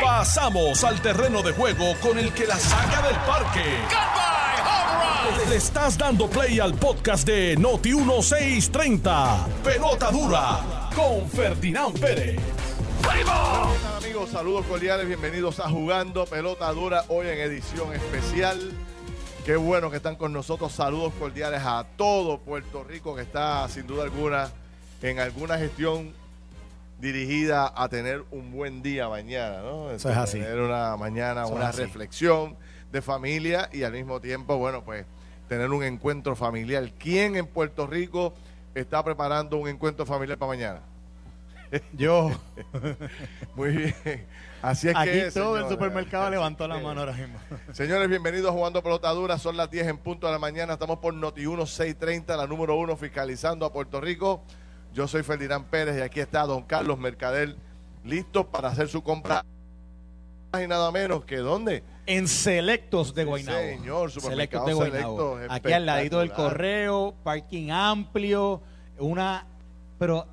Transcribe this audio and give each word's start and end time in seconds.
Pasamos 0.00 0.84
al 0.84 1.00
terreno 1.00 1.42
de 1.42 1.52
juego 1.52 1.94
con 2.00 2.18
el 2.18 2.32
que 2.32 2.46
la 2.46 2.56
saca 2.56 3.02
del 3.02 3.16
parque. 3.16 3.64
Le 5.48 5.56
estás 5.56 5.98
dando 5.98 6.28
play 6.28 6.60
al 6.60 6.74
podcast 6.74 7.26
de 7.26 7.56
Noti 7.56 7.94
1630. 7.94 9.46
Pelota 9.64 10.10
dura 10.10 10.90
con 10.94 11.28
Ferdinand 11.28 11.98
Pérez. 11.98 12.38
Hola 13.04 13.96
amigos, 13.96 14.30
saludos 14.30 14.64
cordiales, 14.66 15.06
bienvenidos 15.06 15.58
a 15.58 15.68
Jugando 15.68 16.24
Pelota 16.26 16.70
Dura, 16.72 17.04
hoy 17.08 17.26
en 17.28 17.38
edición 17.38 17.92
especial. 17.92 18.72
Qué 19.44 19.56
bueno 19.56 19.90
que 19.90 19.96
están 19.96 20.14
con 20.16 20.32
nosotros, 20.32 20.72
saludos 20.72 21.12
cordiales 21.18 21.62
a 21.64 21.84
todo 21.96 22.38
Puerto 22.38 22.84
Rico 22.84 23.16
que 23.16 23.22
está 23.22 23.68
sin 23.68 23.86
duda 23.86 24.04
alguna 24.04 24.52
en 25.02 25.18
alguna 25.18 25.58
gestión 25.58 26.14
dirigida 27.02 27.72
a 27.74 27.88
tener 27.88 28.24
un 28.30 28.52
buen 28.52 28.80
día 28.80 29.08
mañana, 29.08 29.60
¿no? 29.60 29.90
Eso 29.90 30.08
es 30.08 30.16
así. 30.16 30.38
Tener 30.38 30.60
una 30.60 30.96
mañana, 30.96 31.42
Eso 31.42 31.52
una 31.52 31.72
reflexión 31.72 32.56
de 32.92 33.02
familia 33.02 33.68
y 33.72 33.82
al 33.82 33.92
mismo 33.92 34.20
tiempo, 34.20 34.56
bueno, 34.56 34.84
pues 34.84 35.04
tener 35.48 35.68
un 35.70 35.82
encuentro 35.82 36.36
familiar. 36.36 36.92
¿Quién 36.98 37.34
en 37.34 37.48
Puerto 37.48 37.88
Rico 37.88 38.34
está 38.76 39.02
preparando 39.04 39.56
un 39.56 39.68
encuentro 39.68 40.06
familiar 40.06 40.38
para 40.38 40.52
mañana? 40.52 40.80
Yo, 41.92 42.30
Muy 43.56 43.70
bien. 43.70 44.26
Así 44.62 44.88
es 44.88 44.94
aquí 44.94 45.10
que 45.10 45.30
todo 45.32 45.58
el 45.58 45.68
supermercado 45.68 46.30
levantó 46.30 46.68
la 46.68 46.78
mano 46.78 47.00
ahora 47.00 47.14
mismo. 47.14 47.36
Señores, 47.72 48.08
bienvenidos 48.08 48.50
a 48.50 48.52
Jugando 48.52 48.80
Pelota 48.80 49.10
Dura. 49.10 49.38
Son 49.38 49.56
las 49.56 49.68
10 49.68 49.88
en 49.88 49.98
punto 49.98 50.28
de 50.28 50.34
la 50.34 50.38
mañana. 50.38 50.74
Estamos 50.74 51.00
por 51.00 51.12
Noti 51.14 51.40
1630, 51.40 52.36
la 52.36 52.46
número 52.46 52.76
uno, 52.76 52.96
fiscalizando 52.96 53.66
a 53.66 53.72
Puerto 53.72 54.00
Rico. 54.00 54.44
Yo 54.92 55.08
soy 55.08 55.22
Ferdinand 55.22 55.64
Pérez 55.66 55.98
y 55.98 56.00
aquí 56.02 56.20
está 56.20 56.42
don 56.42 56.62
Carlos 56.62 56.98
Mercader, 56.98 57.56
listo 58.04 58.46
para 58.48 58.68
hacer 58.68 58.88
su 58.88 59.02
compra. 59.02 59.44
Y 60.62 60.66
nada 60.66 60.90
menos 60.92 61.24
que 61.24 61.38
¿dónde? 61.38 61.82
En 62.04 62.28
Selectos 62.28 63.14
de 63.14 63.22
Sí, 63.22 63.28
Guaynabo. 63.28 63.58
señor, 63.58 64.10
Selectos 64.10 64.66
de 64.66 64.74
Guaynabo. 64.74 65.34
Selectos, 65.36 65.56
Aquí 65.56 65.72
al 65.72 65.86
ladito 65.86 66.18
del 66.20 66.32
correo, 66.32 67.14
parking 67.24 67.70
amplio, 67.70 68.60
una, 68.98 69.46
pero 69.98 70.26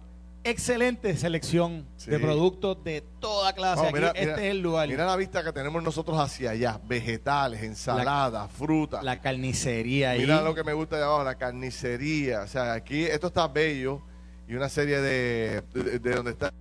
excelente 0.43 1.15
selección 1.15 1.85
Sí. 1.95 2.11
de 2.11 2.19
productos 2.19 2.83
de 2.83 3.01
toda 3.21 3.53
clase. 3.53 3.77
Vamos, 3.77 3.89
Aquí, 3.91 3.93
mira, 3.93 4.07
este 4.09 4.21
mira, 4.25 4.35
es 4.35 4.51
el 4.51 4.59
lugar. 4.61 4.87
Mira 4.89 5.05
la 5.05 5.15
vista 5.15 5.41
que 5.41 5.53
tenemos 5.53 5.81
nosotros 5.83 6.17
hacia 6.19 6.49
allá. 6.51 6.81
Vegetales, 6.85 7.63
ensaladas, 7.63 8.51
frutas. 8.51 9.01
la 9.05 9.21
carnicería 9.21 10.11
ahí. 10.11 10.19
Mira 10.21 10.41
lo 10.41 10.53
que 10.53 10.65
me 10.65 10.73
gusta 10.73 10.97
de 10.97 11.03
abajo, 11.03 11.23
la 11.23 11.35
carnicería. 11.35 12.41
O 12.41 12.47
sea, 12.47 12.73
aquí 12.73 13.03
esto 13.05 13.27
está 13.27 13.47
bello 13.47 14.01
y 14.49 14.55
una 14.55 14.67
serie 14.67 14.99
de, 14.99 15.63
de, 15.73 15.99
de 15.99 16.15
donde 16.15 16.31
está 16.31 16.51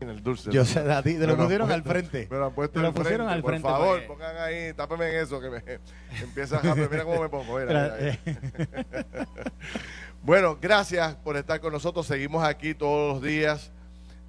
en 0.00 0.08
el 0.08 0.22
dulce. 0.22 0.50
Yo 0.50 0.64
sé, 0.64 0.80
a 0.80 1.02
ti, 1.02 1.14
te 1.14 1.26
lo 1.26 1.36
pusieron 1.36 1.70
al 1.70 1.82
frente. 1.82 2.26
Me 2.30 2.38
lo 2.38 2.46
han 2.46 2.54
puesto 2.54 2.80
lo 2.80 2.88
al 2.88 2.94
pusieron 2.94 3.28
frente. 3.28 3.42
Por 3.42 3.60
favor, 3.60 3.98
pues. 3.98 4.08
pongan 4.08 4.36
ahí, 4.38 4.72
tápeme 4.72 5.10
en 5.10 5.16
eso 5.22 5.40
que 5.40 5.50
me 5.50 5.62
empieza 6.22 6.58
a. 6.58 6.74
Mira 6.74 7.04
cómo 7.04 7.22
me 7.22 7.28
pongo. 7.28 7.58
mira, 7.58 7.96
mira, 7.98 8.18
mira. 8.26 9.28
Bueno, 10.22 10.58
gracias 10.60 11.14
por 11.16 11.36
estar 11.36 11.60
con 11.60 11.72
nosotros. 11.72 12.04
Seguimos 12.04 12.42
aquí 12.42 12.74
todos 12.74 13.14
los 13.14 13.22
días 13.22 13.70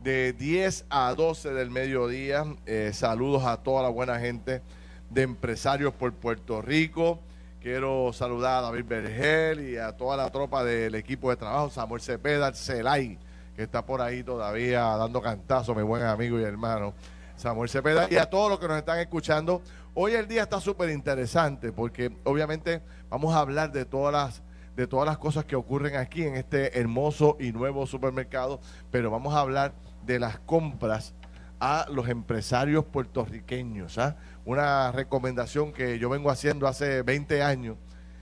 de 0.04 0.32
10 0.34 0.86
a 0.90 1.16
12 1.16 1.54
del 1.54 1.72
mediodía. 1.72 2.46
Eh, 2.68 2.92
saludos 2.94 3.46
a 3.46 3.58
toda 3.64 3.82
la 3.82 3.90
buena 3.90 4.20
gente 4.20 4.62
de 5.10 5.22
empresarios 5.24 5.94
por 5.94 6.14
Puerto 6.14 6.62
Rico. 6.62 7.20
Quiero 7.68 8.14
saludar 8.14 8.60
a 8.60 8.62
David 8.62 8.86
Bergel 8.88 9.70
y 9.70 9.76
a 9.76 9.92
toda 9.92 10.16
la 10.16 10.30
tropa 10.32 10.64
del 10.64 10.96
equipo 10.96 11.32
de 11.32 11.36
trabajo, 11.36 11.70
Samuel 11.70 12.02
Cepeda, 12.02 12.54
Celay, 12.54 13.20
que 13.58 13.64
está 13.64 13.86
por 13.86 14.00
ahí 14.00 14.24
todavía 14.24 14.84
dando 14.96 15.22
cantazo, 15.22 15.76
mi 15.76 15.84
buen 15.84 16.02
amigo 16.04 16.40
y 16.40 16.44
hermano 16.44 16.94
Samuel 17.36 17.68
Cepeda, 17.68 18.08
y 18.10 18.16
a 18.16 18.30
todos 18.30 18.50
los 18.50 18.58
que 18.58 18.70
nos 18.70 18.78
están 18.78 19.00
escuchando. 19.00 19.62
Hoy 19.96 20.14
el 20.14 20.30
día 20.30 20.44
está 20.44 20.62
súper 20.62 20.92
interesante 20.92 21.74
porque 21.74 22.10
obviamente 22.24 22.82
vamos 23.10 23.36
a 23.36 23.40
hablar 23.40 23.74
de 23.74 23.84
todas 23.84 24.14
las 24.14 24.44
de 24.78 24.88
todas 24.88 25.06
las 25.06 25.18
cosas 25.18 25.44
que 25.44 25.58
ocurren 25.58 25.98
aquí 25.98 26.24
en 26.24 26.36
este 26.36 26.80
hermoso 26.80 27.36
y 27.38 27.52
nuevo 27.52 27.86
supermercado, 27.86 28.62
pero 28.92 29.12
vamos 29.12 29.34
a 29.34 29.42
hablar 29.42 29.74
de 30.06 30.20
las 30.20 30.40
compras 30.40 31.16
a 31.60 31.88
los 31.92 32.08
empresarios 32.10 32.86
puertorriqueños. 32.86 33.98
¿ah? 33.98 34.16
Una 34.46 34.92
recomendación 34.92 35.74
que 35.74 36.00
yo 36.00 36.10
vengo 36.10 36.30
haciendo 36.30 36.68
hace 36.68 37.02
20 37.02 37.42
años, 37.42 37.78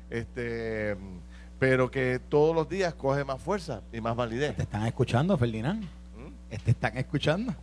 este, 0.09 0.97
pero 1.59 1.91
que 1.91 2.19
todos 2.19 2.55
los 2.55 2.69
días 2.69 2.93
coge 2.93 3.23
más 3.23 3.41
fuerza 3.41 3.81
y 3.91 4.01
más 4.01 4.15
validez. 4.15 4.55
¿Te 4.55 4.63
están 4.63 4.85
escuchando, 4.85 5.37
Ferdinand? 5.37 5.83
¿Mm? 5.83 6.55
¿Te 6.63 6.71
están 6.71 6.97
escuchando? 6.97 7.53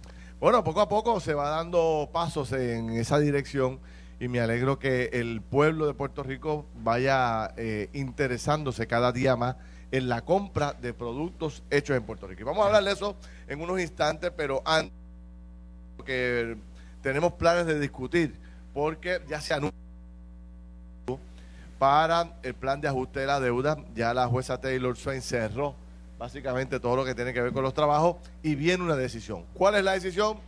Bueno, 0.41 0.65
poco 0.65 0.81
a 0.81 0.88
poco 0.88 1.21
se 1.21 1.34
va 1.34 1.50
dando 1.50 2.11
pasos 2.12 2.53
en 2.53 2.91
esa 2.91 3.19
dirección 3.19 3.78
y 4.19 4.28
me 4.28 4.41
alegro 4.41 4.78
que 4.78 5.11
el 5.12 5.41
pueblo 5.41 5.87
de 5.87 5.94
Puerto 5.94 6.22
Rico 6.22 6.66
vaya 6.82 7.55
eh, 7.56 7.91
interesándose 7.93 8.87
cada 8.87 9.12
día 9.12 9.37
más 9.37 9.56
en 9.93 10.09
la 10.09 10.22
compra 10.22 10.72
de 10.72 10.94
productos 10.94 11.62
hechos 11.71 11.97
en 11.97 12.03
Puerto 12.03 12.27
Rico. 12.27 12.43
Y 12.43 12.44
vamos 12.44 12.65
a 12.65 12.66
hablar 12.66 12.84
de 12.84 12.93
eso 12.93 13.16
en 13.47 13.61
unos 13.61 13.81
instantes, 13.81 14.32
pero 14.37 14.62
antes 14.65 15.02
que 16.05 16.57
tenemos 17.03 17.33
planes 17.35 17.67
de 17.67 17.79
discutir, 17.79 18.35
porque 18.73 19.21
ya 19.29 19.41
se 19.41 19.55
anunció 19.55 19.73
para 21.79 22.39
el 22.43 22.55
plan 22.55 22.81
de 22.81 22.89
ajuste 22.89 23.21
de 23.21 23.27
la 23.27 23.41
deuda, 23.41 23.77
ya 23.95 24.15
la 24.15 24.29
jueza 24.29 24.61
Taylor 24.61 24.97
Swain 24.97 25.21
cerró 25.21 25.75
básicamente 26.23 26.79
todo 26.79 26.95
lo 26.95 27.05
que 27.05 27.17
tiene 27.17 27.33
que 27.33 27.41
ver 27.41 27.53
con 27.53 27.65
los 27.65 27.75
trabajos 27.75 28.17
y 28.45 28.55
viene 28.55 28.85
una 28.85 28.95
decisión. 28.95 29.45
¿Cuál 29.55 29.75
es 29.75 29.83
la 29.83 29.93
decisión? 29.95 30.39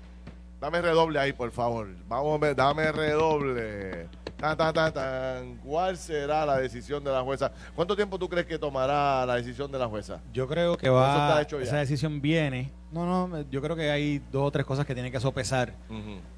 Dame 0.60 0.81
redoble 0.81 1.19
ahí, 1.19 1.32
por 1.32 1.50
favor. 1.50 1.88
Vamos 2.09 2.41
dame 2.54 2.93
redoble. 2.93 4.06
Tan, 4.44 4.56
tan, 4.59 4.75
tan, 4.75 4.93
tan. 4.93 5.56
¿Cuál 5.65 5.97
será 5.97 6.44
la 6.44 6.59
decisión 6.59 7.03
de 7.03 7.10
la 7.10 7.22
jueza? 7.22 7.50
¿Cuánto 7.75 7.97
tiempo 7.97 8.19
tú 8.19 8.28
crees 8.28 8.44
que 8.47 8.59
tomará 8.59 9.25
la 9.25 9.37
decisión 9.37 9.72
de 9.72 9.78
la 9.78 9.87
jueza? 9.88 10.21
Yo 10.34 10.47
creo 10.47 10.77
que 10.77 10.91
va. 10.91 11.43
ya. 11.49 11.59
Esa 11.59 11.78
decisión 11.78 12.21
viene. 12.21 12.71
No, 12.93 13.27
no, 13.27 13.41
yo 13.50 13.62
creo 13.62 13.75
que 13.75 13.91
hay 13.91 14.21
dos 14.31 14.43
o 14.47 14.50
tres 14.50 14.66
cosas 14.66 14.84
que 14.84 14.93
tienen 14.93 15.10
que 15.10 15.19
sopesar. 15.19 15.72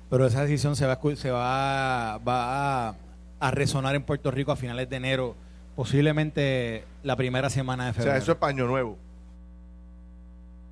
Pero 0.08 0.24
esa 0.24 0.42
decisión 0.42 0.76
se 0.76 0.86
va, 0.86 1.00
se 1.16 1.30
va, 1.32 2.18
va 2.18 2.88
a, 2.90 2.94
a 3.40 3.50
resonar 3.50 3.96
en 3.96 4.04
Puerto 4.04 4.30
Rico 4.30 4.52
a 4.52 4.56
finales 4.56 4.88
de 4.88 4.96
enero, 4.96 5.34
posiblemente 5.74 6.84
la 7.02 7.16
primera 7.16 7.50
semana 7.50 7.86
de 7.86 7.90
O 7.90 7.94
febrero. 7.94 8.12
sea, 8.12 8.22
eso 8.22 8.30
es 8.32 8.38
paño 8.38 8.66
nuevo. 8.66 8.96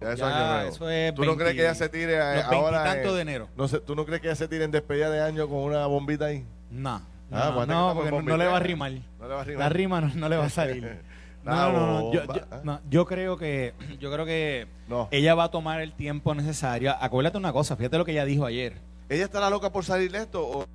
Ya 0.01 0.12
eso 0.12 0.19
Ya, 0.19 0.28
es 0.28 0.34
año 0.37 0.53
nuevo. 0.55 0.69
eso 0.71 0.91
es 0.91 1.15
¿Tú 1.16 1.22
no 1.25 1.27
20 1.34 1.43
crees 1.43 1.56
que 1.56 1.62
ella 1.62 1.75
se 1.75 1.89
tire 1.89 2.21
ahora? 2.21 2.95
eh, 3.03 3.12
de 3.12 3.21
enero. 3.21 3.49
No 3.56 3.66
sé, 3.66 3.81
¿Tú 3.81 3.97
no 3.97 4.05
crees 4.06 4.21
que 4.21 4.28
ella 4.28 4.37
se 4.37 4.47
tire 4.47 4.62
en 4.65 4.71
despedida 4.71 5.11
de 5.11 5.21
año 5.21 5.49
con 5.49 5.59
una 5.59 5.84
bombita 5.87 6.27
ahí? 6.27 6.45
No, 6.71 7.03
Ah, 7.34 7.65
no, 7.67 7.95
porque 7.95 8.11
no, 8.11 8.22
no 8.22 8.37
le 8.37 8.47
va 8.47 8.56
a 8.56 8.61
rimar. 8.61 8.93
No 9.19 9.28
le 9.28 9.34
va 9.34 9.41
a 9.41 9.45
rimar. 9.45 9.62
La 9.62 9.69
rima 9.69 10.00
no, 10.00 10.11
no 10.15 10.28
le 10.28 10.37
va 10.37 10.45
a 10.45 10.50
salir. 10.50 11.00
No, 11.45 11.72
no, 11.72 11.87
no, 11.87 12.12
yo, 12.12 12.22
¿eh? 12.22 12.27
no, 12.62 12.81
yo 12.89 13.05
creo 13.05 13.37
que 13.37 13.75
yo 14.00 14.11
creo 14.11 14.25
que 14.25 14.67
ella 15.11 15.34
va 15.34 15.45
a 15.45 15.50
tomar 15.50 15.81
el 15.81 15.93
tiempo 15.93 16.34
necesario. 16.34 16.95
Acuérdate 16.99 17.37
una 17.37 17.53
cosa, 17.53 17.77
fíjate 17.77 17.99
lo 17.99 18.05
que 18.05 18.12
ella 18.12 18.25
dijo 18.25 18.47
ayer. 18.47 18.78
¿Ella 19.09 19.25
estará 19.25 19.50
loca 19.50 19.71
por 19.71 19.84
salir 19.84 20.11
de 20.11 20.19
esto? 20.19 20.47
O... 20.47 20.67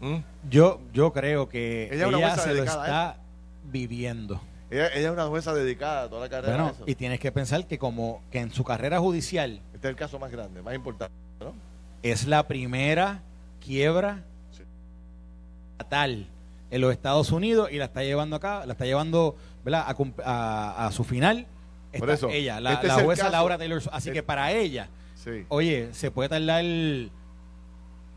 ¿Mm? 0.00 0.18
Yo 0.48 0.80
yo 0.92 1.12
creo 1.12 1.48
que 1.48 1.88
Ella 1.90 2.36
se 2.36 2.54
lo 2.54 2.62
está 2.62 3.16
viviendo. 3.64 4.40
Ella, 4.70 4.88
ella 4.88 5.08
es 5.08 5.12
una 5.12 5.26
jueza 5.26 5.52
dedicada 5.54 6.04
a 6.04 6.08
toda 6.08 6.20
la 6.22 6.28
carrera. 6.28 6.54
Bueno, 6.54 6.68
a 6.68 6.72
eso. 6.72 6.84
y 6.86 6.94
tienes 6.94 7.18
que 7.20 7.32
pensar 7.32 7.66
que 7.66 7.78
como 7.78 8.22
que 8.30 8.38
en 8.40 8.52
su 8.52 8.64
carrera 8.64 8.98
judicial 8.98 9.60
Este 9.72 9.88
es 9.88 9.90
el 9.90 9.96
caso 9.96 10.18
más 10.18 10.30
grande, 10.30 10.62
más 10.62 10.74
importante. 10.74 11.14
¿no? 11.40 11.54
es 12.04 12.26
la 12.26 12.46
primera 12.46 13.22
quiebra. 13.60 14.22
Estatal 15.78 16.28
en 16.70 16.80
los 16.80 16.92
Estados 16.92 17.30
Unidos 17.32 17.70
y 17.72 17.76
la 17.78 17.86
está 17.86 18.02
llevando 18.02 18.36
acá, 18.36 18.64
la 18.66 18.72
está 18.72 18.84
llevando 18.84 19.36
¿verdad? 19.64 19.84
a, 19.86 19.94
cum- 19.94 20.12
a- 20.24 20.86
a 20.86 20.92
su 20.92 21.04
final. 21.04 21.46
Por 21.98 22.10
eso, 22.10 22.28
ella, 22.28 22.60
la, 22.60 22.74
este 22.74 22.86
la 22.88 22.94
jueza 22.94 23.22
caso- 23.24 23.32
Laura 23.32 23.58
Taylor. 23.58 23.80
Así 23.92 24.10
que 24.10 24.22
para 24.22 24.50
ella, 24.52 24.88
Sí, 25.14 25.44
oye, 25.48 25.88
se 25.92 26.10
puede 26.10 26.28
tardar 26.28 26.64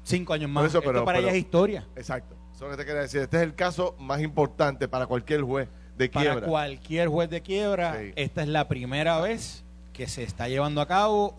cinco 0.03 0.33
años 0.33 0.49
más. 0.49 0.65
eso, 0.65 0.79
Esto 0.79 0.89
pero- 0.89 1.05
para 1.05 1.17
pero- 1.19 1.27
ella 1.29 1.37
es 1.37 1.43
historia. 1.43 1.85
exacto. 1.95 2.35
Eso 2.55 2.65
es 2.65 2.71
lo 2.71 2.77
que 2.77 2.77
te 2.77 2.85
quería 2.87 3.01
decir. 3.01 3.21
Este 3.21 3.37
es 3.37 3.43
el 3.43 3.53
caso 3.53 3.95
más 3.99 4.19
importante 4.21 4.87
para 4.87 5.05
cualquier 5.05 5.41
juez 5.41 5.69
de 5.95 6.09
Para 6.09 6.31
quiebra. 6.31 6.47
cualquier 6.47 7.07
juez 7.07 7.29
de 7.29 7.41
quiebra, 7.41 7.97
Sí. 7.99 8.13
esta 8.15 8.41
es 8.41 8.47
la 8.47 8.67
primera 8.67 9.19
vez 9.21 9.63
que 9.93 10.07
se 10.07 10.23
está 10.23 10.47
llevando 10.47 10.81
a 10.81 10.87
cabo 10.87 11.33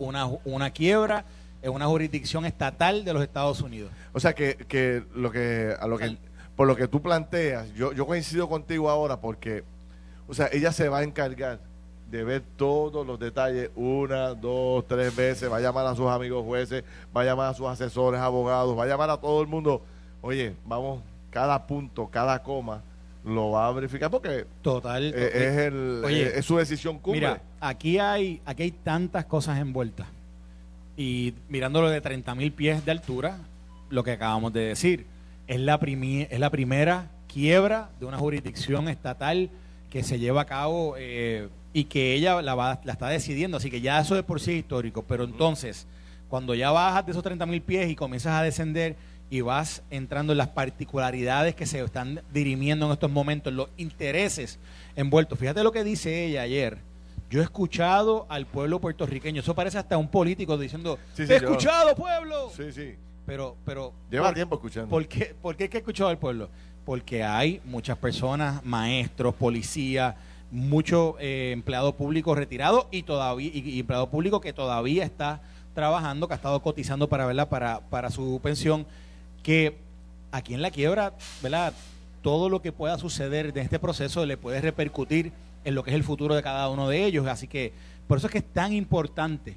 una 0.45 0.69
quiebra 0.71 1.25
en 1.61 1.71
una 1.71 1.87
jurisdicción 1.87 2.45
estatal 2.45 3.03
de 3.03 3.13
los 3.13 3.23
Estados 3.23 3.61
Unidos. 3.61 3.91
O 4.13 4.19
sea 4.19 4.33
que, 4.33 4.55
que 4.67 5.03
lo 5.13 5.31
que 5.31 5.75
a 5.79 5.87
lo 5.87 5.97
que 5.97 6.17
por 6.59 6.67
lo 6.67 6.75
que 6.75 6.89
tú 6.89 7.01
planteas, 7.01 7.73
yo, 7.73 7.93
yo 7.93 8.05
coincido 8.05 8.49
contigo 8.49 8.89
ahora 8.89 9.21
porque, 9.21 9.63
o 10.27 10.33
sea, 10.33 10.49
ella 10.51 10.73
se 10.73 10.89
va 10.89 10.97
a 10.97 11.03
encargar 11.03 11.57
de 12.11 12.23
ver 12.25 12.43
todos 12.57 13.07
los 13.07 13.17
detalles 13.17 13.69
una, 13.77 14.33
dos, 14.33 14.85
tres 14.85 15.15
veces, 15.15 15.49
va 15.49 15.55
a 15.55 15.61
llamar 15.61 15.85
a 15.85 15.95
sus 15.95 16.07
amigos 16.07 16.43
jueces, 16.43 16.83
va 17.15 17.21
a 17.21 17.23
llamar 17.23 17.51
a 17.51 17.53
sus 17.53 17.65
asesores, 17.65 18.19
abogados, 18.19 18.77
va 18.77 18.83
a 18.83 18.87
llamar 18.87 19.09
a 19.09 19.15
todo 19.15 19.41
el 19.41 19.47
mundo. 19.47 19.81
Oye, 20.21 20.53
vamos, 20.65 21.01
cada 21.29 21.65
punto, 21.65 22.07
cada 22.07 22.43
coma, 22.43 22.81
lo 23.23 23.51
va 23.51 23.67
a 23.67 23.71
verificar 23.71 24.11
porque 24.11 24.45
Total. 24.61 25.13
eh, 25.15 25.31
es, 25.33 25.57
el, 25.59 26.01
Oye, 26.03 26.39
es 26.39 26.45
su 26.45 26.57
decisión 26.57 26.99
cumbre. 26.99 27.21
Mira, 27.21 27.41
aquí 27.61 27.99
hay, 27.99 28.41
aquí 28.45 28.63
hay 28.63 28.71
tantas 28.71 29.23
cosas 29.23 29.59
envueltas 29.59 30.07
Y 30.99 31.33
mirándolo 31.47 31.89
de 31.89 32.01
30 32.01 32.35
mil 32.35 32.51
pies 32.51 32.83
de 32.83 32.91
altura, 32.91 33.37
lo 33.89 34.03
que 34.03 34.11
acabamos 34.11 34.51
de 34.51 34.65
decir, 34.65 35.05
es 35.47 35.57
la, 35.57 35.79
es 35.81 36.39
la 36.41 36.49
primera 36.49 37.09
quiebra 37.33 37.89
de 38.01 38.05
una 38.05 38.17
jurisdicción 38.17 38.89
estatal 38.89 39.49
que 39.89 40.03
se 40.03 40.19
lleva 40.19 40.41
a 40.41 40.45
cabo 40.45 40.95
eh, 40.97 41.47
y 41.71 41.85
que 41.85 42.15
ella 42.15 42.41
la, 42.41 42.81
la 42.83 42.91
está 42.91 43.07
decidiendo. 43.07 43.55
Así 43.55 43.71
que 43.71 43.79
ya 43.79 44.01
eso 44.01 44.13
de 44.13 44.23
por 44.23 44.41
sí 44.41 44.51
es 44.51 44.57
histórico. 44.57 45.05
Pero 45.07 45.23
entonces, 45.23 45.87
cuando 46.27 46.53
ya 46.53 46.69
bajas 46.71 47.05
de 47.05 47.13
esos 47.13 47.23
30 47.23 47.45
mil 47.45 47.61
pies 47.61 47.89
y 47.89 47.95
comienzas 47.95 48.33
a 48.33 48.43
descender 48.43 48.97
y 49.29 49.39
vas 49.39 49.83
entrando 49.91 50.33
en 50.33 50.37
las 50.37 50.49
particularidades 50.49 51.55
que 51.55 51.65
se 51.65 51.79
están 51.79 52.23
dirimiendo 52.33 52.87
en 52.87 52.91
estos 52.91 53.09
momentos, 53.09 53.53
los 53.53 53.69
intereses 53.77 54.59
envueltos. 54.97 55.39
Fíjate 55.39 55.63
lo 55.63 55.71
que 55.71 55.85
dice 55.85 56.25
ella 56.25 56.41
ayer. 56.41 56.88
Yo 57.29 57.41
he 57.41 57.43
escuchado 57.43 58.25
al 58.29 58.47
pueblo 58.47 58.79
puertorriqueño. 58.79 59.41
Eso 59.41 59.53
parece 59.53 59.77
hasta 59.77 59.97
un 59.97 60.07
político 60.07 60.57
diciendo, 60.57 60.97
he 61.17 61.23
escuchado, 61.23 61.95
pueblo. 61.95 62.49
Sí, 62.55 62.71
sí. 62.71 62.95
Pero, 63.25 63.55
pero 63.63 63.93
Lleva 64.09 64.33
tiempo 64.33 64.55
escuchando. 64.55 64.89
¿por 64.89 65.07
qué, 65.07 65.35
¿Por 65.39 65.55
qué 65.55 65.69
he 65.71 65.77
escuchado 65.77 66.09
al 66.09 66.17
pueblo? 66.17 66.49
Porque 66.85 67.23
hay 67.23 67.61
muchas 67.65 67.97
personas, 67.99 68.65
maestros, 68.65 69.35
policías, 69.35 70.15
mucho 70.49 71.15
eh, 71.19 71.51
empleado 71.53 71.95
público 71.95 72.33
retirado 72.33 72.87
y 72.89 73.03
todavía 73.03 73.51
y, 73.53 73.79
empleado 73.79 74.09
público 74.09 74.41
que 74.41 74.51
todavía 74.51 75.03
está 75.03 75.41
trabajando, 75.75 76.27
que 76.27 76.33
ha 76.33 76.37
estado 76.37 76.59
cotizando 76.63 77.07
para 77.07 77.27
verla 77.27 77.47
para, 77.49 77.81
para 77.81 78.09
su 78.09 78.39
pensión, 78.41 78.87
que 79.43 79.77
aquí 80.31 80.55
en 80.55 80.63
la 80.63 80.71
quiebra, 80.71 81.13
¿verdad? 81.43 81.73
Todo 82.23 82.49
lo 82.49 82.63
que 82.63 82.71
pueda 82.71 82.97
suceder 82.97 83.53
de 83.53 83.61
este 83.61 83.77
proceso 83.77 84.25
le 84.25 84.37
puede 84.37 84.59
repercutir 84.59 85.31
en 85.69 85.75
lo 85.75 85.83
que 85.83 85.91
es 85.91 85.95
el 85.95 86.03
futuro 86.03 86.35
de 86.35 86.43
cada 86.43 86.69
uno 86.69 86.89
de 86.89 87.05
ellos. 87.05 87.25
Así 87.27 87.47
que 87.47 87.71
por 88.07 88.17
eso 88.17 88.27
es 88.27 88.33
que 88.33 88.39
es 88.39 88.53
tan 88.53 88.73
importante 88.73 89.55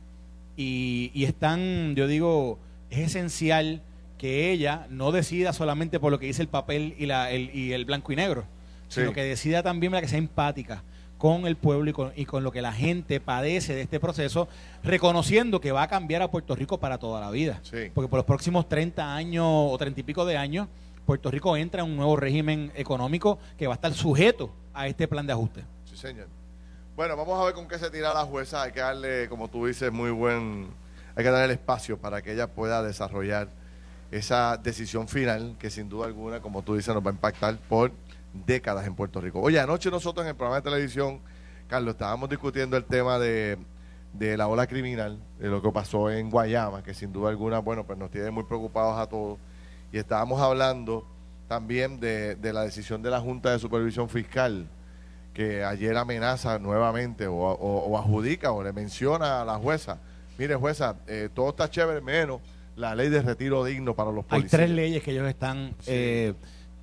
y, 0.57 1.11
y 1.15 1.25
es 1.25 1.35
tan, 1.35 1.95
yo 1.97 2.07
digo, 2.07 2.59
es 2.91 3.01
esencial 3.01 3.83
que 4.19 4.53
ella 4.53 4.87
no 4.89 5.11
decida 5.11 5.53
solamente 5.53 5.99
por 5.99 6.13
lo 6.13 6.21
que 6.21 6.27
dice 6.27 6.43
el 6.43 6.49
papel 6.49 6.95
y, 6.97 7.07
la, 7.07 7.33
el, 7.33 7.51
y 7.53 7.73
el 7.73 7.85
blanco 7.85 8.13
y 8.13 8.17
negro, 8.17 8.45
sino 8.87 9.13
que 9.13 9.25
decida 9.25 9.65
también 9.65 9.93
que 9.93 10.07
sea 10.07 10.19
empática 10.19 10.85
con 11.19 11.47
el 11.47 11.57
pueblo 11.57 11.91
y 11.91 11.93
con, 11.93 12.13
y 12.15 12.25
con, 12.25 12.45
lo 12.45 12.53
que 12.53 12.63
la 12.63 12.73
gente 12.73 13.19
padece 13.21 13.75
de 13.75 13.83
este 13.83 13.99
proceso, 13.99 14.49
reconociendo 14.85 15.61
que 15.61 15.73
va 15.73 15.83
a 15.83 15.89
cambiar 15.89 16.23
a 16.23 16.31
Puerto 16.31 16.55
Rico 16.55 16.79
para 16.79 16.99
toda 16.99 17.21
la 17.21 17.31
vida. 17.31 17.61
Porque 17.95 18.09
por 18.09 18.19
los 18.19 18.25
próximos 18.25 18.69
30 18.69 19.15
años 19.15 19.45
o 19.47 19.77
30 19.77 20.01
y 20.01 20.03
pico 20.05 20.25
de 20.25 20.37
años, 20.37 20.69
Puerto 21.07 21.31
Rico 21.31 21.57
entra 21.57 21.83
en 21.83 21.91
un 21.91 21.97
nuevo 21.97 22.17
régimen 22.17 22.71
económico 22.77 23.39
que 23.59 23.67
va 23.67 23.75
a 23.75 23.77
estar 23.77 23.93
sujeto 23.93 24.53
a 24.73 24.87
este 24.87 25.09
plan 25.09 25.27
de 25.27 25.33
ajuste. 25.33 25.65
Sí, 25.93 25.99
señor. 25.99 26.27
Bueno, 26.97 27.17
vamos 27.17 27.41
a 27.41 27.45
ver 27.45 27.55
con 27.55 27.69
qué 27.69 27.79
se 27.79 27.91
tira 27.91 28.13
la 28.13 28.25
jueza. 28.25 28.63
Hay 28.63 28.73
que 28.73 28.81
darle, 28.81 29.29
como 29.29 29.49
tú 29.49 29.67
dices, 29.67 29.93
muy 29.93 30.11
buen 30.11 30.69
hay 31.15 31.25
que 31.25 31.31
darle 31.31 31.45
el 31.47 31.51
espacio 31.53 31.99
para 31.99 32.23
que 32.23 32.33
ella 32.33 32.49
pueda 32.49 32.83
desarrollar 32.83 33.49
esa 34.11 34.57
decisión 34.57 35.09
final 35.09 35.57
que 35.59 35.71
sin 35.71 35.89
duda 35.89 36.07
alguna, 36.07 36.41
como 36.41 36.63
tú 36.63 36.75
dices, 36.75 36.95
nos 36.95 37.05
va 37.05 37.11
a 37.11 37.15
impactar 37.15 37.57
por 37.69 37.93
décadas 38.33 38.87
en 38.87 38.95
Puerto 38.95 39.21
Rico. 39.21 39.41
Oye, 39.41 39.61
anoche 39.61 39.91
nosotros 39.91 40.25
en 40.25 40.31
el 40.31 40.37
programa 40.37 40.57
de 40.57 40.63
televisión, 40.63 41.21
Carlos, 41.69 41.95
estábamos 41.95 42.31
discutiendo 42.31 42.77
el 42.77 42.85
tema 42.85 43.19
de, 43.19 43.59
la 44.19 44.49
ola 44.49 44.67
criminal, 44.67 45.23
de 45.39 45.49
lo 45.49 45.61
que 45.61 45.71
pasó 45.71 46.11
en 46.11 46.31
Guayama, 46.31 46.83
que 46.83 46.95
sin 46.95 47.13
duda 47.13 47.29
alguna, 47.31 47.59
bueno, 47.59 47.85
pues 47.85 47.99
nos 47.99 48.11
tiene 48.11 48.31
muy 48.31 48.45
preocupados 48.45 48.99
a 48.99 49.07
todos. 49.07 49.39
Y 49.93 49.99
estábamos 49.99 50.41
hablando 50.41 51.07
también 51.49 52.01
de, 52.01 52.39
la 52.41 52.63
decisión 52.63 53.03
de 53.03 53.11
la 53.11 53.21
Junta 53.21 53.51
de 53.51 53.59
Supervisión 53.59 54.09
Fiscal, 54.09 54.67
que 55.33 55.65
ayer 55.65 55.97
amenaza 55.97 56.59
nuevamente 56.59 57.27
o, 57.27 57.35
o 57.35 57.99
adjudica 57.99 58.53
o 58.53 58.63
le 58.63 58.73
menciona 58.73 59.43
a 59.43 59.45
la 59.45 59.55
jueza 59.55 59.99
mire 60.39 60.55
jueza, 60.57 60.97
eh, 61.07 61.29
todo 61.33 61.51
está 61.51 61.71
chévere 61.71 62.01
menos 62.01 62.41
la 62.77 62.95
ley 62.95 63.09
de 63.09 63.23
retiro 63.23 63.65
digno 63.65 63.95
para 63.95 64.11
los 64.11 64.25
policías. 64.25 64.53
Hay 64.53 64.59
tres 64.59 64.71
leyes 64.71 65.03
que 65.03 65.13
ellos 65.13 65.29
están 65.29 65.75
eh, 65.87 66.35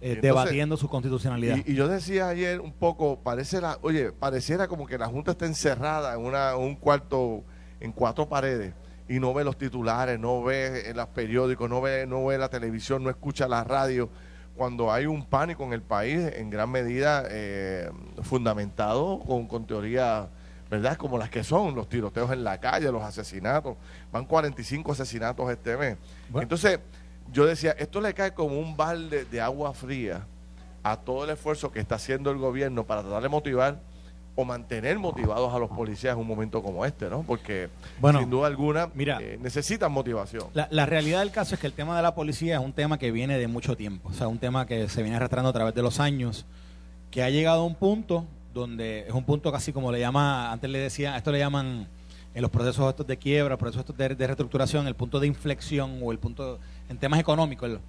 eh, 0.02 0.20
debatiendo 0.22 0.78
su 0.78 0.88
constitucionalidad. 0.88 1.58
Y, 1.66 1.76
yo 1.76 1.88
decía 1.88 2.30
ayer 2.30 2.62
un 2.62 2.72
poco, 2.72 3.20
parece 3.20 3.60
la, 3.60 3.78
oye, 3.82 4.12
pareciera 4.12 4.68
como 4.68 4.86
que 4.86 4.98
la 4.98 5.08
Junta 5.08 5.32
está 5.32 5.46
encerrada 5.46 6.14
en 6.14 6.22
una, 6.22 6.56
un 6.56 6.76
cuarto, 6.76 7.44
en 7.80 7.92
cuatro 7.92 8.30
paredes 8.30 8.74
y 9.08 9.20
no 9.20 9.34
ve 9.34 9.44
los 9.44 9.58
titulares, 9.58 10.20
no 10.20 10.44
ve 10.44 10.90
en 10.90 10.96
los 10.96 11.08
periódicos, 11.08 11.68
no 11.70 11.82
ve, 11.82 12.06
no 12.06 12.26
ve 12.26 12.38
la 12.38 12.50
televisión, 12.50 13.04
no 13.04 13.10
escucha 13.10 13.48
la 13.48 13.64
radio, 13.64 14.10
cuando 14.60 14.92
hay 14.92 15.06
un 15.06 15.24
pánico 15.24 15.64
en 15.64 15.72
el 15.72 15.82
país, 15.82 16.20
en 16.36 16.50
gran 16.50 16.70
medida 16.70 17.24
fundamentado 18.22 19.20
con, 19.22 19.48
con 19.48 19.66
teoría 19.66 20.28
¿verdad? 20.70 20.98
Como 20.98 21.18
las 21.18 21.30
que 21.30 21.44
son, 21.44 21.74
los 21.76 21.90
tiroteos 21.90 22.32
en 22.32 22.44
la 22.44 22.60
calle, 22.60 22.92
los 22.92 23.02
asesinatos. 23.02 23.76
Van 24.12 24.26
45 24.26 24.92
asesinatos 24.92 25.50
este 25.50 25.76
mes. 25.78 25.98
Entonces, 26.36 26.80
yo 27.32 27.46
decía, 27.46 27.72
esto 27.72 28.02
le 28.02 28.14
cae 28.14 28.34
como 28.34 28.60
un 28.60 28.78
balde 28.78 29.26
de 29.26 29.42
agua 29.42 29.74
fría 29.74 30.28
a 30.84 30.98
todo 30.98 31.24
el 31.24 31.32
esfuerzo 31.32 31.72
que 31.72 31.80
está 31.80 31.96
haciendo 31.96 32.30
el 32.30 32.38
gobierno 32.38 32.86
para 32.86 33.02
tratar 33.02 33.24
de 33.24 33.30
motivar 33.30 33.80
o 34.40 34.46
mantener 34.46 34.98
motivados 34.98 35.54
a 35.54 35.60
los 35.60 35.70
policías 35.70 36.14
en 36.14 36.20
un 36.20 36.28
momento 36.28 36.64
como 36.64 36.86
este, 36.86 37.10
¿no? 37.10 37.24
Porque 37.24 37.68
sin 38.02 38.30
duda 38.30 38.48
alguna 38.48 38.90
mira, 38.94 39.18
eh, 39.22 39.38
necesitan 39.42 39.92
motivación. 39.92 40.46
La, 40.54 40.70
la, 40.72 40.86
realidad 40.86 41.20
del 41.20 41.32
caso 41.32 41.56
es 41.56 41.62
que 41.62 41.68
el 41.68 41.74
tema 41.74 41.98
de 41.98 42.04
la 42.04 42.16
policía 42.16 42.56
es 42.56 42.64
un 42.64 42.72
tema 42.72 42.98
que 42.98 43.12
viene 43.12 43.38
de 43.38 43.48
mucho 43.50 43.76
tiempo, 43.76 44.08
o 44.10 44.14
sea, 44.14 44.30
un 44.30 44.38
tema 44.38 44.66
que 44.66 44.88
se 44.88 45.02
viene 45.02 45.18
arrastrando 45.18 45.50
a 45.50 45.54
través 45.54 45.76
de 45.76 45.82
los 45.82 46.00
años, 46.00 46.46
que 47.12 47.22
ha 47.22 47.30
llegado 47.30 47.64
a 47.64 47.66
un 47.66 47.76
punto 47.76 48.26
donde 48.54 49.06
es 49.08 49.14
un 49.14 49.26
punto 49.26 49.52
casi 49.52 49.74
como 49.74 49.92
le 49.92 50.00
llama, 50.00 50.54
antes 50.54 50.70
le 50.70 50.80
decía, 50.80 51.18
esto 51.18 51.34
le 51.34 51.40
llaman 51.40 51.90
en 52.34 52.42
los 52.42 52.50
procesos 52.50 52.90
estos 52.90 53.08
de 53.08 53.18
quiebra, 53.18 53.58
procesos 53.58 53.82
estos 53.82 53.98
de, 53.98 54.08
reestructuración, 54.08 54.88
el 54.88 54.96
punto 54.96 55.20
de 55.20 55.28
inflexión 55.28 56.00
o 56.02 56.14
el 56.14 56.20
punto 56.20 56.60
en 56.88 56.98
temas 56.98 57.20
económicos, 57.20 57.80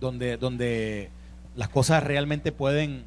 donde, 0.00 0.38
donde 0.38 1.10
las 1.54 1.68
cosas 1.68 2.02
realmente 2.02 2.50
pueden 2.50 3.04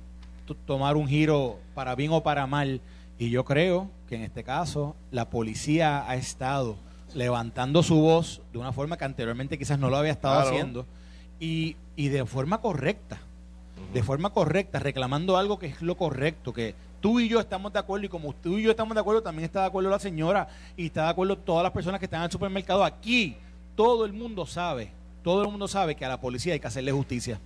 tomar 0.56 0.96
un 0.98 1.08
giro 1.08 1.58
para 1.74 1.96
bien 1.96 2.12
o 2.12 2.24
para 2.24 2.48
mal. 2.48 2.82
Y 3.18 3.30
yo 3.30 3.46
creo 3.46 3.90
que 4.08 4.16
en 4.16 4.24
este 4.24 4.44
caso 4.44 4.96
la 5.12 5.30
policía 5.30 6.10
ha 6.10 6.16
estado 6.16 6.76
levantando 7.14 7.84
su 7.84 7.96
voz 7.96 8.42
de 8.52 8.58
una 8.58 8.74
forma 8.74 8.98
que 8.98 9.06
anteriormente 9.06 9.58
quizás 9.58 9.78
no 9.78 9.90
lo 9.90 9.98
había 9.98 10.12
estado 10.12 10.40
haciendo 10.40 10.86
y, 11.40 11.76
y 11.96 12.08
de 12.08 12.26
forma 12.26 12.62
correcta, 12.62 13.20
de 13.94 14.04
forma 14.04 14.32
correcta, 14.32 14.80
reclamando 14.80 15.38
algo 15.38 15.60
que 15.60 15.68
es 15.68 15.82
lo 15.82 15.98
correcto, 15.98 16.54
que 16.54 16.76
tú 17.02 17.20
y 17.20 17.28
yo 17.28 17.40
estamos 17.40 17.74
de 17.74 17.80
acuerdo 17.80 18.06
y 18.06 18.10
como 18.10 18.34
tú 18.34 18.58
y 18.58 18.64
yo 18.64 18.72
estamos 18.72 18.94
de 18.94 19.02
acuerdo, 19.02 19.22
también 19.22 19.46
está 19.46 19.62
de 19.62 19.68
acuerdo 19.68 19.90
la 19.90 20.00
señora 20.00 20.48
y 20.78 20.86
está 20.86 21.06
de 21.06 21.10
acuerdo 21.10 21.38
todas 21.38 21.64
las 21.64 21.72
personas 21.72 22.00
que 22.00 22.06
están 22.06 22.22
en 22.22 22.26
el 22.26 22.32
supermercado. 22.32 22.84
Aquí 22.84 23.36
todo 23.76 24.06
el 24.06 24.14
mundo 24.14 24.46
sabe, 24.46 24.92
todo 25.24 25.44
el 25.44 25.50
mundo 25.50 25.68
sabe 25.68 25.96
que 25.96 26.06
a 26.06 26.10
la 26.10 26.22
policía 26.22 26.54
hay 26.54 26.60
que 26.60 26.68
hacerle 26.68 26.92
justicia. 26.92 27.40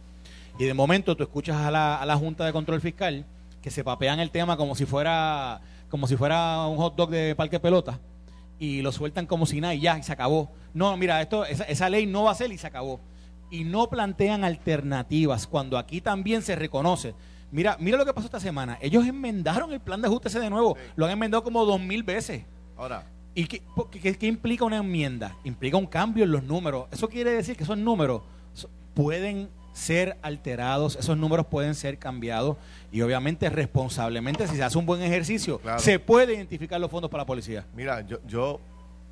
Y 0.58 0.66
de 0.66 0.74
momento 0.74 1.16
tú 1.16 1.24
escuchas 1.24 1.58
a 1.58 1.72
la, 1.72 2.02
a 2.02 2.06
la 2.06 2.16
Junta 2.16 2.46
de 2.46 2.54
Control 2.54 2.82
Fiscal 2.82 3.26
que 3.62 3.72
se 3.72 3.84
papean 3.84 4.20
el 4.20 4.32
tema 4.32 4.58
como 4.58 4.76
si 4.76 4.86
fuera 4.86 5.62
como 5.90 6.08
si 6.08 6.16
fuera 6.18 6.66
un 6.68 6.78
hot 6.78 6.96
dog 6.96 7.10
de 7.10 7.36
parque 7.36 7.60
pelota 7.60 8.00
y 8.60 8.82
lo 8.82 8.92
sueltan 8.92 9.26
como 9.26 9.46
si 9.46 9.60
nada 9.60 9.74
y 9.74 9.82
ya, 9.82 9.98
y 9.98 10.04
se 10.04 10.12
acabó. 10.12 10.52
No, 10.74 10.96
mira, 10.98 11.22
esto 11.22 11.46
esa, 11.46 11.64
esa 11.66 11.90
ley 11.90 12.06
no 12.06 12.24
va 12.24 12.32
a 12.32 12.36
ser 12.36 12.52
y 12.52 12.58
se 12.58 12.68
acabó. 12.68 13.00
Y 13.52 13.64
no 13.64 13.90
plantean 13.90 14.44
alternativas 14.44 15.48
cuando 15.48 15.78
aquí 15.78 16.02
también 16.02 16.42
se 16.42 16.56
reconoce 16.56 17.14
Mira, 17.56 17.78
mira 17.80 17.98
lo 17.98 18.06
que 18.06 18.14
pasó 18.14 18.26
esta 18.26 18.40
semana. 18.42 18.78
Ellos 18.82 19.08
enmendaron 19.08 19.72
el 19.72 19.80
plan 19.80 20.02
de 20.02 20.08
ajuste 20.08 20.28
ese 20.28 20.42
de 20.42 20.50
nuevo. 20.50 20.76
Lo 20.98 21.06
han 21.06 21.12
enmendado 21.12 21.42
como 21.42 21.64
dos 21.64 21.80
mil 21.80 22.04
veces. 22.04 22.44
Ahora. 22.76 23.10
¿Y 23.34 23.48
qué, 23.48 23.62
qué, 24.18 24.28
implica 24.28 24.66
una 24.66 24.78
enmienda? 24.78 25.38
Implica 25.46 25.78
un 25.78 25.86
cambio 25.86 26.26
en 26.26 26.32
los 26.32 26.44
números. 26.44 26.88
Eso 26.92 27.08
quiere 27.08 27.32
decir 27.32 27.56
que 27.56 27.64
esos 27.64 27.78
números 27.78 28.24
pueden 28.94 29.50
ser 29.76 30.18
alterados, 30.22 30.96
esos 30.96 31.18
números 31.18 31.48
pueden 31.48 31.76
ser 31.76 32.00
cambiados 32.00 32.56
y 32.94 33.02
obviamente 33.02 33.50
responsablemente, 33.50 34.48
si 34.48 34.56
se 34.56 34.64
hace 34.64 34.78
un 34.78 34.86
buen 34.86 35.02
ejercicio, 35.02 35.60
se 35.78 36.00
puede 36.00 36.34
identificar 36.34 36.80
los 36.80 36.90
fondos 36.90 37.12
para 37.12 37.24
la 37.24 37.28
policía. 37.28 37.66
Mira, 37.76 38.00
yo, 38.02 38.20
yo 38.26 38.62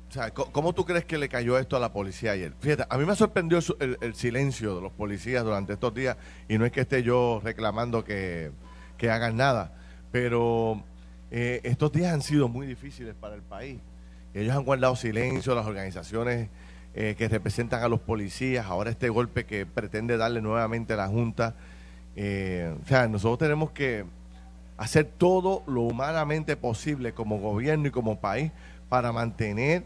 o 0.08 0.12
sea, 0.12 0.30
¿cómo 0.32 0.72
tú 0.72 0.86
crees 0.86 1.04
que 1.04 1.18
le 1.18 1.28
cayó 1.28 1.58
esto 1.58 1.76
a 1.76 1.80
la 1.80 1.92
policía 1.92 2.32
ayer? 2.32 2.54
Fíjate, 2.60 2.86
a 2.88 2.96
mí 2.96 3.04
me 3.04 3.14
sorprendió 3.14 3.58
el, 3.78 4.14
silencio 4.14 4.76
de 4.76 4.80
los 4.80 4.92
policías 4.92 5.44
durante 5.44 5.74
estos 5.74 5.92
días 5.92 6.16
y 6.48 6.56
no 6.56 6.64
es 6.64 6.72
que 6.72 6.80
esté 6.80 7.02
yo 7.02 7.42
reclamando 7.44 8.02
que, 8.02 8.50
hagan 9.02 9.36
nada, 9.36 9.74
pero 10.10 10.82
eh, 11.30 11.60
estos 11.62 11.92
días 11.92 12.10
han 12.14 12.22
sido 12.22 12.48
muy 12.48 12.66
difíciles 12.66 13.14
para 13.14 13.34
el 13.34 13.42
país. 13.42 13.80
Ellos 14.32 14.56
han 14.56 14.64
guardado 14.64 14.96
silencio, 14.96 15.54
las 15.54 15.66
organizaciones 15.66 16.48
eh, 16.94 17.14
que 17.18 17.28
representan 17.28 17.82
a 17.82 17.88
los 17.88 18.00
policías, 18.00 18.66
ahora 18.66 18.90
este 18.90 19.08
golpe 19.08 19.44
que 19.44 19.66
pretende 19.66 20.16
darle 20.16 20.40
nuevamente 20.40 20.92
a 20.92 20.96
la 20.96 21.08
Junta. 21.08 21.54
Eh, 22.14 22.72
o 22.82 22.86
sea, 22.86 23.08
nosotros 23.08 23.38
tenemos 23.38 23.72
que 23.72 24.04
hacer 24.76 25.04
todo 25.18 25.62
lo 25.66 25.82
humanamente 25.82 26.56
posible 26.56 27.12
como 27.12 27.38
gobierno 27.38 27.88
y 27.88 27.90
como 27.90 28.20
país 28.20 28.52
para 28.88 29.12
mantener 29.12 29.84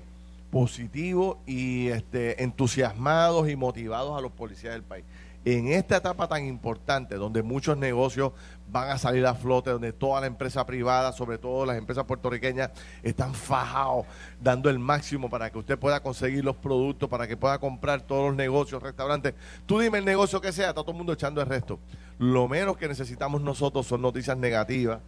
positivos 0.51 1.39
y 1.47 1.89
este, 1.89 2.43
entusiasmados 2.43 3.49
y 3.49 3.57
motivados 3.57 4.19
a 4.19 4.21
los 4.21 4.33
policías 4.33 4.75
del 4.75 4.83
país. 4.83 5.05
En 5.45 5.69
esta 5.69 5.97
etapa 5.97 6.29
tan 6.29 6.45
importante, 6.45 7.15
donde 7.17 7.43
muchos 7.43 7.77
negocios 7.77 8.33
van 8.71 8.91
a 8.91 8.99
salir 8.99 9.25
a 9.27 9.35
flote, 9.35 9.71
donde 9.71 9.93
toda 9.93 10.21
la 10.21 10.27
empresa 10.27 10.67
privada, 10.67 11.13
sobre 11.13 11.39
todo 11.39 11.65
las 11.65 11.79
empresas 11.79 12.05
puertorriqueñas, 12.05 12.71
están 13.03 13.35
fajados, 13.35 14.05
dando 14.41 14.69
el 14.69 14.79
máximo 14.79 15.31
para 15.31 15.51
que 15.51 15.59
usted 15.59 15.79
pueda 15.79 16.01
conseguir 16.01 16.45
los 16.45 16.57
productos, 16.57 17.09
para 17.09 17.27
que 17.27 17.37
pueda 17.37 17.59
comprar 17.59 18.03
todos 18.03 18.29
los 18.29 18.37
negocios, 18.37 18.83
restaurantes. 18.83 19.35
Tú 19.65 19.79
dime 19.79 19.99
el 19.99 20.05
negocio 20.05 20.41
que 20.41 20.53
sea, 20.53 20.71
está 20.71 20.83
todo 20.83 20.93
el 20.93 20.99
mundo 20.99 21.13
echando 21.13 21.41
el 21.41 21.47
resto. 21.47 21.79
Lo 22.19 22.49
menos 22.49 22.77
que 22.77 22.89
necesitamos 22.89 23.41
nosotros 23.41 23.87
son 23.87 24.03
noticias 24.03 24.37
negativas 24.37 25.01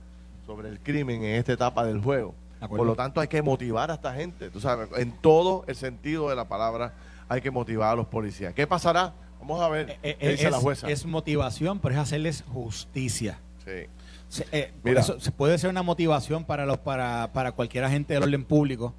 sobre 0.47 0.69
el 0.69 0.81
crimen 0.81 1.23
en 1.23 1.37
esta 1.37 1.53
etapa 1.53 1.85
del 1.85 2.01
juego. 2.01 2.35
Por 2.69 2.87
lo 2.87 2.95
tanto, 2.95 3.21
hay 3.21 3.29
que 3.29 3.43
motivar 3.43 3.91
a 3.91 3.95
esta 3.95 4.15
gente, 4.15 4.51
tú 4.51 4.61
sabes, 4.61 4.89
en 4.97 5.13
todo 5.13 5.65
el 5.67 5.75
sentido 5.77 6.29
de 6.29 6.37
la 6.37 6.47
palabra, 6.47 6.93
hay 7.29 7.41
que 7.41 7.51
motivar 7.51 7.93
a 7.93 7.97
los 7.97 8.07
policías. 8.07 8.53
¿Qué 8.53 8.67
pasará? 8.67 9.15
Vamos 9.41 9.61
a 9.61 9.69
ver 9.69 9.99
eh, 10.03 10.17
eh, 10.21 10.31
dice 10.33 10.47
es, 10.47 10.51
la 10.51 10.59
jueza. 10.59 10.91
Es 10.91 11.07
motivación, 11.07 11.79
pero 11.79 11.95
es 11.95 12.01
hacerles 12.01 12.45
justicia. 12.47 13.41
Sí. 13.65 13.87
Se, 14.29 14.47
eh, 14.53 14.73
se 15.19 15.33
puede 15.33 15.59
ser 15.59 15.71
una 15.71 15.83
motivación 15.83 16.45
para 16.45 16.65
los 16.67 16.79
para, 16.79 17.33
para 17.33 17.53
cualquier 17.53 17.85
agente 17.85 18.15
del 18.15 18.23
orden 18.23 18.45
público 18.45 18.95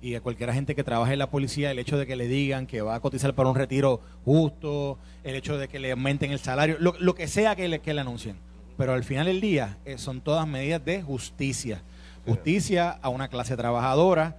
y 0.00 0.14
a 0.14 0.20
cualquier 0.20 0.50
agente 0.50 0.76
que 0.76 0.84
trabaje 0.84 1.14
en 1.14 1.18
la 1.18 1.30
policía 1.30 1.70
el 1.72 1.78
hecho 1.78 1.98
de 1.98 2.06
que 2.06 2.14
le 2.14 2.28
digan 2.28 2.66
que 2.66 2.82
va 2.82 2.94
a 2.94 3.00
cotizar 3.00 3.34
para 3.34 3.48
un 3.48 3.56
retiro 3.56 4.00
justo, 4.24 4.98
el 5.24 5.34
hecho 5.34 5.58
de 5.58 5.66
que 5.66 5.80
le 5.80 5.90
aumenten 5.90 6.30
el 6.30 6.38
salario, 6.38 6.76
lo, 6.78 7.14
que 7.14 7.26
sea 7.26 7.56
que 7.56 7.66
le, 7.66 7.80
que 7.80 7.94
le 7.94 8.02
anuncien. 8.02 8.36
Pero 8.76 8.92
al 8.92 9.02
final 9.02 9.26
del 9.26 9.40
día 9.40 9.78
son 9.96 10.20
todas 10.20 10.46
medidas 10.46 10.84
de 10.84 11.02
justicia. 11.02 11.82
Justicia 12.26 12.90
a 12.90 13.08
una 13.08 13.28
clase 13.28 13.56
trabajadora 13.56 14.36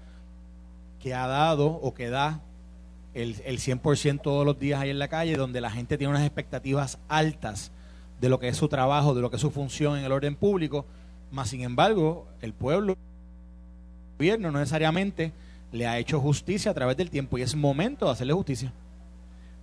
que 0.99 1.13
ha 1.13 1.27
dado 1.27 1.67
o 1.67 1.93
que 1.93 2.09
da 2.09 2.41
el, 3.21 3.35
el 3.45 3.57
100% 3.59 4.21
todos 4.21 4.45
los 4.45 4.59
días 4.59 4.79
ahí 4.79 4.89
en 4.89 4.99
la 4.99 5.07
calle, 5.07 5.35
donde 5.35 5.61
la 5.61 5.71
gente 5.71 5.97
tiene 5.97 6.11
unas 6.11 6.25
expectativas 6.25 6.99
altas 7.07 7.71
de 8.21 8.29
lo 8.29 8.39
que 8.39 8.47
es 8.47 8.57
su 8.57 8.67
trabajo, 8.67 9.13
de 9.13 9.21
lo 9.21 9.29
que 9.29 9.35
es 9.35 9.41
su 9.41 9.51
función 9.51 9.97
en 9.97 10.05
el 10.05 10.11
orden 10.11 10.35
público, 10.35 10.85
más 11.31 11.49
sin 11.49 11.61
embargo, 11.61 12.27
el 12.41 12.53
pueblo, 12.53 12.93
el 12.93 12.97
gobierno 14.17 14.51
no 14.51 14.59
necesariamente 14.59 15.31
le 15.71 15.87
ha 15.87 15.97
hecho 15.97 16.19
justicia 16.19 16.71
a 16.71 16.73
través 16.73 16.95
del 16.97 17.09
tiempo 17.09 17.37
y 17.37 17.41
es 17.41 17.55
momento 17.55 18.05
de 18.05 18.11
hacerle 18.11 18.33
justicia. 18.33 18.71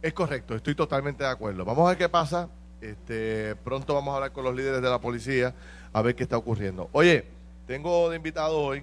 Es 0.03 0.13
correcto, 0.13 0.55
estoy 0.55 0.75
totalmente 0.75 1.25
de 1.25 1.31
acuerdo. 1.31 1.65
Vamos 1.65 1.87
a 1.87 1.89
ver 1.91 1.99
qué 1.99 2.09
pasa. 2.09 2.49
Este, 2.81 3.57
pronto 3.57 3.95
vamos 3.95 4.13
a 4.13 4.17
hablar 4.17 4.33
con 4.33 4.45
los 4.45 4.55
líderes 4.55 4.83
de 4.83 4.91
la 4.91 5.01
policía 5.01 5.55
a 5.93 6.03
ver 6.03 6.15
qué 6.15 6.25
está 6.25 6.37
ocurriendo. 6.37 6.91
Oye, 6.93 7.25
tengo 7.67 8.11
de 8.11 8.17
invitado 8.17 8.59
hoy 8.59 8.83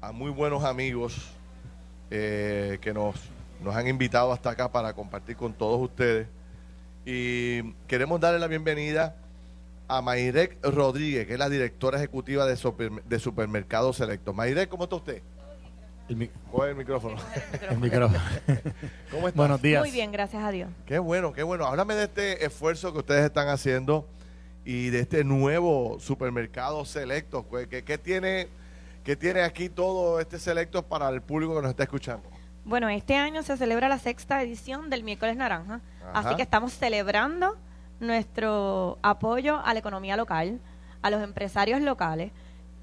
a 0.00 0.12
muy 0.12 0.30
buenos 0.30 0.62
amigos 0.62 1.16
eh, 2.10 2.78
que 2.80 2.94
nos 2.94 3.16
nos 3.62 3.74
han 3.76 3.86
invitado 3.86 4.32
hasta 4.32 4.50
acá 4.50 4.70
para 4.70 4.92
compartir 4.92 5.36
con 5.36 5.52
todos 5.52 5.80
ustedes. 5.80 6.26
Y 7.04 7.72
queremos 7.86 8.20
darle 8.20 8.38
la 8.38 8.46
bienvenida 8.46 9.16
a 9.88 10.02
Mayrek 10.02 10.58
Rodríguez, 10.62 11.26
que 11.26 11.34
es 11.34 11.38
la 11.38 11.48
directora 11.48 11.98
ejecutiva 11.98 12.46
de, 12.46 12.56
de 13.04 13.18
Supermercados 13.18 13.96
Selectos. 13.96 14.34
Mayrek, 14.34 14.68
¿cómo 14.68 14.84
está 14.84 14.96
usted? 14.96 15.22
El, 16.08 16.30
el 16.68 16.74
micrófono. 16.74 17.16
el 17.70 17.78
micrófono. 17.78 18.20
¿Cómo 19.10 19.28
estás? 19.28 19.36
Buenos 19.36 19.62
días. 19.62 19.80
Muy 19.80 19.90
bien, 19.90 20.12
gracias 20.12 20.42
a 20.42 20.50
Dios. 20.50 20.70
Qué 20.86 20.98
bueno, 20.98 21.32
qué 21.32 21.42
bueno. 21.42 21.66
Háblame 21.66 21.94
de 21.94 22.04
este 22.04 22.44
esfuerzo 22.44 22.92
que 22.92 22.98
ustedes 22.98 23.24
están 23.24 23.48
haciendo 23.48 24.06
y 24.64 24.90
de 24.90 25.00
este 25.00 25.24
nuevo 25.24 25.98
supermercado 26.00 26.84
selecto. 26.84 27.46
¿Qué, 27.68 27.84
qué 27.84 27.98
tiene, 27.98 28.48
qué 29.04 29.16
tiene 29.16 29.42
aquí 29.42 29.68
todo 29.68 30.20
este 30.20 30.38
selecto 30.38 30.82
para 30.82 31.08
el 31.08 31.22
público 31.22 31.54
que 31.56 31.62
nos 31.62 31.70
está 31.70 31.84
escuchando? 31.84 32.31
Bueno, 32.64 32.88
este 32.88 33.16
año 33.16 33.42
se 33.42 33.56
celebra 33.56 33.88
la 33.88 33.98
sexta 33.98 34.40
edición 34.40 34.88
del 34.88 35.02
miércoles 35.02 35.36
naranja, 35.36 35.80
así 36.14 36.36
que 36.36 36.42
estamos 36.42 36.72
celebrando 36.72 37.56
nuestro 37.98 38.98
apoyo 39.02 39.60
a 39.64 39.72
la 39.72 39.80
economía 39.80 40.16
local, 40.16 40.60
a 41.02 41.10
los 41.10 41.22
empresarios 41.22 41.80
locales, 41.80 42.30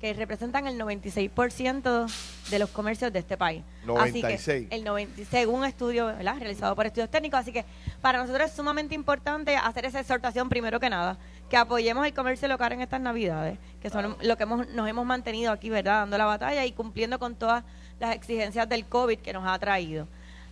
que 0.02 0.14
representan 0.14 0.66
el 0.66 0.80
96% 0.80 2.12
de 2.50 2.60
los 2.60 2.70
comercios 2.70 3.12
de 3.12 3.20
este 3.20 3.38
país. 3.38 3.64
96. 3.86 4.40
Así 4.40 4.68
que 4.68 4.76
el 4.76 4.84
96, 4.84 5.28
según 5.30 5.60
un 5.60 5.66
estudio 5.66 6.14
realizado 6.14 6.76
por 6.76 6.86
estudios 6.86 7.10
técnicos, 7.10 7.40
así 7.40 7.52
que 7.52 7.66
para 8.02 8.20
nosotros 8.20 8.50
es 8.50 8.56
sumamente 8.56 8.96
importante 8.96 9.58
hacer 9.58 9.86
esa 9.86 10.00
exhortación 10.00 10.48
primero 10.48 10.80
que 10.80 10.90
nada, 10.90 11.18
que 11.50 11.58
apoyemos 11.58 12.06
el 12.06 12.14
comercio 12.14 12.48
local 12.48 12.74
en 12.74 12.82
estas 12.82 13.02
Navidades, 13.02 13.60
que 13.82 13.90
son 13.90 14.16
lo 14.22 14.38
que 14.38 14.44
hemos, 14.44 14.70
nos 14.70 14.88
hemos 14.88 15.06
mantenido 15.06 15.52
aquí, 15.52 15.70
¿verdad? 15.70 16.02
Dando 16.02 16.18
la 16.18 16.26
batalla 16.26 16.66
y 16.66 16.72
cumpliendo 16.72 17.20
con 17.20 17.36
todas 17.36 17.66
las 18.00 18.16
exigencias 18.16 18.68
del 18.68 18.86
COVID 18.86 19.20
que 19.20 19.34
nos 19.34 19.48
ha 19.48 19.58
traído. 19.60 20.08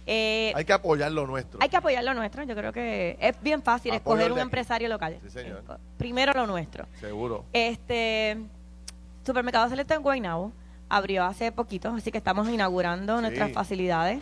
Eh, 0.09 0.53
hay 0.55 0.63
que 0.63 0.73
apoyar 0.73 1.11
lo 1.11 1.27
nuestro. 1.27 1.59
Hay 1.61 1.67
que 1.67 1.75
apoyar 1.75 2.03
lo 2.03 2.13
nuestro. 2.13 2.43
Yo 2.43 2.55
creo 2.55 2.71
que 2.71 3.17
es 3.19 3.41
bien 3.41 3.61
fácil 3.61 3.93
escoger 3.93 4.31
un 4.31 4.39
empresario 4.39 4.87
local. 4.87 5.19
Sí, 5.23 5.29
señor. 5.29 5.63
Primero 5.97 6.31
lo 6.33 6.47
nuestro. 6.47 6.85
Seguro. 6.99 7.43
Este 7.51 8.37
Supermercado 9.25 9.67
Selecto 9.67 9.93
en 9.93 10.01
Guaynabo 10.01 10.53
abrió 10.87 11.25
hace 11.25 11.51
poquito, 11.51 11.89
así 11.89 12.11
que 12.11 12.17
estamos 12.17 12.47
inaugurando 12.47 13.19
nuestras 13.19 13.51
facilidades. 13.51 14.21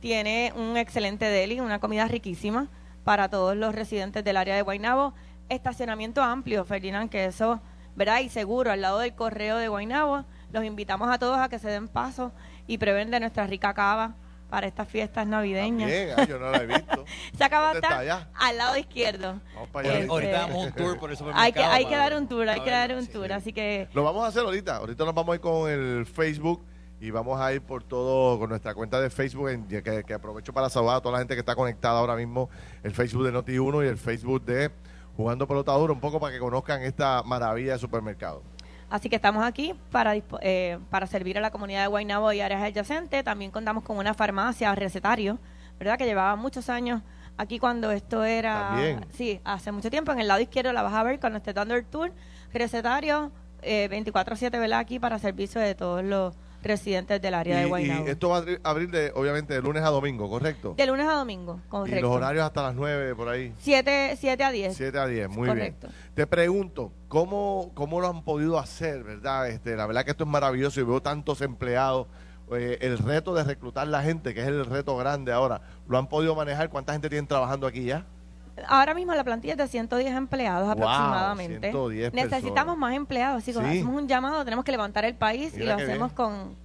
Tiene 0.00 0.52
un 0.54 0.76
excelente 0.76 1.24
deli, 1.24 1.60
una 1.60 1.78
comida 1.78 2.06
riquísima 2.06 2.68
para 3.04 3.30
todos 3.30 3.56
los 3.56 3.74
residentes 3.74 4.22
del 4.22 4.36
área 4.36 4.54
de 4.54 4.60
Guaynabo. 4.60 5.14
Estacionamiento 5.48 6.22
amplio, 6.22 6.66
Ferdinand, 6.66 7.08
que 7.08 7.24
eso, 7.24 7.60
¿verdad? 7.96 8.20
Y 8.20 8.28
seguro, 8.28 8.70
al 8.70 8.82
lado 8.82 8.98
del 8.98 9.14
correo 9.14 9.56
de 9.56 9.68
Guaynabo. 9.68 10.26
Los 10.52 10.64
invitamos 10.64 11.08
a 11.08 11.18
todos 11.18 11.38
a 11.38 11.48
que 11.48 11.58
se 11.58 11.68
den 11.68 11.88
paso 11.88 12.32
y 12.66 12.78
prevén 12.78 13.10
de 13.10 13.20
nuestra 13.20 13.46
rica 13.46 13.74
cava 13.74 14.14
para 14.48 14.66
estas 14.66 14.86
fiestas 14.88 15.26
navideñas. 15.26 15.90
Bien, 15.90 16.10
ay, 16.16 16.26
yo 16.28 16.38
no 16.38 16.50
la 16.50 16.58
he 16.58 16.66
visto. 16.66 17.04
Se 17.36 17.44
acaba 17.44 17.72
está 17.72 18.28
al 18.34 18.56
lado 18.56 18.76
izquierdo. 18.76 19.40
Vamos 19.54 19.68
para 19.70 19.88
allá. 19.88 19.98
Este, 19.98 20.10
ahorita 20.10 20.32
damos 20.32 20.66
un 20.66 20.72
tour 20.72 20.98
por 20.98 21.10
el 21.10 21.16
supermercado. 21.16 21.44
Hay 21.44 21.52
que, 21.52 21.62
hay 21.64 21.86
que 21.86 21.96
dar 21.96 22.16
un 22.16 22.28
tour, 22.28 22.48
hay 22.48 22.60
que 22.60 22.70
dar 22.70 22.94
un 22.94 23.06
tour, 23.06 23.32
así 23.32 23.52
que... 23.52 23.88
Lo 23.94 24.04
vamos 24.04 24.24
a 24.24 24.28
hacer 24.28 24.42
ahorita. 24.42 24.76
Ahorita 24.76 25.04
nos 25.04 25.14
vamos 25.14 25.32
a 25.32 25.34
ir 25.36 25.40
con 25.40 25.70
el 25.70 26.06
Facebook 26.06 26.64
y 27.00 27.10
vamos 27.10 27.40
a 27.40 27.52
ir 27.52 27.62
por 27.62 27.82
todo 27.82 28.38
con 28.38 28.48
nuestra 28.48 28.74
cuenta 28.74 29.00
de 29.00 29.10
Facebook, 29.10 29.48
en, 29.48 29.66
que, 29.66 30.04
que, 30.04 30.14
aprovecho 30.14 30.52
para 30.52 30.70
saludar 30.70 30.96
a 30.96 31.00
toda 31.00 31.14
la 31.14 31.18
gente 31.18 31.34
que 31.34 31.40
está 31.40 31.54
conectada 31.54 31.98
ahora 31.98 32.16
mismo, 32.16 32.48
el 32.82 32.92
Facebook 32.92 33.24
de 33.24 33.32
Noti1 33.32 33.84
y 33.84 33.88
el 33.88 33.98
Facebook 33.98 34.44
de 34.44 34.70
Jugando 35.16 35.46
Pelota 35.46 35.76
un 35.76 36.00
poco 36.00 36.18
para 36.18 36.32
que 36.32 36.38
conozcan 36.38 36.82
esta 36.82 37.22
maravilla 37.22 37.72
de 37.72 37.78
supermercado. 37.78 38.42
Así 38.94 39.08
que 39.08 39.16
estamos 39.16 39.42
aquí 39.42 39.74
para, 39.90 40.14
eh, 40.14 40.78
para 40.88 41.08
servir 41.08 41.36
a 41.36 41.40
la 41.40 41.50
comunidad 41.50 41.82
de 41.82 41.88
Guaynabo 41.88 42.32
y 42.32 42.40
áreas 42.40 42.62
adyacentes. 42.62 43.24
También 43.24 43.50
contamos 43.50 43.82
con 43.82 43.96
una 43.96 44.14
farmacia 44.14 44.72
recetario, 44.72 45.40
¿verdad? 45.80 45.98
Que 45.98 46.04
llevaba 46.04 46.36
muchos 46.36 46.70
años 46.70 47.02
aquí 47.36 47.58
cuando 47.58 47.90
esto 47.90 48.22
era... 48.22 49.00
Sí, 49.10 49.40
hace 49.42 49.72
mucho 49.72 49.90
tiempo. 49.90 50.12
En 50.12 50.20
el 50.20 50.28
lado 50.28 50.38
izquierdo 50.38 50.72
la 50.72 50.82
vas 50.82 50.94
a 50.94 51.02
ver 51.02 51.18
cuando 51.18 51.38
esté 51.38 51.52
dando 51.52 51.74
el 51.74 51.84
tour. 51.84 52.12
Recetario 52.52 53.32
eh, 53.62 53.88
24-7, 53.90 54.52
¿verdad? 54.52 54.78
Aquí 54.78 55.00
para 55.00 55.18
servicio 55.18 55.60
de 55.60 55.74
todos 55.74 56.04
los 56.04 56.36
residentes 56.64 57.20
del 57.20 57.34
área 57.34 57.58
de 57.58 57.66
Guaynabo. 57.66 58.06
Y 58.06 58.10
esto 58.10 58.30
va 58.30 58.38
a 58.38 58.70
abrir 58.70 58.90
de, 58.90 59.12
obviamente 59.14 59.54
de 59.54 59.62
lunes 59.62 59.82
a 59.82 59.88
domingo, 59.88 60.28
¿correcto? 60.28 60.74
De 60.76 60.86
lunes 60.86 61.06
a 61.06 61.12
domingo, 61.12 61.60
correcto. 61.68 61.98
Y 61.98 62.02
los 62.02 62.10
horarios 62.10 62.44
hasta 62.44 62.62
las 62.62 62.74
9 62.74 63.14
por 63.14 63.28
ahí. 63.28 63.52
7, 63.58 64.16
7 64.18 64.44
a 64.44 64.50
10. 64.50 64.76
7 64.76 64.98
a 64.98 65.06
10, 65.06 65.28
muy 65.28 65.48
correcto. 65.48 65.88
bien. 65.88 66.12
Te 66.14 66.26
pregunto, 66.26 66.92
¿cómo, 67.08 67.70
¿cómo 67.74 68.00
lo 68.00 68.08
han 68.08 68.24
podido 68.24 68.58
hacer, 68.58 69.04
verdad? 69.04 69.48
Este, 69.48 69.76
la 69.76 69.86
verdad 69.86 70.04
que 70.04 70.10
esto 70.12 70.24
es 70.24 70.30
maravilloso 70.30 70.80
y 70.80 70.84
veo 70.84 71.00
tantos 71.00 71.40
empleados. 71.40 72.06
Eh, 72.52 72.78
el 72.82 72.98
reto 72.98 73.34
de 73.34 73.42
reclutar 73.42 73.88
la 73.88 74.02
gente, 74.02 74.34
que 74.34 74.40
es 74.40 74.46
el 74.46 74.66
reto 74.66 74.96
grande 74.96 75.32
ahora, 75.32 75.62
¿lo 75.88 75.96
han 75.98 76.08
podido 76.08 76.34
manejar? 76.34 76.68
¿Cuánta 76.68 76.92
gente 76.92 77.08
tienen 77.08 77.26
trabajando 77.26 77.66
aquí 77.66 77.84
ya? 77.84 78.06
Ahora 78.68 78.94
mismo 78.94 79.14
la 79.14 79.24
plantilla 79.24 79.54
es 79.54 79.58
de 79.58 79.68
110 79.68 80.14
empleados 80.14 80.68
aproximadamente. 80.68 81.70
110 81.70 82.14
Necesitamos 82.14 82.76
más 82.76 82.94
empleados, 82.94 83.42
así 83.42 83.52
que 83.52 83.58
hacemos 83.58 83.94
un 83.94 84.08
llamado, 84.08 84.44
tenemos 84.44 84.64
que 84.64 84.72
levantar 84.72 85.04
el 85.04 85.14
país 85.14 85.56
y 85.56 85.64
lo 85.64 85.74
hacemos 85.74 86.12
con 86.12 86.56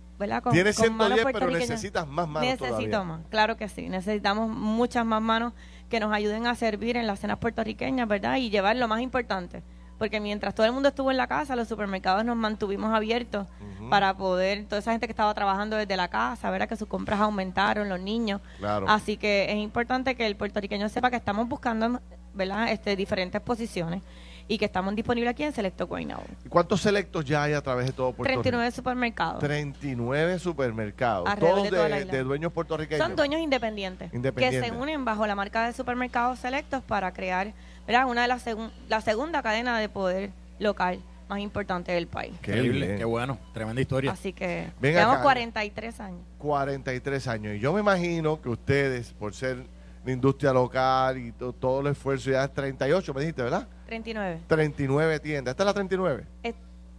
Tienes 0.51 0.75
110, 0.75 1.27
pero 1.31 1.49
necesitas 1.49 2.05
más 2.05 2.27
manos 2.27 2.49
Necesito 2.49 3.05
más, 3.05 3.21
claro 3.29 3.55
que 3.55 3.69
sí. 3.69 3.87
Necesitamos 3.87 4.49
muchas 4.49 5.05
más 5.05 5.21
manos 5.21 5.53
que 5.89 6.01
nos 6.01 6.11
ayuden 6.11 6.45
a 6.45 6.55
servir 6.55 6.97
en 6.97 7.07
las 7.07 7.19
cenas 7.19 7.37
puertorriqueñas, 7.37 8.07
¿verdad? 8.07 8.35
Y 8.35 8.49
llevar 8.49 8.75
lo 8.75 8.87
más 8.89 9.01
importante. 9.01 9.63
Porque 9.99 10.19
mientras 10.19 10.55
todo 10.55 10.65
el 10.65 10.71
mundo 10.71 10.89
estuvo 10.89 11.11
en 11.11 11.17
la 11.17 11.27
casa, 11.27 11.55
los 11.55 11.67
supermercados 11.67 12.25
nos 12.25 12.35
mantuvimos 12.35 12.91
abiertos 12.93 13.47
para 13.89 14.15
poder, 14.17 14.65
toda 14.65 14.79
esa 14.79 14.91
gente 14.91 15.05
que 15.05 15.11
estaba 15.11 15.33
trabajando 15.33 15.75
desde 15.75 15.95
la 15.97 16.07
casa, 16.07 16.49
¿verdad? 16.49 16.67
Que 16.67 16.75
sus 16.77 16.87
compras 16.87 17.19
aumentaron, 17.19 17.89
los 17.89 17.99
niños. 17.99 18.41
Así 18.87 19.17
que 19.17 19.51
es 19.51 19.57
importante 19.57 20.15
que 20.15 20.25
el 20.25 20.35
puertorriqueño 20.35 20.89
sepa 20.89 21.11
que 21.11 21.17
estamos 21.17 21.47
buscando, 21.47 21.99
¿verdad? 22.33 22.71
Este, 22.71 22.95
diferentes 22.95 23.41
posiciones 23.41 24.01
y 24.49 24.57
que 24.57 24.65
estamos 24.65 24.95
disponibles 24.95 25.31
aquí 25.31 25.43
en 25.43 25.53
Selecto 25.53 25.85
Guaynabo. 25.85 26.23
¿Cuántos 26.49 26.81
selectos 26.81 27.23
ya 27.23 27.43
hay 27.43 27.53
a 27.53 27.61
través 27.61 27.85
de 27.85 27.91
todo 27.93 28.11
Puerto 28.13 28.41
39 28.41 28.71
supermercados. 28.71 29.39
39 29.39 30.39
supermercados. 30.39 31.29
todos 31.39 31.69
de, 31.69 32.23
dueños 32.23 32.51
puertorriqueños. 32.51 33.05
Son 33.05 33.15
dueños 33.15 33.39
independientes, 33.41 34.11
que 34.11 34.51
se 34.51 34.71
unen 34.71 35.05
bajo 35.05 35.25
la 35.27 35.35
marca 35.35 35.67
de 35.67 35.73
supermercados 35.73 36.39
selectos 36.39 36.83
para 36.83 37.13
crear 37.13 37.53
¿verdad? 37.85 38.07
una 38.07 38.23
de 38.23 38.27
las 38.27 38.43
la 38.89 39.01
segunda 39.01 39.43
cadena 39.43 39.77
de 39.79 39.87
poder 39.87 40.31
local 40.57 40.99
más 41.29 41.39
importante 41.39 41.91
del 41.91 42.07
país. 42.07 42.33
Qué, 42.41 42.95
qué 42.97 43.05
bueno, 43.05 43.37
tremenda 43.53 43.81
historia. 43.81 44.11
Así 44.11 44.33
que 44.33 44.71
llevamos 44.81 45.19
43 45.19 45.99
años. 45.99 46.21
43 46.39 47.27
años. 47.27 47.55
Y 47.55 47.59
yo 47.59 47.71
me 47.71 47.81
imagino 47.81 48.41
que 48.41 48.49
ustedes, 48.49 49.13
por 49.13 49.35
ser 49.35 49.67
la 50.03 50.11
industria 50.11 50.53
local 50.53 51.19
y 51.19 51.31
todo 51.31 51.81
el 51.81 51.87
esfuerzo. 51.87 52.31
Ya 52.31 52.45
es 52.45 52.53
38, 52.53 53.13
me 53.13 53.21
dijiste, 53.21 53.43
¿verdad? 53.43 53.67
39. 53.89 54.41
39 54.47 55.19
tiendas. 55.19 55.51
¿Esta 55.53 55.63
es 55.63 55.67
la 55.67 55.73
39? 55.73 56.25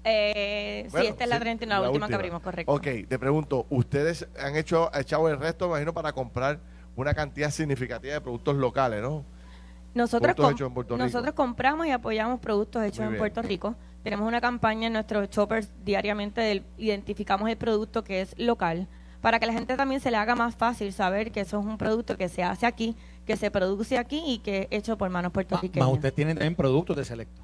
Eh, 0.03 0.89
sí, 0.91 1.07
esta 1.07 1.25
es 1.25 1.31
la 1.31 1.39
39, 1.39 1.83
la, 1.83 1.89
última, 1.91 2.09
que 2.09 2.15
abrimos, 2.15 2.43
correcto. 2.43 2.73
Ok, 2.73 2.87
te 3.07 3.19
pregunto, 3.19 3.67
¿ustedes 3.71 4.27
han 4.41 4.57
hecho 4.57 4.91
echado 4.95 5.29
el 5.29 5.39
resto, 5.39 5.67
imagino, 5.67 5.93
para 5.93 6.13
comprar 6.13 6.59
una 6.97 7.15
cantidad 7.15 7.51
significativa 7.51 8.15
de 8.15 8.21
productos 8.21 8.57
locales, 8.57 9.03
¿no? 9.03 9.25
Nosotros, 9.95 10.37
nosotros 10.97 11.35
compramos 11.35 11.87
y 11.87 11.91
apoyamos 11.91 12.41
productos 12.41 12.85
hechos 12.85 13.05
en 13.07 13.19
Puerto 13.19 13.43
Rico. 13.43 13.75
Tenemos 14.03 14.27
una 14.27 14.41
campaña 14.41 14.87
en 14.87 14.95
nuestros 14.95 15.29
shoppers 15.31 15.71
diariamente, 15.85 16.41
del, 16.41 16.65
identificamos 16.79 17.49
el 17.51 17.57
producto 17.57 18.03
que 18.03 18.21
es 18.21 18.39
local, 18.39 18.87
para 19.21 19.39
que 19.39 19.47
la 19.47 19.53
gente 19.53 19.77
también 19.77 20.01
se 20.01 20.11
le 20.11 20.17
haga 20.17 20.35
más 20.35 20.55
fácil 20.55 20.93
saber 20.93 21.33
que 21.33 21.41
eso 21.41 21.61
es 21.61 21.67
un 21.67 21.77
producto 21.77 22.17
que 22.17 22.29
se 22.29 22.43
hace 22.43 22.67
aquí, 22.67 22.97
que 23.31 23.37
se 23.37 23.51
produce 23.53 23.97
aquí 23.97 24.21
y 24.27 24.39
que 24.39 24.63
es 24.63 24.79
hecho 24.81 24.99
por 24.99 25.09
manos 25.09 25.31
puertorriqueñas. 25.31 25.87
Más 25.87 25.95
ustedes 25.95 26.15
tienen 26.17 26.37
también 26.37 26.57
productos 26.57 26.97
de 26.97 27.05
Selecto. 27.05 27.41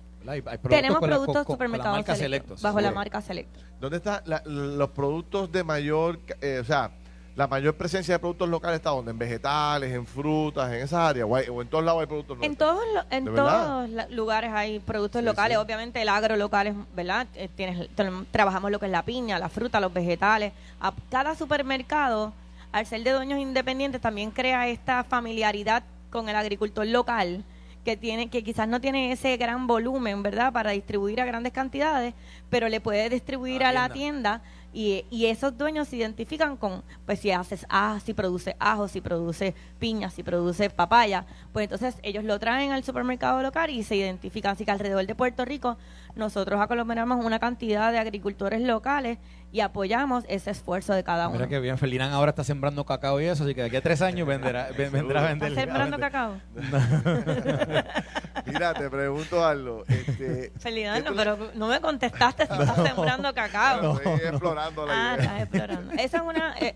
Tenemos 0.69 0.99
productos 0.99 1.47
supermercados 1.47 2.61
bajo 2.61 2.81
la 2.81 2.90
marca 2.90 3.21
Selecto. 3.21 3.61
¿Dónde 3.81 3.99
están 3.99 4.25
los 4.47 4.90
productos 4.90 5.52
de 5.52 5.62
mayor, 5.62 6.19
eh, 6.40 6.59
o 6.61 6.64
sea, 6.64 6.90
la 7.37 7.47
mayor 7.47 7.76
presencia 7.76 8.14
de 8.14 8.19
productos 8.19 8.49
locales 8.49 8.78
está 8.78 8.90
donde? 8.90 9.12
¿En 9.12 9.19
vegetales, 9.19 9.93
en 9.93 10.07
frutas, 10.07 10.73
en 10.73 10.81
esas 10.81 11.11
áreas? 11.11 11.28
¿O, 11.31 11.62
en 11.62 11.69
todos 11.69 11.85
lados 11.85 12.00
hay 12.00 12.07
productos 12.07 12.38
locales? 12.38 12.50
En 12.50 12.57
todos, 12.57 12.85
en 13.11 13.25
todos 13.26 14.11
lugares 14.11 14.50
hay 14.52 14.81
productos 14.81 15.23
locales. 15.23 15.59
Obviamente 15.59 16.02
el 16.02 16.09
agro 16.09 16.35
local 16.37 16.66
es, 16.66 16.75
¿verdad? 16.97 17.28
Eh, 17.37 17.49
tienes, 17.55 17.88
trabajamos 18.33 18.73
lo 18.73 18.81
que 18.81 18.87
es 18.87 18.93
la 18.93 19.05
piña, 19.05 19.38
la 19.38 19.50
fruta, 19.50 19.78
los 19.78 19.93
vegetales. 19.93 20.52
A 20.81 20.93
cada 21.11 21.37
supermercado, 21.37 22.33
al 22.76 22.85
ser 22.85 23.02
de 23.04 23.12
dueños 23.12 23.38
independientes, 23.38 24.02
también 24.02 24.30
crea 24.30 24.68
esta 24.68 25.02
familiaridad 25.02 25.83
con 26.11 26.28
el 26.28 26.37
agricultor 26.37 26.87
local 26.87 27.42
que 27.87 27.97
tiene 27.97 28.28
que 28.28 28.45
quizás 28.45 28.68
no 28.68 28.83
tiene 28.83 29.12
ese 29.12 29.35
gran 29.38 29.66
volumen, 29.66 30.23
¿verdad? 30.23 30.52
Para 30.52 30.73
distribuir 30.73 31.23
a 31.23 31.25
grandes 31.25 31.54
cantidades, 31.54 32.12
pero 32.50 32.68
le 32.68 32.83
puede 32.83 33.09
distribuir 33.09 33.64
a 33.64 33.73
la 33.73 33.88
tienda 33.88 34.42
y, 34.75 35.06
y, 35.09 35.25
esos 35.25 35.56
dueños 35.56 35.88
se 35.88 35.97
identifican 35.97 36.59
con, 36.59 36.83
pues 37.06 37.21
si 37.21 37.30
haces 37.30 37.64
ah, 37.71 37.99
si 38.04 38.12
produce 38.12 38.56
ajo, 38.59 38.88
si 38.88 39.00
produce 39.00 39.54
piña, 39.78 40.11
si 40.11 40.23
produce 40.23 40.68
papaya, 40.68 41.25
pues 41.54 41.64
entonces 41.64 41.95
ellos 42.02 42.25
lo 42.25 42.38
traen 42.38 42.73
al 42.73 42.85
supermercado 42.85 43.40
local 43.40 43.71
y 43.71 43.85
se 43.85 43.97
identifican. 43.97 44.52
Así 44.52 44.66
que 44.66 44.73
alrededor 44.73 45.06
de 45.06 45.14
Puerto 45.14 45.47
Rico 45.47 45.78
nosotros 46.16 46.61
aglomeramos 46.61 47.25
una 47.25 47.38
cantidad 47.38 47.92
de 47.92 47.99
agricultores 47.99 48.62
locales 48.62 49.18
y 49.52 49.61
apoyamos 49.61 50.25
ese 50.28 50.50
esfuerzo 50.50 50.94
de 50.94 51.04
cada 51.04 51.28
uno. 51.28 51.37
Mira 51.37 51.49
que 51.49 51.61
bien, 51.61 51.78
Felirán 51.78 52.12
ahora 52.12 52.30
está 52.30 52.42
sembrando 52.42 52.85
cacao 52.85 53.20
y 53.20 53.26
eso, 53.26 53.44
así 53.44 53.54
que 53.54 53.61
de 53.61 53.66
aquí 53.68 53.76
a 53.76 53.82
tres 53.82 54.02
años 54.02 54.26
venderá, 54.26 54.68
vendrá 54.76 55.25
a 55.25 55.28
vender. 55.28 55.52
¿Está 55.52 55.61
sembrando 55.61 55.99
cacao? 55.99 56.40
Mira, 58.46 58.75
te 58.75 58.90
pregunto 58.90 59.44
algo. 59.44 59.85
Este, 59.88 60.52
Felirán, 60.58 61.04
no, 61.04 61.14
pero 61.14 61.52
no 61.54 61.68
me 61.68 61.80
contestaste 61.80 62.46
si 62.46 62.52
estás 62.52 62.76
sembrando 62.88 63.32
cacao. 63.35 63.99
estoy 63.99 64.28
explorando 64.28 64.87
la 64.87 64.92
ah, 64.92 65.16
estás 65.16 65.42
explorando. 65.42 65.92
Esa 65.92 66.16
es 66.16 66.23
una... 66.23 66.54
Eh, 66.58 66.75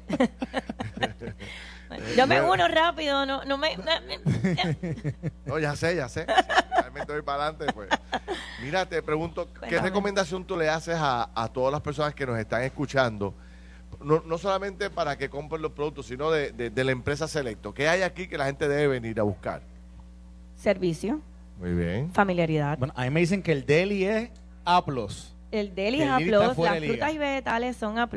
yo 2.16 2.26
me 2.26 2.40
uno 2.40 2.68
rápido, 2.68 3.26
no, 3.26 3.44
no 3.44 3.59
me... 3.59 3.76
No, 5.47 5.59
ya 5.59 5.75
sé, 5.76 5.97
ya 5.97 6.09
sé. 6.09 6.26
Realmente 6.70 7.12
voy 7.12 7.23
para 7.23 7.47
adelante, 7.47 7.73
pues. 7.73 7.88
Mira, 8.62 8.87
te 8.87 9.02
pregunto, 9.02 9.49
¿qué 9.68 9.80
recomendación 9.80 10.44
tú 10.44 10.56
le 10.56 10.68
haces 10.68 10.97
a, 10.99 11.30
a, 11.35 11.49
todas 11.49 11.73
las 11.73 11.80
personas 11.80 12.14
que 12.14 12.26
nos 12.26 12.38
están 12.38 12.62
escuchando? 12.62 13.35
No, 14.00 14.23
no 14.25 14.38
solamente 14.38 14.90
para 14.90 15.18
que 15.18 15.28
compren 15.28 15.62
los 15.62 15.73
productos, 15.73 16.06
sino 16.06 16.30
de, 16.30 16.52
de, 16.52 16.85
la 16.85 16.92
empresa 16.92 17.26
Selecto. 17.26 17.75
¿Qué 17.75 17.88
hay 17.88 18.02
aquí 18.02 18.28
que 18.28 18.38
la 18.38 18.47
gente 18.47 18.68
debe 18.68 18.87
venir 18.87 19.18
a 19.20 19.25
buscar? 19.25 19.62
Servicio. 20.56 21.20
Muy 21.59 21.73
bien. 21.73 22.12
Familiaridad. 22.12 22.78
Bueno, 22.78 22.94
a 22.97 23.04
mí 23.04 23.11
me 23.11 23.20
dicen 23.20 23.42
que 23.42 23.52
el 23.52 23.66
deli 23.66 24.04
es 24.04 24.30
A+. 24.64 24.82
El 25.50 25.75
deli 25.75 26.02
es 26.02 26.09
A+, 26.09 26.21
las 26.21 26.54
frutas 26.54 27.12
y 27.12 27.19
vegetales 27.19 27.76
son 27.76 27.99
A+, 27.99 28.09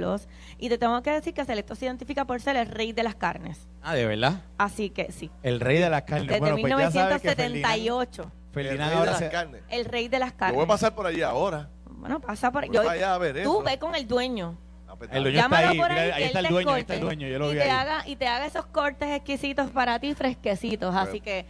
y 0.60 0.70
te 0.70 0.78
tengo 0.78 1.02
que 1.02 1.12
decir 1.12 1.34
que 1.34 1.44
Selecto 1.46 1.76
se 1.76 1.86
identifica 1.86 2.26
por 2.26 2.40
ser 2.42 2.56
el 2.56 2.68
rey 2.68 2.94
de 2.94 3.04
las 3.04 3.16
carnes. 3.16 3.68
Ah, 3.82 3.96
¿de 3.96 4.06
verdad? 4.06 4.42
Así 4.58 4.90
que 4.92 5.12
sí. 5.12 5.32
El 5.42 5.60
rey 5.60 5.80
de 5.80 5.90
las 5.90 6.04
carnes. 6.04 6.28
Desde 6.28 6.40
bueno, 6.40 6.56
1978. 6.58 8.32
Pues 8.54 8.66
el 8.68 8.78
rey 8.78 8.88
de 8.88 9.06
las 9.06 9.22
carnes. 9.24 9.62
El 9.70 9.86
rey 9.86 10.08
de 10.08 10.20
las 10.20 10.34
carnes. 10.34 10.54
Yo 10.54 10.58
voy 10.58 10.66
a 10.66 10.68
pasar 10.68 10.94
por 10.94 11.08
allí 11.08 11.24
ahora. 11.24 11.70
Bueno, 11.90 12.20
pasa 12.20 12.52
por 12.52 12.64
allí. 12.64 12.78
a 12.78 13.18
ver 13.18 13.44
Tú 13.44 13.64
ve 13.64 13.80
con 13.80 13.96
el 13.96 14.08
dueño. 14.08 14.58
Ah, 14.88 14.96
pues 14.96 15.10
el 15.12 15.24
dueño 15.24 15.40
está 15.40 15.58
ahí, 15.58 15.78
por 15.78 15.92
ahí, 15.92 16.12
ahí 16.12 16.24
está 16.26 16.40
el 16.40 16.48
dueño, 16.50 16.72
ahí 16.72 16.82
está 16.82 16.94
el 16.94 17.02
dueño, 17.02 17.28
yo 17.28 17.40
lo 17.40 17.50
y 17.50 17.56
vi 17.56 17.62
te 17.62 17.72
Haga, 17.72 18.08
y 18.08 18.16
te 18.16 18.28
haga 18.28 18.46
esos 18.46 18.68
cortes 18.68 19.10
exquisitos 19.10 19.72
para 19.72 19.98
ti, 19.98 20.14
fresquecitos. 20.14 20.94
Pues, 20.94 21.08
así 21.08 21.20
que 21.20 21.48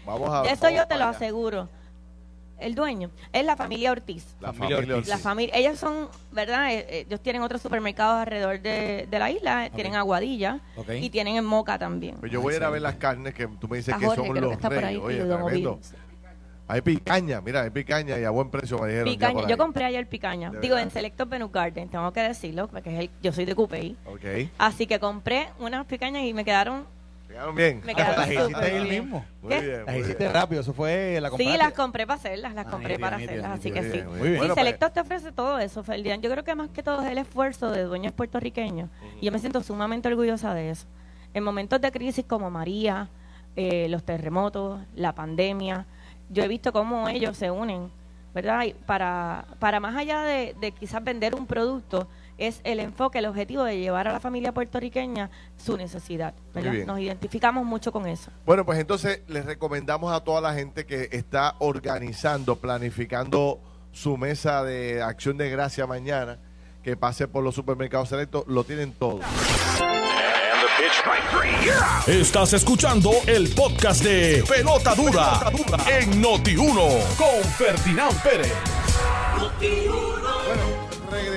eso 0.50 0.70
yo 0.70 0.88
te 0.88 0.98
lo 0.98 1.06
aseguro 1.06 1.68
el 2.64 2.76
dueño, 2.76 3.12
es 3.32 3.46
la 3.46 3.56
familia 3.56 3.92
Ortiz. 3.92 4.36
La 4.40 4.54
familia 4.54 4.78
Ortiz. 4.96 5.08
La 5.08 5.18
familia, 5.18 5.56
ellos 5.56 5.80
son, 5.80 6.08
¿verdad? 6.32 6.72
Eh, 6.72 6.86
eh, 6.90 7.06
ellos 7.08 7.22
tienen 7.22 7.42
otros 7.42 7.62
supermercados 7.62 8.22
alrededor 8.22 8.62
de, 8.62 9.08
la 9.12 9.30
isla, 9.30 9.70
tienen 9.76 9.96
Aguadilla 9.96 10.62
y 11.00 11.10
tienen 11.10 11.36
en 11.36 11.46
Moca 11.46 11.78
también. 11.78 12.16
Pues 12.20 12.32
yo 12.32 12.42
voy 12.42 12.54
a 12.54 12.58
ir 12.58 12.64
a 12.64 12.70
ver 12.70 12.82
las 12.82 12.96
carnes 12.96 13.34
que 13.34 13.48
tú 13.48 13.68
me 13.68 13.78
dices 13.78 13.96
que 13.96 14.06
son 14.06 14.34
los 14.34 14.62
reyes. 14.62 15.02
Oye, 15.02 15.24
tremendo. 15.24 15.80
Hay 16.66 16.82
picaña, 16.82 17.42
mira, 17.42 17.62
hay 17.62 17.70
picaña 17.70 18.18
y 18.18 18.24
a 18.24 18.30
buen 18.30 18.50
precio 18.50 18.80
me 18.80 18.88
dijeron. 18.88 19.14
Picaña, 19.14 19.48
yo 19.48 19.58
compré 19.58 19.86
ayer 19.86 20.08
picaña. 20.08 20.52
Digo, 20.62 20.78
en 20.78 20.92
Selecto 20.92 21.26
Venus 21.26 21.52
Garden, 21.52 21.90
tengo 21.90 22.12
que 22.14 22.22
decirlo, 22.22 22.68
porque 22.68 23.10
yo 23.22 23.34
soy 23.34 23.46
de 23.46 23.54
Coupey. 23.54 23.98
Okay. 24.06 24.50
Así 24.58 24.88
que 24.88 25.00
compré 25.00 25.50
unas 25.60 25.86
picañas 25.86 26.24
y 26.24 26.34
me 26.34 26.46
quedaron 26.46 26.86
quedaron 27.34 27.56
bien. 27.56 27.82
Me 27.84 27.96
quedaron 27.96 28.16
las 28.18 28.32
hiciste 28.32 28.66
ahí 28.66 28.90
mismo. 28.90 29.26
Muy 29.42 29.56
bien, 29.60 29.86
las 29.86 29.98
hiciste 29.98 30.32
rápido, 30.32 30.62
eso 30.62 30.74
fue 30.74 31.20
la 31.20 31.30
Sí, 31.32 31.58
las 31.58 31.74
compré 31.74 32.06
para 32.06 32.20
hacerlas, 32.20 32.54
las 32.54 32.66
compré 32.66 33.00
para 33.00 33.18
hacerlas, 33.18 33.60
así 33.60 33.72
que 33.72 33.92
sí. 33.92 34.02
Muy 34.04 34.30
bien. 34.30 34.44
Y 34.46 34.50
Selecto 34.54 34.92
te 34.92 35.00
ofrece 35.00 35.32
todo 35.32 35.60
eso, 35.60 35.84
Ferdinand. 35.84 36.24
Yo 36.24 36.30
creo 36.30 36.44
que 36.44 36.56
más 36.56 36.70
que 36.70 36.84
todo 36.84 37.02
es 37.04 37.12
el 37.12 37.18
esfuerzo 37.18 37.72
de 37.72 37.84
dueños 37.84 38.14
puertorriqueños. 38.14 38.90
Y 39.20 39.26
yo 39.26 39.32
me 39.32 39.40
siento 39.40 39.62
sumamente 39.64 40.08
orgullosa 40.08 40.54
de 40.54 40.70
eso. 40.70 40.86
En 41.34 41.44
momentos 41.44 41.82
de 41.82 41.92
crisis 41.92 42.26
como 42.26 42.50
María, 42.52 43.10
eh, 43.56 43.88
los 43.90 44.04
terremotos, 44.04 44.82
la 44.96 45.14
pandemia, 45.14 45.86
yo 46.30 46.44
he 46.44 46.48
visto 46.48 46.72
cómo 46.72 47.10
ellos 47.10 47.36
se 47.36 47.50
unen, 47.50 47.92
¿verdad? 48.34 48.66
para, 48.86 49.46
para 49.60 49.80
más 49.80 49.96
allá 49.96 50.22
de, 50.22 50.56
de 50.60 50.72
quizás 50.72 51.04
vender 51.04 51.36
un 51.36 51.48
producto, 51.48 52.08
es 52.38 52.62
el 52.64 52.80
enfoque, 52.80 53.20
el 53.20 53.26
objetivo 53.26 53.64
de 53.64 53.80
llevar 53.80 54.08
a 54.08 54.14
la 54.14 54.20
familia 54.20 54.52
puertorriqueña 54.54 55.30
su 55.58 55.78
necesidad. 55.78 56.34
Nos 56.86 57.00
identificamos 57.00 57.66
mucho 57.66 57.92
con 57.92 58.08
eso. 58.08 58.32
Bueno, 58.46 58.66
pues 58.66 58.80
entonces 58.80 59.22
les 59.28 59.46
recomendamos 59.46 60.14
a 60.14 60.24
toda 60.24 60.42
la 60.42 60.54
gente 60.54 60.86
que 60.86 61.10
está 61.12 61.56
organizando, 61.60 62.58
planificando 62.58 63.60
su 63.92 64.18
mesa 64.18 64.64
de 64.64 65.02
acción 65.02 65.38
de 65.38 65.50
gracia 65.50 65.86
mañana, 65.88 66.40
que 66.82 66.98
pase 66.98 67.28
por 67.28 67.44
los 67.44 67.56
supermercados 67.56 68.10
selectos, 68.10 68.44
lo 68.48 68.64
tienen 68.64 68.92
todo. 68.94 69.20
Estás 72.08 72.54
escuchando 72.54 73.12
el 73.28 73.54
podcast 73.56 74.04
de 74.04 74.44
Pelota 74.48 74.94
Dura, 74.96 75.52
en 75.90 76.22
Noti1 76.22 77.16
con 77.16 77.44
Ferdinand 77.58 78.22
Pérez. 78.22 78.54
Bueno, 79.36 80.23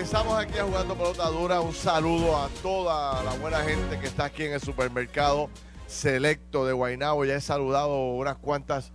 regresamos 0.06 0.38
aquí 0.38 0.56
a 0.56 0.62
Jugando 0.62 0.94
Pelota 0.94 1.28
Dura. 1.30 1.60
Un 1.60 1.74
saludo 1.74 2.36
a 2.36 2.48
toda 2.62 3.24
la 3.24 3.32
buena 3.38 3.58
gente 3.62 3.98
que 3.98 4.06
está 4.06 4.26
aquí 4.26 4.44
en 4.44 4.52
el 4.52 4.60
supermercado 4.60 5.50
selecto 5.88 6.64
de 6.64 6.72
Guaynabo. 6.72 7.24
Ya 7.24 7.34
he 7.34 7.40
saludado 7.40 8.12
unas 8.12 8.36
cuantas 8.36 8.92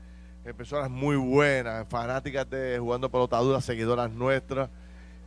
personas 0.56 0.90
muy 0.90 1.18
buenas, 1.18 1.86
fanáticas 1.90 2.50
de 2.50 2.80
Jugando 2.80 3.12
Pelota 3.12 3.40
Dura, 3.40 3.60
seguidoras 3.60 4.10
nuestras 4.10 4.70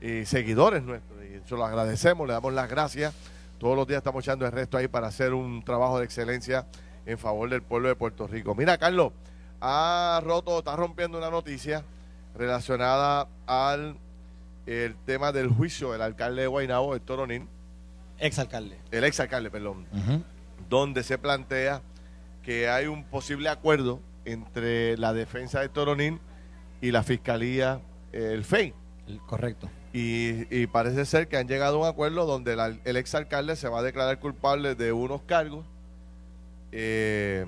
y 0.01 0.25
seguidores 0.25 0.83
nuestros. 0.83 1.23
Y 1.23 1.35
eso 1.35 1.55
lo 1.55 1.67
agradecemos, 1.67 2.27
le 2.27 2.33
damos 2.33 2.55
las 2.55 2.71
gracias. 2.71 3.13
Todos 3.59 3.77
los 3.77 3.87
días 3.87 3.99
estamos 3.99 4.25
echando 4.25 4.47
el 4.47 4.53
resto 4.53 4.79
ahí 4.79 4.89
para 4.89 5.09
hacer 5.09 5.35
un 5.35 5.63
trabajo 5.63 5.99
de 5.99 6.07
excelencia 6.07 6.67
en 7.05 7.19
favor 7.19 7.51
del 7.51 7.61
pueblo 7.61 7.89
de 7.89 7.95
Puerto 7.95 8.27
Rico. 8.27 8.55
Mira, 8.55 8.79
Carlos, 8.79 9.13
ha 9.61 10.19
roto, 10.25 10.61
está 10.61 10.77
rompiendo 10.77 11.19
una 11.19 11.29
noticia 11.29 11.85
relacionada 12.35 13.29
al 13.47 13.99
el 14.67 14.97
tema 15.05 15.33
del 15.33 15.49
juicio 15.49 15.93
del 15.93 16.03
alcalde 16.03 16.43
de 16.43 16.49
Guaynabo, 16.49 16.95
Héctor 16.95 17.21
O'Neill. 17.21 17.47
Exalcalde. 18.19 18.79
El 18.91 19.05
exalcalde, 19.05 19.51
perdón. 19.51 19.87
Donde 20.69 21.03
se 21.03 21.19
plantea 21.19 21.83
que 22.43 22.69
hay 22.69 22.87
un 22.87 23.05
posible 23.05 23.49
acuerdo 23.49 24.01
entre 24.25 24.97
la 24.97 25.13
defensa 25.13 25.61
de 25.61 25.69
Toronín 25.69 26.21
y 26.81 26.91
la 26.91 27.03
fiscalía, 27.03 27.81
el 28.13 28.45
FEI. 28.45 28.75
Correcto. 29.27 29.69
Y, 29.93 30.67
parece 30.69 31.05
ser 31.05 31.29
que 31.29 31.37
han 31.37 31.47
llegado 31.47 31.77
a 31.77 31.81
un 31.81 31.87
acuerdo 31.87 32.27
donde 32.27 32.81
el 32.85 32.97
exalcalde 32.97 33.57
se 33.57 33.69
va 33.69 33.81
a 33.81 33.83
declarar 33.83 34.19
culpable 34.19 34.75
de 34.75 34.93
unos 34.93 35.23
cargos 35.23 35.65
eh, 36.73 37.47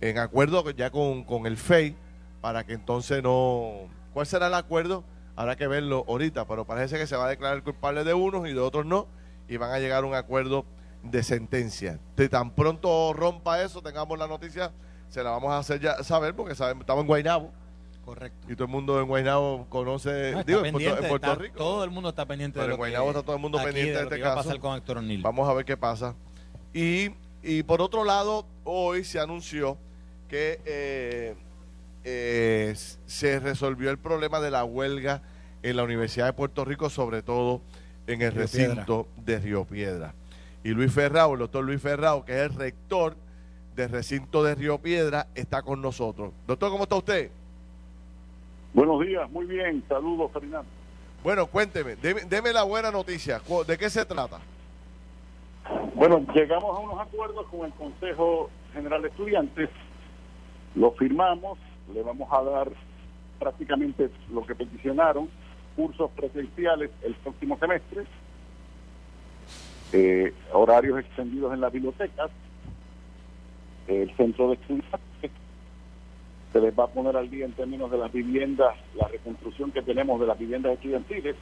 en 0.00 0.18
acuerdo 0.18 0.68
ya 0.70 0.90
con, 0.90 1.22
con 1.22 1.46
el 1.46 1.56
FEI 1.56 1.94
para 2.40 2.64
que 2.64 2.72
entonces 2.72 3.22
no... 3.22 3.88
¿Cuál 4.12 4.26
será 4.26 4.48
el 4.48 4.54
acuerdo? 4.54 5.04
Habrá 5.36 5.56
que 5.56 5.66
verlo 5.66 6.04
ahorita, 6.08 6.46
pero 6.46 6.66
parece 6.66 6.98
que 6.98 7.06
se 7.06 7.16
va 7.16 7.26
a 7.26 7.28
declarar 7.28 7.62
culpable 7.62 8.04
de 8.04 8.14
unos 8.14 8.48
y 8.48 8.52
de 8.52 8.60
otros 8.60 8.86
no, 8.86 9.06
y 9.48 9.56
van 9.56 9.72
a 9.72 9.78
llegar 9.78 10.04
a 10.04 10.06
un 10.06 10.14
acuerdo 10.14 10.64
de 11.02 11.22
sentencia. 11.22 11.98
De 12.16 12.28
tan 12.28 12.54
pronto 12.54 13.12
rompa 13.12 13.62
eso, 13.62 13.82
tengamos 13.82 14.18
la 14.18 14.26
noticia, 14.26 14.72
se 15.08 15.22
la 15.22 15.30
vamos 15.30 15.50
a 15.50 15.58
hacer 15.58 15.80
ya 15.80 16.02
saber 16.02 16.34
porque 16.34 16.54
sabemos, 16.54 16.82
estamos 16.82 17.02
en 17.02 17.06
Guaynabo. 17.06 17.52
Correcto. 18.04 18.50
Y 18.50 18.54
todo 18.54 18.64
el 18.64 18.70
mundo 18.70 19.00
en 19.00 19.06
Guaynabo 19.06 19.66
conoce, 19.68 20.34
digo, 20.44 20.64
en 20.64 20.72
Puerto, 21.08 21.34
Rico. 21.36 21.56
Todo 21.56 21.84
el 21.84 21.90
mundo 21.90 22.08
está 22.08 22.26
pendiente 22.26 22.58
de 22.58 22.66
lo 22.66 22.72
en 22.72 22.78
Guaynabo 22.78 23.10
está 23.10 23.22
todo 23.22 23.36
el 23.36 23.42
mundo 23.42 23.58
pendiente 23.62 23.92
de, 23.92 24.02
este 24.02 24.20
caso. 24.20 24.58
con 24.58 24.82
Vamos 25.22 25.48
a 25.48 25.54
ver 25.54 25.64
qué 25.64 25.76
pasa. 25.76 26.14
Y, 26.72 27.10
y 27.42 27.62
por 27.62 27.80
otro 27.80 28.04
lado, 28.04 28.46
hoy 28.64 29.04
se 29.04 29.20
anunció 29.20 29.76
que 30.28 30.60
eh, 30.64 31.36
eh, 32.04 32.74
se 32.74 33.40
resolvió 33.40 33.90
el 33.90 33.98
problema 33.98 34.40
de 34.40 34.50
la 34.50 34.64
huelga 34.64 35.22
en 35.62 35.76
la 35.76 35.84
Universidad 35.84 36.26
de 36.26 36.32
Puerto 36.32 36.64
Rico, 36.64 36.90
sobre 36.90 37.22
todo 37.22 37.60
en 38.06 38.22
el 38.22 38.32
recinto 38.32 39.06
de 39.16 39.38
Río 39.38 39.64
Piedra. 39.64 40.14
Y 40.64 40.70
Luis 40.70 40.92
Ferrao, 40.92 41.34
el 41.34 41.40
doctor 41.40 41.64
Luis 41.64 41.80
Ferrao, 41.80 42.24
que 42.24 42.32
es 42.32 42.50
el 42.50 42.54
rector 42.54 43.16
del 43.76 43.90
recinto 43.90 44.42
de 44.42 44.54
Río 44.54 44.78
Piedra, 44.78 45.26
está 45.34 45.62
con 45.62 45.80
nosotros. 45.80 46.32
Doctor, 46.46 46.70
¿cómo 46.70 46.84
está 46.84 46.96
usted? 46.96 47.30
Buenos 48.72 49.00
días, 49.04 49.30
muy 49.30 49.46
bien. 49.46 49.82
Saludos, 49.88 50.30
Fernando. 50.32 50.68
Bueno, 51.22 51.46
cuénteme, 51.46 51.96
deme, 51.96 52.52
la 52.52 52.62
buena 52.62 52.90
noticia. 52.90 53.40
¿De 53.66 53.76
qué 53.76 53.90
se 53.90 54.04
trata? 54.04 54.40
Bueno, 55.94 56.24
llegamos 56.34 56.76
a 56.76 56.80
unos 56.80 56.98
acuerdos 57.00 57.46
con 57.46 57.66
el 57.66 57.72
Consejo 57.72 58.48
General 58.72 59.02
de 59.02 59.08
Estudiantes, 59.08 59.68
lo 60.74 60.92
firmamos, 60.92 61.58
le 61.94 62.02
vamos 62.02 62.28
a 62.32 62.42
dar 62.42 62.68
prácticamente 63.38 64.10
lo 64.32 64.44
que 64.44 64.54
peticionaron, 64.54 65.28
cursos 65.76 66.10
presenciales 66.12 66.90
el 67.02 67.14
próximo 67.14 67.58
semestre, 67.58 68.04
eh, 69.92 70.32
horarios 70.52 71.00
extendidos 71.00 71.52
en 71.54 71.60
las 71.60 71.72
bibliotecas, 71.72 72.30
el 73.88 74.14
centro 74.16 74.48
de 74.48 74.54
estudiantes 74.54 75.00
se 76.52 76.60
les 76.60 76.76
va 76.76 76.84
a 76.84 76.88
poner 76.88 77.16
al 77.16 77.30
día 77.30 77.44
en 77.44 77.52
términos 77.52 77.90
de 77.90 77.98
las 77.98 78.12
viviendas, 78.12 78.74
la 78.96 79.06
reconstrucción 79.08 79.70
que 79.70 79.82
tenemos 79.82 80.20
de 80.20 80.26
las 80.26 80.38
viviendas 80.38 80.72
estudiantiles. 80.72 81.36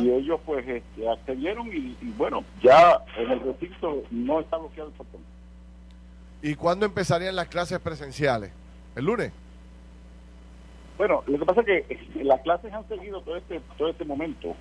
Y 0.00 0.10
ellos 0.10 0.40
pues 0.46 0.66
este, 0.66 1.06
accedieron 1.06 1.68
y, 1.68 1.94
bueno, 2.16 2.44
ya 2.62 2.98
en 3.18 3.30
el 3.30 3.40
recinto 3.40 4.04
no 4.10 4.40
está 4.40 4.56
bloqueado 4.56 4.88
el 4.88 4.94
portón. 4.94 5.20
¿Y 6.40 6.54
cuándo 6.54 6.86
empezarían 6.86 7.36
las 7.36 7.48
clases 7.48 7.78
presenciales? 7.80 8.52
¿El 8.94 9.04
lunes? 9.04 9.32
Bueno, 10.98 11.22
lo 11.26 11.38
que 11.38 11.44
pasa 11.44 11.60
es 11.60 11.66
que 11.66 11.94
eh, 11.94 12.24
las 12.24 12.40
clases 12.40 12.72
han 12.72 12.86
seguido 12.88 13.20
todo 13.22 13.36
este, 13.36 13.60
todo 13.76 13.88
este 13.88 14.04
momento. 14.04 14.54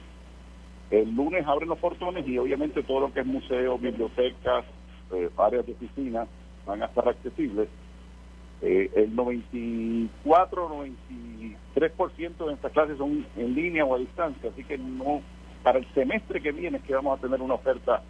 El 0.92 1.16
lunes 1.16 1.46
abren 1.48 1.70
los 1.70 1.80
portones 1.80 2.28
y 2.28 2.38
obviamente 2.38 2.84
todo 2.84 3.02
lo 3.02 3.14
que 3.14 3.22
es 3.22 3.26
museo, 3.26 3.78
bibliotecas, 3.78 4.66
eh, 5.14 5.30
áreas 5.38 5.66
de 5.66 5.74
oficina 5.74 6.28
van 6.66 6.82
a 6.84 6.86
estar 6.86 7.08
accesibles 7.08 7.70
eh, 8.62 8.90
el 8.96 9.16
94 9.16 10.70
93% 11.76 12.48
de 12.48 12.54
estas 12.54 12.72
clases 12.72 12.98
son 12.98 13.26
en 13.36 13.54
línea 13.54 13.86
o 13.86 13.96
a 13.96 14.00
distancia, 14.00 14.50
así 14.50 14.64
que 14.64 14.78
no 14.78 15.22
para 15.62 15.80
el 15.80 15.94
semestre 15.94 16.42
que 16.42 16.52
viene 16.52 16.78
es 16.78 16.84
que 16.84 16.96
vamos 16.96 17.20
a 17.20 17.22
tener 17.22 17.42
una 17.42 17.56
oferta 17.56 18.02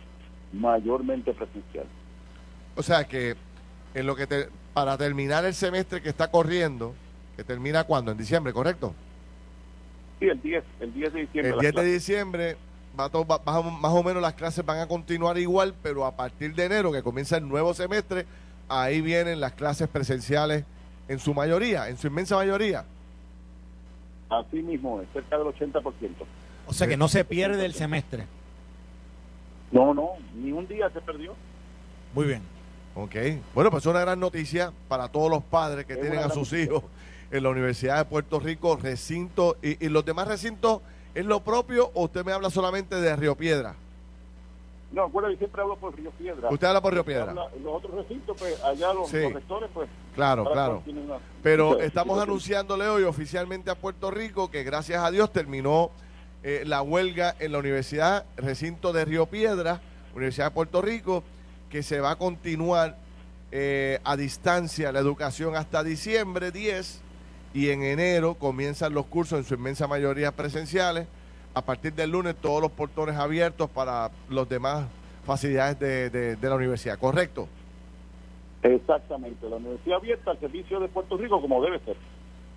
mayormente 0.53 1.33
presencial. 1.33 1.85
O 2.75 2.83
sea 2.83 3.05
que 3.05 3.35
en 3.93 4.05
lo 4.05 4.15
que 4.15 4.27
para 4.73 4.97
terminar 4.97 5.45
el 5.45 5.53
semestre 5.53 6.01
que 6.01 6.09
está 6.09 6.29
corriendo, 6.29 6.93
que 7.35 7.43
termina 7.43 7.83
cuando 7.83 8.11
en 8.11 8.17
diciembre, 8.17 8.53
¿correcto? 8.53 8.93
Sí, 10.19 10.27
el 10.27 10.41
10, 10.41 10.63
el 10.79 10.93
10 10.93 11.13
de 11.13 11.19
diciembre. 11.21 11.53
El 11.53 11.59
10 11.59 11.75
de 11.75 11.83
diciembre 11.83 12.57
va 12.97 13.09
todo, 13.09 13.25
más 13.25 13.93
o 13.93 14.03
menos 14.03 14.21
las 14.21 14.33
clases 14.33 14.65
van 14.65 14.79
a 14.79 14.87
continuar 14.87 15.37
igual, 15.37 15.73
pero 15.83 16.05
a 16.05 16.15
partir 16.15 16.55
de 16.55 16.65
enero 16.65 16.91
que 16.91 17.03
comienza 17.03 17.37
el 17.37 17.47
nuevo 17.47 17.73
semestre 17.73 18.25
ahí 18.69 19.01
vienen 19.01 19.39
las 19.39 19.53
clases 19.53 19.87
presenciales 19.87 20.63
en 21.07 21.19
su 21.19 21.33
mayoría, 21.33 21.89
en 21.89 21.97
su 21.97 22.07
inmensa 22.07 22.35
mayoría. 22.35 22.85
Así 24.29 24.61
mismo 24.61 25.01
es, 25.01 25.07
cerca 25.13 25.37
del 25.37 25.47
80%. 25.47 25.91
O 26.67 26.73
sea 26.73 26.87
que 26.87 26.97
no 26.97 27.07
se 27.07 27.23
pierde 27.25 27.63
el 27.65 27.73
semestre. 27.73 28.25
No, 29.71 29.93
no, 29.93 30.11
ni 30.35 30.51
un 30.51 30.67
día 30.67 30.89
se 30.89 31.01
perdió. 31.01 31.35
Muy 32.13 32.25
bien. 32.25 32.41
Ok, 32.95 33.15
bueno, 33.53 33.69
pues 33.69 33.83
es 33.83 33.87
una 33.87 33.99
gran 33.99 34.19
noticia 34.19 34.71
para 34.87 35.09
todos 35.09 35.29
los 35.29 35.43
padres 35.43 35.85
que 35.85 35.97
tienen 35.97 36.19
a 36.19 36.29
sus 36.29 36.53
hijos 36.53 36.83
en 37.35 37.43
la 37.43 37.49
Universidad 37.49 37.97
de 37.97 38.05
Puerto 38.05 38.39
Rico, 38.39 38.77
recinto, 38.77 39.57
y, 39.61 39.85
y 39.85 39.89
los 39.89 40.05
demás 40.05 40.27
recintos, 40.27 40.81
¿es 41.13 41.25
lo 41.25 41.41
propio 41.41 41.91
o 41.93 42.05
usted 42.05 42.25
me 42.25 42.31
habla 42.31 42.49
solamente 42.49 42.95
de 42.95 43.15
Río 43.15 43.35
Piedra? 43.35 43.75
No, 44.91 45.03
acuérdate, 45.03 45.37
siempre 45.37 45.61
hablo 45.61 45.75
por 45.75 45.93
Río 45.93 46.11
Piedra. 46.11 46.49
Usted 46.49 46.67
habla 46.67 46.81
por 46.81 46.93
Río 46.93 47.03
Piedra. 47.03 47.33
los 47.33 47.49
otros 47.65 47.95
recintos, 47.95 48.37
pues 48.37 48.63
allá 48.63 48.93
los, 48.93 49.11
rectores, 49.11 49.69
pues. 49.73 49.89
Claro, 50.13 50.49
claro. 50.49 50.83
Pero 51.43 51.79
estamos 51.79 52.17
anunciándole 52.21 52.87
hoy 52.87 53.03
oficialmente 53.03 53.69
a 53.69 53.75
Puerto 53.75 54.09
Rico 54.09 54.49
que 54.49 54.63
gracias 54.63 55.03
a 55.03 55.11
Dios 55.11 55.33
terminó 55.33 55.91
eh, 56.43 56.63
la 56.65 56.81
huelga 56.81 57.35
en 57.39 57.51
la 57.51 57.57
Universidad, 57.59 58.25
recinto 58.37 58.93
de 58.93 59.03
Río 59.03 59.25
Piedra, 59.25 59.81
Universidad 60.13 60.45
de 60.45 60.51
Puerto 60.51 60.81
Rico, 60.81 61.23
que 61.69 61.83
se 61.83 61.99
va 61.99 62.11
a 62.11 62.15
continuar 62.15 62.97
eh, 63.51 63.99
a 64.05 64.15
distancia 64.15 64.93
la 64.93 64.99
educación 64.99 65.57
hasta 65.57 65.83
diciembre 65.83 66.51
10 66.51 67.01
y 67.55 67.69
en 67.69 67.83
enero 67.83 68.35
comienzan 68.35 68.93
los 68.93 69.05
cursos 69.05 69.39
en 69.39 69.45
su 69.45 69.53
inmensa 69.53 69.87
mayoría 69.87 70.33
presenciales 70.33 71.07
a 71.53 71.61
partir 71.61 71.93
del 71.93 72.11
lunes 72.11 72.35
todos 72.35 72.61
los 72.61 72.69
portones 72.69 73.15
abiertos 73.15 73.69
para 73.69 74.11
los 74.29 74.47
demás 74.49 74.87
facilidades 75.25 75.79
de, 75.79 76.37
la 76.41 76.55
universidad, 76.55 76.99
¿correcto? 76.99 77.47
Exactamente, 78.61 79.49
la 79.49 79.55
universidad 79.55 79.99
abierta 79.99 80.31
al 80.31 80.39
servicio 80.41 80.81
de 80.81 80.89
Puerto 80.89 81.15
Rico 81.15 81.39
como 81.39 81.63
debe 81.63 81.79
ser. 81.79 81.95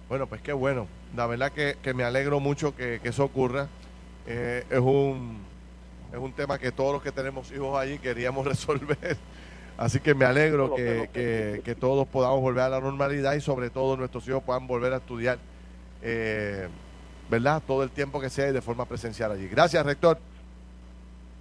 Bueno, 0.08 0.26
pues 0.26 0.42
qué 0.42 0.52
bueno. 0.52 0.88
La 1.14 1.26
verdad 1.26 1.52
que, 1.52 1.94
me 1.94 2.02
alegro 2.02 2.40
mucho 2.40 2.74
que, 2.74 3.00
eso 3.04 3.24
ocurra. 3.24 3.68
Eh, 4.26 4.64
es 4.68 4.80
un 4.80 5.38
es 6.12 6.18
un 6.18 6.32
tema 6.32 6.58
que 6.58 6.72
todos 6.72 6.92
los 6.92 7.02
que 7.02 7.12
tenemos 7.12 7.52
hijos 7.52 7.78
allí 7.78 8.00
queríamos 8.00 8.44
resolver. 8.48 9.16
Así 9.78 10.00
que 10.00 10.12
me 10.12 10.24
alegro 10.24 10.74
que, 10.74 11.08
que, 11.64 11.74
todos 11.76 12.06
podamos 12.08 12.40
volver 12.40 12.64
a 12.64 12.68
la 12.68 12.80
normalidad 12.80 13.34
y 13.34 13.40
sobre 13.40 13.70
todo 13.70 13.96
nuestros 13.96 14.26
hijos 14.28 14.42
puedan 14.42 14.66
volver 14.66 14.92
a 14.92 14.96
estudiar. 14.96 15.38
Eh, 16.02 16.68
¿verdad? 17.30 17.62
Todo 17.64 17.84
el 17.84 17.90
tiempo 17.90 18.20
que 18.20 18.28
sea 18.28 18.48
y 18.48 18.52
de 18.52 18.60
forma 18.60 18.86
presencial 18.86 19.30
allí. 19.30 19.48
Gracias, 19.48 19.86
rector. 19.86 20.18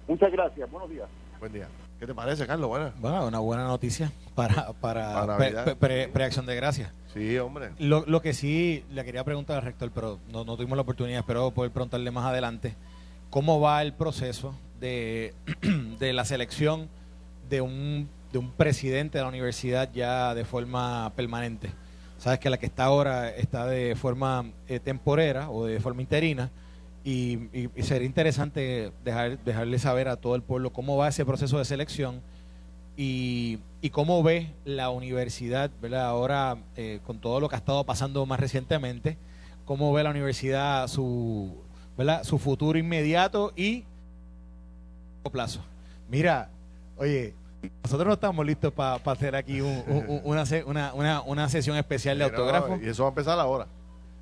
Muchas 0.06 0.30
gracias. 0.30 0.70
Buenos 0.70 0.88
días. 0.88 1.08
Buen 1.40 1.52
día. 1.52 1.66
¿Qué 1.98 2.06
te 2.06 2.14
parece, 2.14 2.46
Carlos? 2.46 2.68
Bueno, 2.68 2.92
bueno 3.00 3.26
una 3.26 3.40
buena 3.40 3.64
noticia 3.64 4.12
para, 4.36 4.72
para, 4.74 5.36
preacción 6.12 6.46
de 6.46 6.54
gracias. 6.54 6.92
Sí, 7.12 7.36
hombre. 7.38 7.72
Lo, 7.80 8.04
lo, 8.06 8.22
que 8.22 8.34
sí 8.34 8.84
le 8.92 9.04
quería 9.04 9.24
preguntar 9.24 9.56
al 9.56 9.64
rector, 9.64 9.90
pero 9.92 10.20
no, 10.30 10.44
no 10.44 10.56
tuvimos 10.56 10.76
la 10.76 10.82
oportunidad, 10.82 11.18
espero 11.20 11.50
poder 11.50 11.72
preguntarle 11.72 12.10
más 12.12 12.26
adelante, 12.26 12.76
¿cómo 13.30 13.60
va 13.60 13.82
el 13.82 13.94
proceso 13.94 14.54
de, 14.78 15.34
de 15.98 16.12
la 16.12 16.24
selección 16.24 16.88
de 17.48 17.62
un, 17.62 18.08
de 18.32 18.38
un 18.38 18.50
presidente 18.50 19.18
de 19.18 19.22
la 19.22 19.28
universidad 19.28 19.90
ya 19.92 20.34
de 20.34 20.44
forma 20.44 21.12
permanente? 21.16 21.70
Sabes 22.18 22.40
que 22.40 22.50
la 22.50 22.58
que 22.58 22.66
está 22.66 22.84
ahora 22.84 23.30
está 23.30 23.66
de 23.66 23.94
forma 23.94 24.50
eh, 24.66 24.80
temporera 24.80 25.50
o 25.50 25.64
de 25.66 25.78
forma 25.80 26.02
interina 26.02 26.50
y, 27.04 27.38
sería 27.82 28.06
interesante 28.06 28.92
dejar, 29.04 29.38
dejarle 29.44 29.78
saber 29.78 30.08
a 30.08 30.16
todo 30.16 30.34
el 30.34 30.42
pueblo 30.42 30.72
cómo 30.72 30.96
va 30.96 31.08
ese 31.08 31.24
proceso 31.24 31.58
de 31.58 31.64
selección 31.64 32.20
y, 32.96 33.60
cómo 33.92 34.22
ve 34.22 34.52
la 34.64 34.90
universidad, 34.90 35.70
¿verdad? 35.80 36.06
Ahora 36.06 36.58
eh, 36.76 37.00
con 37.06 37.20
todo 37.20 37.40
lo 37.40 37.48
que 37.48 37.54
ha 37.54 37.58
estado 37.58 37.84
pasando 37.84 38.26
más 38.26 38.40
recientemente, 38.40 39.16
cómo 39.64 39.92
ve 39.92 40.02
la 40.02 40.10
universidad 40.10 40.88
su, 40.88 41.56
¿verdad? 41.96 42.24
su 42.24 42.38
futuro 42.38 42.78
inmediato 42.78 43.52
y 43.56 43.84
plazo. 45.30 45.60
Mira, 46.08 46.50
oye, 46.96 47.34
nosotros 47.82 48.06
no 48.06 48.14
estamos 48.14 48.46
listos 48.46 48.72
para 48.72 48.96
hacer 48.96 49.34
aquí 49.34 49.60
una, 49.60 50.92
una, 50.94 51.22
una, 51.22 51.48
sesión 51.48 51.76
especial 51.76 52.18
de 52.18 52.24
autógrafo. 52.24 52.78
y 52.82 52.88
eso 52.88 53.02
va 53.02 53.08
a 53.08 53.10
empezar 53.10 53.38
ahora. 53.38 53.66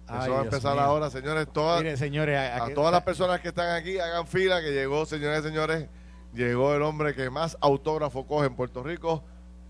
eso 0.05 0.33
va 0.33 0.41
a 0.41 0.45
empezar 0.45 0.79
ahora, 0.79 1.11
señores. 1.11 1.47
Todas, 1.53 1.99
señores, 1.99 2.39
a, 2.39 2.73
todas 2.75 2.93
las 2.93 3.03
personas 3.03 3.41
que 3.41 3.49
están 3.49 3.75
aquí, 3.75 3.99
hagan 3.99 4.27
fila, 4.27 4.61
que 4.63 4.73
llegó, 4.73 5.05
señores 5.05 5.41
y 5.41 5.49
señores, 5.49 5.89
llegó 6.33 6.75
el 6.75 6.83
hombre 6.83 7.15
que 7.15 7.29
más 7.29 7.59
autógrafo 7.61 8.27
coge 8.27 8.47
en 8.47 8.55
Puerto 8.55 8.83
Rico, 8.83 9.23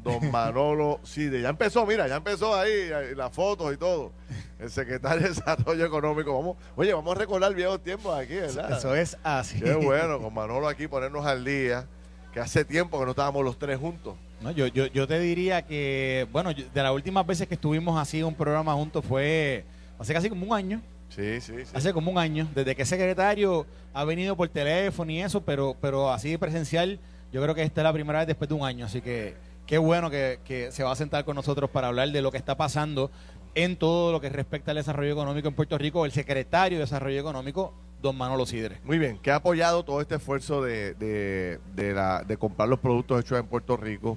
don 0.04 0.30
Manolo 0.30 1.00
Cide. 1.04 1.40
Ya 1.40 1.48
empezó, 1.48 1.86
mira, 1.86 2.06
ya 2.06 2.16
empezó 2.16 2.54
ahí, 2.54 2.90
las 3.16 3.32
fotos 3.32 3.72
y 3.74 3.76
todo. 3.76 4.12
El 4.60 4.70
secretario 4.70 5.22
de 5.22 5.28
Desarrollo 5.30 5.84
Económico. 5.84 6.34
Vamos, 6.34 6.56
oye, 6.76 6.94
vamos 6.94 7.16
a 7.16 7.18
recordar 7.18 7.52
viejos 7.54 7.82
tiempos 7.82 8.16
aquí, 8.16 8.34
¿verdad? 8.34 8.78
Eso 8.78 8.94
es 8.94 9.18
así. 9.24 9.60
Qué 9.60 9.74
bueno, 9.74 10.20
con 10.20 10.32
Manolo 10.32 10.68
aquí 10.68 10.86
ponernos 10.86 11.26
al 11.26 11.44
día 11.44 11.88
que 12.36 12.40
hace 12.40 12.66
tiempo 12.66 12.98
que 12.98 13.06
no 13.06 13.12
estábamos 13.12 13.42
los 13.42 13.58
tres 13.58 13.78
juntos. 13.78 14.14
No, 14.42 14.50
yo, 14.50 14.66
yo, 14.66 14.88
yo 14.88 15.08
te 15.08 15.18
diría 15.18 15.62
que, 15.62 16.28
bueno, 16.32 16.52
de 16.52 16.82
las 16.82 16.92
últimas 16.92 17.26
veces 17.26 17.48
que 17.48 17.54
estuvimos 17.54 17.98
así 17.98 18.18
en 18.18 18.26
un 18.26 18.34
programa 18.34 18.74
juntos 18.74 19.02
fue 19.06 19.64
hace 19.98 20.12
casi 20.12 20.28
como 20.28 20.44
un 20.44 20.52
año. 20.52 20.82
Sí, 21.08 21.40
sí, 21.40 21.54
sí. 21.64 21.72
Hace 21.72 21.94
como 21.94 22.10
un 22.10 22.18
año, 22.18 22.46
desde 22.54 22.76
que 22.76 22.82
el 22.82 22.88
secretario 22.88 23.64
ha 23.94 24.04
venido 24.04 24.36
por 24.36 24.50
teléfono 24.50 25.10
y 25.10 25.22
eso, 25.22 25.40
pero, 25.40 25.76
pero 25.80 26.12
así 26.12 26.36
presencial 26.36 27.00
Yo 27.32 27.40
creo 27.40 27.54
que 27.54 27.62
esta 27.62 27.80
es 27.80 27.84
la 27.84 27.92
primera 27.94 28.18
vez 28.18 28.28
después 28.28 28.50
de 28.50 28.54
un 28.54 28.66
año, 28.66 28.84
así 28.84 29.00
que 29.00 29.34
qué 29.66 29.78
bueno 29.78 30.10
que, 30.10 30.38
que 30.44 30.70
se 30.72 30.84
va 30.84 30.92
a 30.92 30.96
sentar 30.96 31.24
con 31.24 31.36
nosotros 31.36 31.70
para 31.70 31.88
hablar 31.88 32.10
de 32.10 32.20
lo 32.20 32.30
que 32.30 32.36
está 32.36 32.54
pasando 32.54 33.10
en 33.54 33.76
todo 33.76 34.12
lo 34.12 34.20
que 34.20 34.28
respecta 34.28 34.72
al 34.72 34.76
desarrollo 34.76 35.12
económico 35.12 35.48
en 35.48 35.54
Puerto 35.54 35.78
Rico, 35.78 36.04
el 36.04 36.12
secretario 36.12 36.76
de 36.76 36.84
Desarrollo 36.84 37.18
Económico, 37.18 37.72
don 38.06 38.16
Manolo 38.16 38.46
Sidre. 38.46 38.80
Muy 38.84 38.98
bien, 38.98 39.18
que 39.18 39.30
ha 39.30 39.36
apoyado 39.36 39.84
todo 39.84 40.00
este 40.00 40.14
esfuerzo 40.14 40.62
de, 40.62 40.94
de, 40.94 41.58
de, 41.74 41.92
la, 41.92 42.22
de 42.22 42.36
comprar 42.36 42.68
los 42.68 42.78
productos 42.78 43.20
hechos 43.20 43.38
en 43.38 43.46
Puerto 43.46 43.76
Rico 43.76 44.16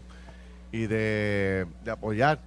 y 0.72 0.86
de, 0.86 1.66
de 1.84 1.92
apoyar 1.92 2.40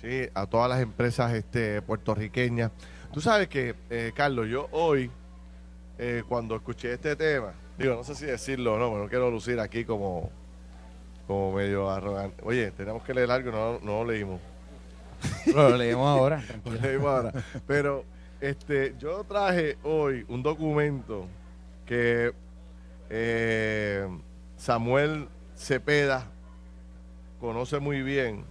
¿sí? 0.00 0.28
a 0.34 0.46
todas 0.46 0.68
las 0.68 0.80
empresas 0.80 1.32
este, 1.32 1.80
puertorriqueñas. 1.82 2.72
Tú 3.12 3.20
sabes 3.20 3.48
que, 3.48 3.76
eh, 3.90 4.12
Carlos, 4.14 4.48
yo 4.48 4.68
hoy, 4.72 5.10
eh, 5.98 6.24
cuando 6.28 6.56
escuché 6.56 6.92
este 6.92 7.14
tema, 7.14 7.52
digo, 7.78 7.94
no 7.94 8.02
sé 8.02 8.16
si 8.16 8.26
decirlo 8.26 8.74
o 8.74 8.78
no, 8.78 8.90
pero 8.90 9.04
no 9.04 9.08
quiero 9.08 9.30
lucir 9.30 9.60
aquí 9.60 9.84
como, 9.84 10.30
como 11.28 11.52
medio 11.52 11.88
arrogante. 11.88 12.42
Oye, 12.44 12.72
tenemos 12.72 13.04
que 13.04 13.14
leer 13.14 13.30
algo, 13.30 13.52
no, 13.52 13.78
no 13.78 14.02
lo 14.02 14.10
leímos. 14.10 14.40
lo 15.54 15.76
leímos 15.76 16.08
ahora. 16.08 16.42
lo 16.64 16.72
leímos 16.72 17.06
ahora. 17.06 17.32
Pero 17.68 18.04
este, 18.44 18.94
yo 18.98 19.24
traje 19.24 19.78
hoy 19.82 20.24
un 20.28 20.42
documento 20.42 21.26
que 21.86 22.32
eh, 23.08 24.06
Samuel 24.56 25.28
Cepeda 25.56 26.30
conoce 27.40 27.78
muy 27.78 28.02
bien, 28.02 28.44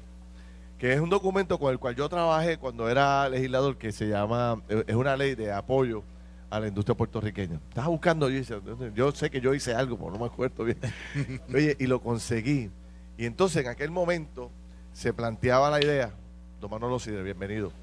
que 0.80 0.94
es 0.94 1.00
un 1.00 1.10
documento 1.10 1.60
con 1.60 1.72
el 1.72 1.78
cual 1.78 1.96
yo 1.96 2.10
trabajé 2.10 2.58
cuando 2.58 2.90
era 2.90 3.30
legislador, 3.30 3.78
que 3.78 3.92
se 3.92 4.08
llama, 4.08 4.62
es 4.68 4.96
una 4.96 5.16
ley 5.16 5.36
de 5.36 5.52
apoyo 5.52 6.04
a 6.50 6.60
la 6.60 6.68
industria 6.68 6.96
puertorriqueña. 6.96 7.60
Estaba 7.70 7.88
buscando, 7.88 8.30
yo, 8.30 8.62
yo 8.96 9.12
sé 9.12 9.30
que 9.30 9.42
yo 9.42 9.54
hice 9.54 9.76
algo, 9.76 9.96
pero 9.98 10.12
no 10.12 10.18
me 10.18 10.26
acuerdo 10.26 10.64
bien. 10.64 10.80
Oye, 11.54 11.76
y 11.80 11.86
lo 11.86 12.02
conseguí. 12.02 12.72
Y 13.16 13.26
entonces 13.26 13.64
en 13.64 13.70
aquel 13.70 13.92
momento 13.92 14.50
se 14.92 15.14
planteaba 15.14 15.70
la 15.70 15.84
idea, 15.84 16.14
don 16.60 16.72
Manolo 16.72 16.98
bienvenido. 17.24 17.83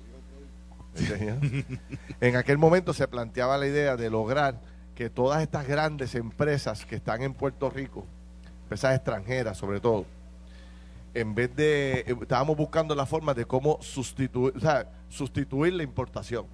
En 2.21 2.37
aquel 2.37 2.59
momento 2.59 2.93
se 2.93 3.07
planteaba 3.09 3.59
la 3.59 3.67
idea 3.67 3.97
de 3.97 4.11
lograr 4.11 4.61
que 4.95 5.09
todas 5.09 5.43
estas 5.43 5.67
grandes 5.67 6.15
empresas 6.15 6.85
que 6.85 6.97
están 6.97 7.23
en 7.23 7.33
Puerto 7.33 7.71
Rico, 7.71 8.07
empresas 8.65 8.95
extranjeras 8.97 9.57
sobre 9.57 9.81
todo, 9.81 10.05
en 11.15 11.35
vez 11.35 11.55
de, 11.57 12.01
eh, 12.01 12.17
estábamos 12.21 12.57
buscando 12.57 12.95
la 12.95 13.07
forma 13.07 13.35
de 13.35 13.45
cómo 13.45 13.79
sustituir, 13.81 14.57
o 14.57 14.61
sea, 14.61 14.91
sustituir 15.09 15.73
la 15.73 15.83
importación. 15.83 16.47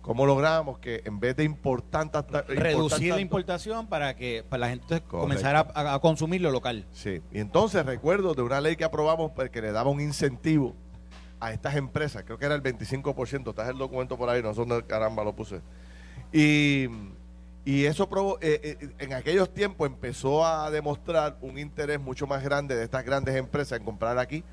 ¿Cómo 0.00 0.26
logramos 0.26 0.78
que 0.78 1.02
en 1.04 1.18
vez 1.18 1.34
de 1.34 1.42
importar 1.42 2.08
reducir 2.46 3.12
la 3.12 3.20
importación 3.20 3.88
para 3.88 4.14
que 4.14 4.44
para 4.48 4.60
la 4.60 4.68
gente 4.68 5.00
comenzara 5.02 5.66
a, 5.74 5.98
consumir 5.98 6.40
lo 6.40 6.52
local? 6.52 6.86
Sí, 6.92 7.20
y 7.32 7.40
entonces 7.40 7.84
recuerdo 7.84 8.34
de 8.34 8.42
una 8.42 8.60
ley 8.60 8.76
que 8.76 8.84
aprobamos 8.84 9.32
pues, 9.32 9.50
que 9.50 9.60
le 9.60 9.72
daba 9.72 9.90
un 9.90 10.00
incentivo 10.00 10.76
a 11.40 11.52
estas 11.52 11.76
empresas, 11.76 12.22
creo 12.24 12.38
que 12.38 12.46
era 12.46 12.54
el 12.54 12.62
25%, 12.62 13.50
está 13.50 13.68
el 13.68 13.78
documento 13.78 14.16
por 14.16 14.28
ahí, 14.28 14.42
no 14.42 14.54
sé 14.54 14.64
dónde 14.64 14.84
caramba 14.86 15.22
lo 15.22 15.34
puse. 15.34 15.60
Y, 16.32 16.88
y 17.64 17.84
eso 17.84 18.08
probó, 18.08 18.38
eh, 18.40 18.78
eh, 18.80 18.94
en 18.98 19.12
aquellos 19.12 19.52
tiempos 19.52 19.86
empezó 19.86 20.46
a 20.46 20.70
demostrar 20.70 21.36
un 21.40 21.58
interés 21.58 22.00
mucho 22.00 22.26
más 22.26 22.42
grande 22.42 22.76
de 22.76 22.84
estas 22.84 23.04
grandes 23.04 23.34
empresas 23.36 23.78
en 23.78 23.84
comprar 23.84 24.18
aquí 24.18 24.44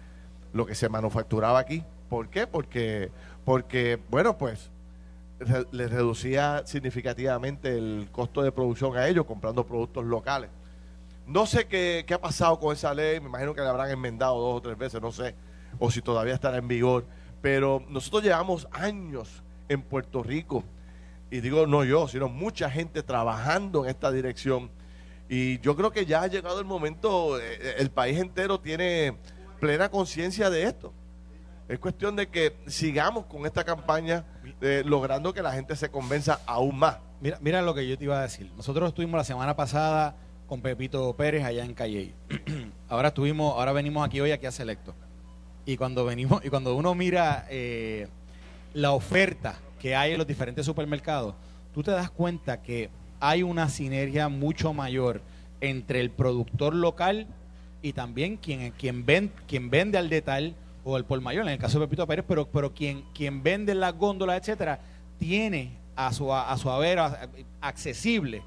lo 0.51 0.65
que 0.65 0.75
se 0.75 0.89
manufacturaba 0.89 1.59
aquí. 1.59 1.83
¿Por 2.09 2.29
qué? 2.29 2.47
Porque, 2.47 3.11
porque 3.45 3.99
bueno, 4.09 4.37
pues 4.37 4.71
les 5.71 5.91
reducía 5.91 6.63
significativamente 6.65 7.77
el 7.77 8.07
costo 8.11 8.41
de 8.43 8.51
producción 8.51 8.95
a 8.97 9.07
ellos 9.07 9.25
comprando 9.25 9.65
productos 9.65 10.05
locales. 10.05 10.49
No 11.25 11.45
sé 11.45 11.67
qué, 11.67 12.03
qué 12.07 12.13
ha 12.13 12.21
pasado 12.21 12.59
con 12.59 12.73
esa 12.73 12.93
ley, 12.93 13.19
me 13.19 13.27
imagino 13.27 13.53
que 13.53 13.61
la 13.61 13.69
habrán 13.69 13.89
enmendado 13.89 14.39
dos 14.39 14.57
o 14.57 14.61
tres 14.61 14.77
veces, 14.77 15.01
no 15.01 15.11
sé, 15.11 15.35
o 15.79 15.91
si 15.91 16.01
todavía 16.01 16.33
estará 16.33 16.57
en 16.57 16.67
vigor, 16.67 17.05
pero 17.41 17.83
nosotros 17.89 18.23
llevamos 18.23 18.67
años 18.71 19.43
en 19.69 19.81
Puerto 19.81 20.23
Rico, 20.23 20.63
y 21.29 21.41
digo 21.41 21.65
no 21.67 21.83
yo, 21.83 22.07
sino 22.07 22.29
mucha 22.29 22.69
gente 22.69 23.03
trabajando 23.03 23.83
en 23.83 23.89
esta 23.89 24.11
dirección, 24.11 24.69
y 25.29 25.59
yo 25.59 25.75
creo 25.75 25.91
que 25.91 26.05
ya 26.05 26.21
ha 26.21 26.27
llegado 26.27 26.59
el 26.59 26.65
momento, 26.65 27.39
eh, 27.39 27.75
el 27.77 27.89
país 27.89 28.19
entero 28.19 28.59
tiene 28.59 29.17
plena 29.59 29.89
conciencia 29.89 30.49
de 30.49 30.63
esto. 30.63 30.93
Es 31.67 31.79
cuestión 31.79 32.15
de 32.15 32.27
que 32.27 32.57
sigamos 32.67 33.25
con 33.25 33.45
esta 33.45 33.63
campaña, 33.63 34.25
eh, 34.61 34.83
logrando 34.85 35.33
que 35.33 35.41
la 35.41 35.53
gente 35.53 35.75
se 35.75 35.89
convenza 35.89 36.41
aún 36.45 36.77
más. 36.77 36.97
Mira, 37.21 37.37
mira 37.41 37.61
lo 37.61 37.73
que 37.73 37.87
yo 37.87 37.97
te 37.97 38.03
iba 38.03 38.19
a 38.19 38.23
decir. 38.23 38.51
Nosotros 38.57 38.89
estuvimos 38.89 39.17
la 39.17 39.23
semana 39.23 39.55
pasada 39.55 40.15
con 40.45 40.61
Pepito 40.61 41.15
Pérez 41.15 41.45
allá 41.45 41.63
en 41.63 41.73
Calle. 41.73 42.13
ahora 42.89 43.07
estuvimos, 43.07 43.55
ahora 43.57 43.71
venimos 43.71 44.05
aquí 44.05 44.19
hoy 44.19 44.31
aquí 44.31 44.45
a 44.45 44.51
Selecto. 44.51 44.93
Y 45.65 45.77
cuando 45.77 46.05
venimos, 46.05 46.43
y 46.43 46.49
cuando 46.49 46.75
uno 46.75 46.93
mira 46.93 47.45
eh, 47.49 48.07
la 48.73 48.91
oferta 48.91 49.59
que 49.79 49.95
hay 49.95 50.11
en 50.11 50.17
los 50.17 50.27
diferentes 50.27 50.65
supermercados, 50.65 51.35
tú 51.73 51.83
te 51.83 51.91
das 51.91 52.09
cuenta 52.09 52.61
que 52.61 52.89
hay 53.19 53.43
una 53.43 53.69
sinergia 53.69 54.27
mucho 54.29 54.73
mayor 54.73 55.21
entre 55.61 56.01
el 56.01 56.11
productor 56.11 56.75
local 56.75 57.27
y 57.81 57.93
también 57.93 58.37
quien, 58.37 58.71
quien, 58.71 59.05
ven, 59.05 59.31
quien 59.47 59.69
vende 59.69 59.97
al 59.97 60.09
detalle 60.09 60.55
o 60.83 60.97
el 60.97 61.05
por 61.05 61.21
mayor, 61.21 61.45
en 61.45 61.53
el 61.53 61.57
caso 61.57 61.79
de 61.79 61.85
Pepito 61.85 62.05
Pérez, 62.05 62.25
pero, 62.27 62.45
pero 62.47 62.73
quien, 62.73 63.03
quien 63.13 63.41
vende 63.41 63.73
las 63.73 63.93
góndolas, 63.93 64.39
etcétera, 64.39 64.79
tiene 65.17 65.71
a 65.95 66.11
su, 66.11 66.33
a, 66.33 66.57
su 66.57 66.69
haber 66.69 66.99
accesible 67.61 68.41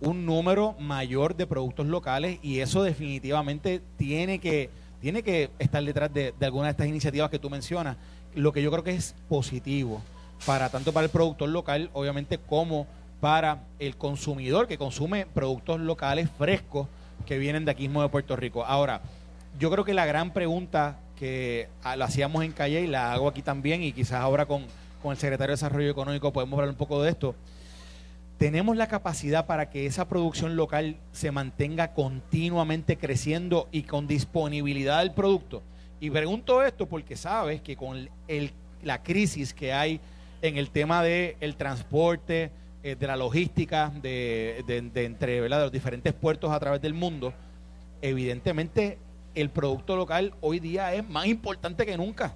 un 0.00 0.26
número 0.26 0.74
mayor 0.78 1.34
de 1.34 1.46
productos 1.46 1.86
locales 1.86 2.38
y 2.42 2.60
eso 2.60 2.82
definitivamente 2.82 3.80
tiene 3.96 4.38
que, 4.38 4.70
tiene 5.04 5.22
que 5.22 5.50
estar 5.58 5.84
detrás 5.84 6.14
de, 6.14 6.32
de 6.40 6.46
alguna 6.46 6.64
de 6.64 6.70
estas 6.70 6.86
iniciativas 6.86 7.28
que 7.28 7.38
tú 7.38 7.50
mencionas. 7.50 7.98
Lo 8.34 8.54
que 8.54 8.62
yo 8.62 8.70
creo 8.70 8.82
que 8.82 8.92
es 8.92 9.14
positivo 9.28 10.00
para 10.46 10.70
tanto 10.70 10.94
para 10.94 11.04
el 11.04 11.10
productor 11.10 11.50
local, 11.50 11.90
obviamente, 11.92 12.38
como 12.38 12.86
para 13.20 13.64
el 13.78 13.98
consumidor 13.98 14.66
que 14.66 14.78
consume 14.78 15.26
productos 15.26 15.78
locales 15.78 16.30
frescos 16.38 16.88
que 17.26 17.36
vienen 17.36 17.66
de 17.66 17.72
aquí 17.72 17.82
mismo 17.82 18.00
de 18.00 18.08
Puerto 18.08 18.34
Rico. 18.34 18.64
Ahora, 18.64 19.02
yo 19.58 19.70
creo 19.70 19.84
que 19.84 19.92
la 19.92 20.06
gran 20.06 20.32
pregunta 20.32 20.96
que 21.18 21.68
ah, 21.82 21.96
lo 21.96 22.06
hacíamos 22.06 22.42
en 22.42 22.52
Calle 22.52 22.80
y 22.80 22.86
la 22.86 23.12
hago 23.12 23.28
aquí 23.28 23.42
también 23.42 23.82
y 23.82 23.92
quizás 23.92 24.22
ahora 24.22 24.46
con, 24.46 24.64
con 25.02 25.12
el 25.12 25.18
secretario 25.18 25.50
de 25.50 25.56
Desarrollo 25.56 25.90
Económico 25.90 26.32
podemos 26.32 26.58
hablar 26.58 26.70
un 26.70 26.78
poco 26.78 27.02
de 27.02 27.10
esto. 27.10 27.34
¿Tenemos 28.38 28.76
la 28.76 28.88
capacidad 28.88 29.46
para 29.46 29.70
que 29.70 29.86
esa 29.86 30.08
producción 30.08 30.56
local 30.56 30.96
se 31.12 31.30
mantenga 31.30 31.94
continuamente 31.94 32.96
creciendo 32.96 33.68
y 33.70 33.84
con 33.84 34.08
disponibilidad 34.08 35.00
del 35.00 35.12
producto? 35.12 35.62
Y 36.00 36.10
pregunto 36.10 36.62
esto 36.62 36.86
porque 36.86 37.16
sabes 37.16 37.62
que 37.62 37.76
con 37.76 38.08
el, 38.28 38.52
la 38.82 39.02
crisis 39.02 39.54
que 39.54 39.72
hay 39.72 40.00
en 40.42 40.56
el 40.56 40.70
tema 40.70 41.02
del 41.02 41.36
el 41.40 41.56
transporte, 41.56 42.50
eh, 42.82 42.96
de 42.96 43.06
la 43.06 43.16
logística, 43.16 43.90
de, 44.02 44.62
de, 44.66 45.04
entre 45.04 45.40
¿verdad? 45.40 45.58
de 45.58 45.62
los 45.64 45.72
diferentes 45.72 46.12
puertos 46.12 46.50
a 46.50 46.60
través 46.60 46.82
del 46.82 46.92
mundo, 46.92 47.32
evidentemente 48.02 48.98
el 49.34 49.48
producto 49.48 49.96
local 49.96 50.34
hoy 50.40 50.60
día 50.60 50.92
es 50.92 51.08
más 51.08 51.26
importante 51.26 51.86
que 51.86 51.96
nunca. 51.96 52.34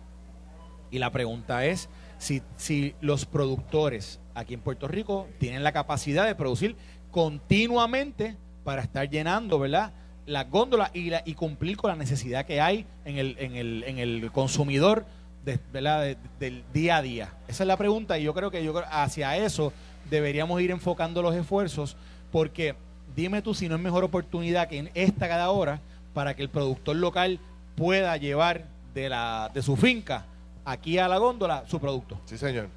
Y 0.90 0.98
la 1.00 1.10
pregunta 1.10 1.66
es 1.66 1.88
si, 2.16 2.40
si 2.56 2.94
los 3.00 3.26
productores 3.26 4.20
aquí 4.38 4.54
en 4.54 4.60
Puerto 4.60 4.88
Rico 4.88 5.28
tienen 5.38 5.62
la 5.62 5.72
capacidad 5.72 6.26
de 6.26 6.34
producir 6.34 6.76
continuamente 7.10 8.36
para 8.64 8.82
estar 8.82 9.08
llenando, 9.08 9.58
¿verdad? 9.58 9.92
Las 10.26 10.50
góndolas 10.50 10.90
y, 10.94 11.34
cumplir 11.34 11.76
con 11.76 11.90
la 11.90 11.96
necesidad 11.96 12.44
que 12.44 12.60
hay 12.60 12.86
en 13.04 13.16
el, 13.18 14.30
consumidor 14.32 15.06
del 15.44 16.64
día 16.72 16.98
a 16.98 17.02
día. 17.02 17.32
Esa 17.48 17.64
es 17.64 17.66
la 17.66 17.76
pregunta 17.76 18.18
y 18.18 18.24
yo 18.24 18.34
creo 18.34 18.50
que 18.50 18.62
yo 18.62 18.74
hacia 18.90 19.36
eso 19.36 19.72
deberíamos 20.10 20.60
ir 20.60 20.70
enfocando 20.70 21.22
los 21.22 21.34
esfuerzos 21.34 21.96
porque 22.30 22.74
dime 23.16 23.40
tú 23.40 23.54
si 23.54 23.68
no 23.68 23.76
es 23.76 23.80
mejor 23.80 24.04
oportunidad 24.04 24.68
que 24.68 24.78
en 24.78 24.90
esta 24.94 25.28
cada 25.28 25.50
hora 25.50 25.80
para 26.12 26.36
que 26.36 26.42
el 26.42 26.50
productor 26.50 26.96
local 26.96 27.40
pueda 27.74 28.16
llevar 28.16 28.66
de, 28.92 29.08
la, 29.08 29.50
de 29.54 29.62
su 29.62 29.76
finca 29.76 30.26
aquí 30.64 30.98
a 30.98 31.08
la 31.08 31.16
góndola 31.16 31.64
su 31.66 31.80
producto. 31.80 32.20
Sí, 32.26 32.36
señor. 32.36 32.68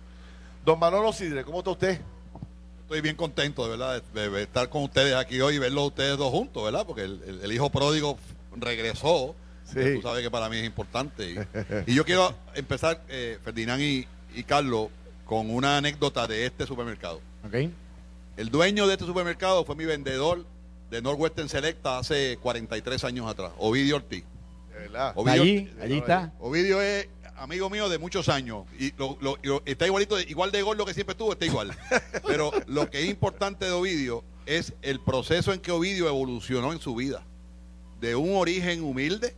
Don 0.65 0.78
Manolo 0.78 1.12
Sidre, 1.12 1.43
¿cómo 1.43 1.60
está 1.60 1.71
usted? 1.71 2.00
Estoy 2.82 3.02
bien 3.02 3.15
contento, 3.15 3.63
de 3.63 3.69
verdad, 3.78 4.04
de, 4.13 4.43
estar 4.43 4.69
con 4.69 4.84
ustedes 4.84 5.15
aquí 5.15 5.41
hoy 5.41 5.56
y 5.56 5.60
verlos 5.60 5.88
ustedes 5.88 6.17
dos 6.17 6.30
juntos, 6.30 6.63
¿verdad? 6.63 6.86
Porque 6.86 7.04
el, 7.04 7.52
hijo 7.52 7.69
pródigo 7.71 8.17
regresó. 8.56 9.34
Sí. 9.65 9.95
Tú 9.95 10.02
sabes 10.02 10.21
que 10.21 10.30
para 10.30 10.50
mí 10.50 10.58
es 10.58 10.65
importante. 10.65 11.47
Y, 11.88 11.93
yo 11.95 12.06
quiero 12.06 12.36
empezar, 12.54 13.02
eh, 13.08 13.39
Ferdinand 13.43 13.82
y, 13.82 14.08
y, 14.36 14.43
Carlos, 14.43 14.89
con 15.26 15.50
una 15.50 15.78
anécdota 15.78 16.28
de 16.28 16.45
este 16.45 16.67
supermercado. 16.67 17.21
Okay. 17.47 17.74
El 18.38 18.50
dueño 18.50 18.86
de 18.86 18.93
este 18.93 19.06
supermercado 19.06 19.65
fue 19.65 19.76
mi 19.76 19.86
vendedor 19.86 20.45
de 20.91 21.02
Northwestern 21.02 21.50
Selecta 21.50 21.97
hace 21.97 22.38
43 22.38 23.04
años 23.06 23.28
atrás, 23.28 23.52
Ovidio 23.58 23.95
Ortiz. 23.95 24.26
De 24.74 24.80
verdad. 24.80 25.15
allí, 25.26 25.74
allí 25.82 25.97
está. 25.97 26.34
Ovidio 26.39 26.82
es 26.82 27.08
amigo 27.42 27.72
mío 27.72 27.90
de 27.90 27.98
muchos 27.98 28.30
años 28.30 28.66
y, 28.80 28.94
está 29.66 29.88
igualito, 29.88 30.20
igual 30.20 30.52
de 30.52 30.62
gordo 30.62 30.86
que 30.86 30.94
siempre 30.94 31.14
estuvo, 31.14 31.32
está 31.32 31.46
igual. 31.46 31.76
Pero 32.28 32.52
lo 32.68 32.90
que 32.90 33.02
es 33.02 33.10
importante 33.10 33.66
de 33.66 33.72
Ovidio 33.72 34.24
es 34.46 34.74
el 34.84 35.00
proceso 35.00 35.52
en 35.52 35.60
que 35.60 35.72
Ovidio 35.72 36.08
evolucionó 36.08 36.72
en 36.72 36.80
su 36.80 36.96
vida. 36.96 37.24
de 38.00 38.16
un 38.16 38.36
origen 38.36 38.84
humilde, 38.84 39.36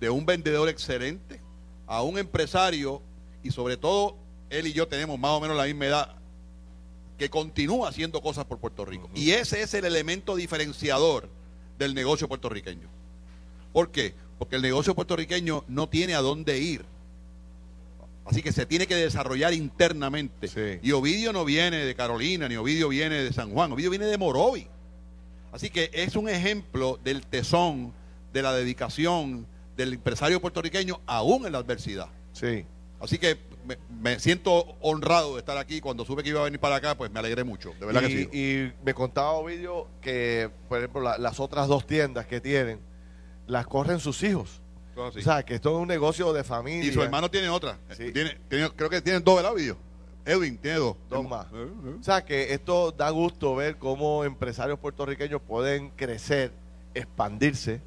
de 0.00 0.10
un 0.10 0.24
vendedor 0.24 0.68
excelente, 0.68 1.40
a 1.86 2.02
un 2.02 2.18
empresario 2.18 3.02
y 3.42 3.50
sobre 3.50 3.76
todo 3.76 4.16
él 4.50 4.66
y 4.68 4.72
yo 4.72 4.86
tenemos 4.86 5.18
más 5.18 5.32
o 5.32 5.40
menos 5.40 5.56
la 5.56 5.64
misma 5.64 5.86
edad 5.86 6.16
que 7.18 7.30
continúa 7.30 7.88
haciendo 7.88 8.20
cosas 8.20 8.44
por 8.44 8.58
Puerto 8.58 8.84
Rico. 8.84 9.10
Y 9.14 9.30
ese 9.32 9.62
es 9.62 9.74
el 9.74 9.84
elemento 9.84 10.36
diferenciador 10.36 11.28
del 11.78 11.94
negocio 11.94 12.28
puertorriqueño. 12.28 12.88
¿Por 13.72 13.90
qué? 13.90 14.14
Porque 14.38 14.56
el 14.56 14.62
negocio 14.62 14.94
puertorriqueño 14.94 15.64
no 15.66 15.88
tiene 15.88 16.14
a 16.14 16.20
dónde 16.20 16.58
ir. 16.58 16.84
Así 18.26 18.42
que 18.42 18.52
se 18.52 18.66
tiene 18.66 18.86
que 18.86 18.96
desarrollar 18.96 19.54
internamente. 19.54 20.80
Y 20.82 20.92
Ovidio 20.92 21.32
no 21.32 21.44
viene 21.44 21.78
de 21.78 21.94
Carolina, 21.94 22.48
ni 22.48 22.56
Ovidio 22.56 22.88
viene 22.88 23.22
de 23.22 23.32
San 23.32 23.50
Juan, 23.52 23.72
Ovidio 23.72 23.90
viene 23.90 24.06
de 24.06 24.18
Morovi. 24.18 24.66
Así 25.52 25.70
que 25.70 25.90
es 25.92 26.16
un 26.16 26.28
ejemplo 26.28 26.98
del 27.02 27.24
tesón, 27.26 27.92
de 28.32 28.42
la 28.42 28.52
dedicación 28.52 29.46
del 29.76 29.94
empresario 29.94 30.40
puertorriqueño, 30.40 31.00
aún 31.06 31.46
en 31.46 31.52
la 31.52 31.58
adversidad. 31.58 32.08
Sí. 32.32 32.64
Así 33.00 33.18
que 33.18 33.38
me, 34.00 34.18
siento 34.18 34.76
honrado 34.80 35.34
de 35.34 35.40
estar 35.40 35.56
aquí. 35.56 35.80
Cuando 35.80 36.04
supe 36.04 36.22
que 36.22 36.30
iba 36.30 36.40
a 36.40 36.44
venir 36.44 36.58
para 36.58 36.76
acá, 36.76 36.96
pues 36.96 37.10
me 37.10 37.20
alegré 37.20 37.44
mucho. 37.44 37.74
De 37.78 37.86
verdad 37.86 38.02
y, 38.02 38.06
que 38.06 38.28
sí. 38.30 38.38
Y 38.38 38.84
me 38.84 38.94
contaba 38.94 39.32
Ovidio 39.32 39.86
que, 40.00 40.50
por 40.68 40.78
ejemplo, 40.78 41.16
las 41.18 41.40
otras 41.40 41.68
dos 41.68 41.86
tiendas 41.86 42.26
que 42.26 42.40
tienen, 42.40 42.80
las 43.46 43.66
corren 43.66 44.00
sus 44.00 44.22
hijos. 44.22 44.62
O 44.96 45.12
sea, 45.12 45.42
que 45.44 45.54
esto 45.54 45.70
es 45.70 45.76
un 45.76 45.88
negocio 45.88 46.32
de 46.32 46.42
familia. 46.42 46.88
Y 46.88 46.92
su 46.92 47.02
hermano 47.02 47.30
tiene 47.30 47.48
otra. 47.48 47.78
Tiene, 47.96 48.38
creo 48.48 48.88
que 48.88 49.00
tienen 49.02 49.22
dos, 49.22 49.36
¿verdad, 49.36 49.52
Ovidio? 49.52 49.76
Edwin 50.24 50.58
tiene 50.58 50.78
dos. 50.78 50.96
Dos 51.08 51.28
más. 51.28 51.46
Eh, 51.52 51.68
eh. 51.84 51.96
O 52.00 52.02
sea, 52.02 52.24
que 52.24 52.52
esto 52.52 52.90
da 52.90 53.10
gusto 53.10 53.54
ver 53.54 53.76
cómo 53.76 54.24
empresarios 54.24 54.78
puertorriqueños 54.78 55.40
pueden 55.40 55.90
crecer, 55.90 56.52
expandirse 56.94 57.80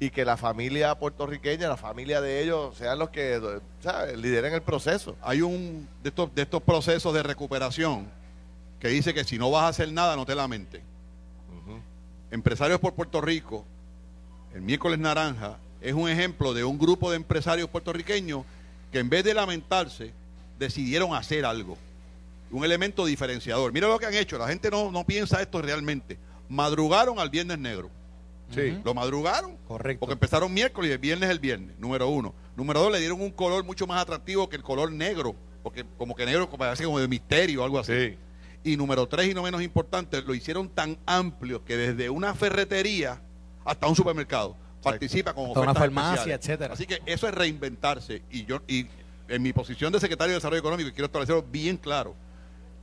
y 0.00 0.10
que 0.10 0.24
la 0.24 0.36
familia 0.36 0.98
puertorriqueña, 0.98 1.68
la 1.68 1.76
familia 1.76 2.20
de 2.20 2.42
ellos, 2.42 2.76
sean 2.76 2.98
los 2.98 3.10
que 3.10 3.60
lideren 4.16 4.54
el 4.54 4.62
proceso. 4.62 5.14
Hay 5.20 5.42
un 5.42 5.86
de 6.02 6.08
estos, 6.08 6.34
de 6.34 6.42
estos 6.42 6.62
procesos 6.62 7.12
de 7.14 7.22
recuperación 7.22 8.08
que 8.80 8.88
dice 8.88 9.12
que 9.12 9.24
si 9.24 9.38
no 9.38 9.50
vas 9.50 9.64
a 9.64 9.68
hacer 9.68 9.92
nada, 9.92 10.16
no 10.16 10.26
te 10.26 10.34
lamentes. 10.34 10.80
Empresarios 12.30 12.80
por 12.80 12.94
Puerto 12.94 13.20
Rico, 13.20 13.64
el 14.54 14.62
miércoles 14.62 14.98
naranja, 14.98 15.58
es 15.80 15.94
un 15.94 16.08
ejemplo 16.08 16.54
de 16.54 16.64
un 16.64 16.78
grupo 16.78 17.10
de 17.10 17.16
empresarios 17.16 17.68
puertorriqueños 17.68 18.44
que 18.92 18.98
en 18.98 19.08
vez 19.08 19.24
de 19.24 19.34
lamentarse, 19.34 20.12
decidieron 20.58 21.14
hacer 21.14 21.44
algo. 21.44 21.78
Un 22.50 22.64
elemento 22.64 23.06
diferenciador. 23.06 23.72
Mira 23.72 23.88
lo 23.88 23.98
que 23.98 24.06
han 24.06 24.14
hecho, 24.14 24.36
la 24.36 24.48
gente 24.48 24.70
no, 24.70 24.90
no 24.90 25.04
piensa 25.04 25.40
esto 25.40 25.62
realmente. 25.62 26.18
Madrugaron 26.48 27.18
al 27.18 27.30
Viernes 27.30 27.58
Negro 27.58 27.90
Sí. 28.54 28.76
Lo 28.84 28.94
madrugaron. 28.94 29.56
Correcto. 29.68 30.00
Porque 30.00 30.14
empezaron 30.14 30.52
miércoles 30.52 30.90
y 30.90 30.92
el 30.92 30.98
viernes 30.98 31.30
el 31.30 31.38
viernes, 31.38 31.78
número 31.78 32.08
uno. 32.08 32.34
Número 32.56 32.80
dos, 32.80 32.92
le 32.92 32.98
dieron 32.98 33.20
un 33.20 33.30
color 33.30 33.64
mucho 33.64 33.86
más 33.86 34.02
atractivo 34.02 34.48
que 34.48 34.56
el 34.56 34.62
color 34.62 34.90
negro, 34.92 35.34
porque 35.62 35.84
como 35.96 36.14
que 36.14 36.26
negro 36.26 36.50
parece 36.50 36.84
como 36.84 36.98
de 36.98 37.08
misterio 37.08 37.62
o 37.62 37.64
algo 37.64 37.78
así. 37.78 38.16
Y 38.64 38.76
número 38.76 39.06
tres, 39.06 39.28
y 39.28 39.34
no 39.34 39.42
menos 39.42 39.62
importante, 39.62 40.20
lo 40.22 40.34
hicieron 40.34 40.68
tan 40.68 40.98
amplio 41.06 41.64
que 41.64 41.76
desde 41.76 42.10
una 42.10 42.34
ferretería 42.34 43.22
hasta 43.64 43.86
un 43.86 43.96
supermercado 43.96 44.56
participa 44.82 45.34
con 45.34 45.50
una 45.50 45.74
farmacia, 45.74 46.34
etcétera. 46.34 46.74
Así 46.74 46.86
que 46.86 47.00
eso 47.06 47.28
es 47.28 47.34
reinventarse. 47.34 48.22
Y 48.30 48.44
yo, 48.44 48.62
y 48.66 48.86
en 49.28 49.42
mi 49.42 49.52
posición 49.52 49.92
de 49.92 50.00
secretario 50.00 50.32
de 50.32 50.36
Desarrollo 50.36 50.60
Económico, 50.60 50.90
quiero 50.92 51.06
establecerlo 51.06 51.42
bien 51.42 51.76
claro, 51.76 52.14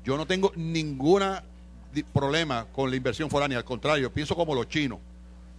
yo 0.03 0.17
no 0.17 0.25
tengo 0.25 0.51
ningún 0.55 1.23
problema 2.13 2.65
con 2.71 2.89
la 2.89 2.95
inversión 2.95 3.29
foránea, 3.29 3.57
al 3.57 3.65
contrario, 3.65 4.11
pienso 4.13 4.35
como 4.35 4.53
los 4.53 4.67
chinos 4.67 4.99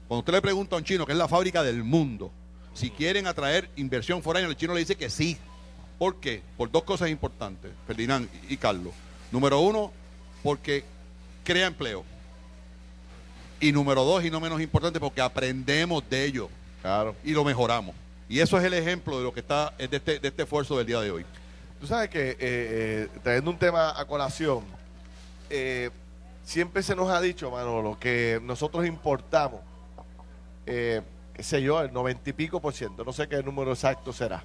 cuando 0.09 0.20
usted 0.20 0.33
le 0.33 0.40
pregunta 0.40 0.74
a 0.74 0.79
un 0.79 0.85
chino, 0.85 1.05
que 1.05 1.12
es 1.12 1.18
la 1.18 1.29
fábrica 1.29 1.62
del 1.62 1.85
mundo, 1.85 2.33
si 2.72 2.88
quieren 2.88 3.27
atraer 3.27 3.68
inversión 3.77 4.22
foránea, 4.22 4.48
el 4.48 4.57
chino 4.57 4.72
le 4.72 4.81
dice 4.81 4.96
que 4.96 5.11
sí. 5.11 5.37
¿Por 5.98 6.18
qué? 6.18 6.42
Por 6.57 6.70
dos 6.70 6.85
cosas 6.85 7.11
importantes, 7.11 7.72
Ferdinand 7.87 8.27
y 8.48 8.57
Carlos. 8.57 8.94
Número 9.31 9.61
uno, 9.61 9.92
porque 10.42 10.83
crea 11.44 11.66
empleo. 11.66 12.05
Y 13.61 13.73
número 13.73 14.05
dos, 14.05 14.25
y 14.25 14.31
no 14.31 14.40
menos 14.40 14.61
importante, 14.61 15.01
porque 15.01 15.21
aprendemos 15.21 16.09
de 16.09 16.25
ello. 16.25 16.49
Claro. 16.83 17.16
Y 17.25 17.33
lo 17.33 17.44
mejoramos. 17.44 17.94
Y 18.29 18.40
eso 18.40 18.59
es 18.59 18.64
el 18.64 18.75
ejemplo 18.75 19.18
de 19.18 19.25
lo 19.25 19.33
que 19.33 19.40
está 19.40 19.73
de 19.79 19.85
este, 19.85 20.18
de 20.18 20.29
este 20.29 20.42
esfuerzo 20.42 20.77
del 20.77 20.87
día 20.87 21.01
de 21.01 21.11
hoy. 21.11 21.25
Tú 21.81 21.87
sabes 21.87 22.11
que, 22.11 22.31
eh, 22.31 22.37
eh, 22.40 23.09
trayendo 23.23 23.51
un 23.51 23.59
tema 23.59 23.99
a 23.99 24.05
colación, 24.05 24.64
eh, 25.51 25.90
siempre 26.44 26.83
se 26.83 26.94
nos 26.94 27.09
ha 27.09 27.21
dicho, 27.21 27.51
Manolo, 27.51 27.99
que 27.99 28.40
nosotros 28.42 28.87
importamos 28.87 29.61
eh, 30.71 31.01
qué 31.33 31.42
sé 31.42 31.62
yo, 31.62 31.81
el 31.81 31.92
noventa 31.92 32.29
y 32.29 32.33
pico 32.35 32.61
por 32.61 32.75
ciento, 32.75 33.05
no 33.05 33.12
sé 33.12 33.27
qué 33.27 33.42
número 33.42 33.73
exacto 33.73 34.12
será. 34.12 34.44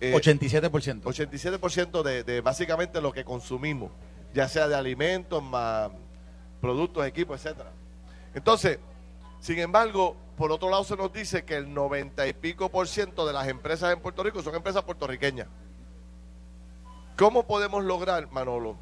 87%. 0.00 1.02
87% 1.02 2.02
de, 2.02 2.22
de 2.22 2.40
básicamente 2.40 3.00
lo 3.00 3.12
que 3.12 3.24
consumimos, 3.24 3.90
ya 4.32 4.46
sea 4.46 4.68
de 4.68 4.76
alimentos, 4.76 5.42
más 5.42 5.90
productos, 6.60 7.06
equipos, 7.06 7.44
etcétera. 7.44 7.72
Entonces, 8.34 8.78
sin 9.40 9.58
embargo, 9.58 10.16
por 10.36 10.52
otro 10.52 10.70
lado 10.70 10.84
se 10.84 10.96
nos 10.96 11.12
dice 11.12 11.44
que 11.44 11.56
el 11.56 11.72
noventa 11.72 12.26
y 12.26 12.32
pico 12.32 12.68
por 12.68 12.86
ciento 12.88 13.26
de 13.26 13.32
las 13.32 13.48
empresas 13.48 13.92
en 13.92 14.00
Puerto 14.00 14.22
Rico 14.22 14.42
son 14.42 14.54
empresas 14.54 14.82
puertorriqueñas. 14.84 15.48
¿Cómo 17.16 17.46
podemos 17.46 17.82
lograr, 17.84 18.30
Manolo, 18.30 18.76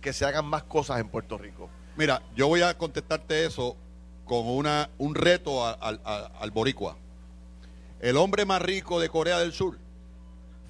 que 0.00 0.12
se 0.12 0.26
hagan 0.26 0.44
más 0.46 0.64
cosas 0.64 1.00
en 1.00 1.08
Puerto 1.08 1.38
Rico? 1.38 1.70
Mira, 1.96 2.22
yo 2.36 2.48
voy 2.48 2.60
a 2.60 2.76
contestarte 2.76 3.46
eso 3.46 3.76
con 4.24 4.46
una, 4.46 4.90
un 4.98 5.14
reto 5.14 5.64
al 5.64 6.50
boricua. 6.50 6.96
El 8.00 8.18
hombre 8.18 8.44
más 8.44 8.60
rico 8.60 9.00
de 9.00 9.08
Corea 9.08 9.38
del 9.38 9.52
Sur 9.52 9.78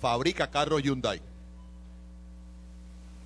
fabrica 0.00 0.50
carros 0.50 0.82
Hyundai. 0.82 1.20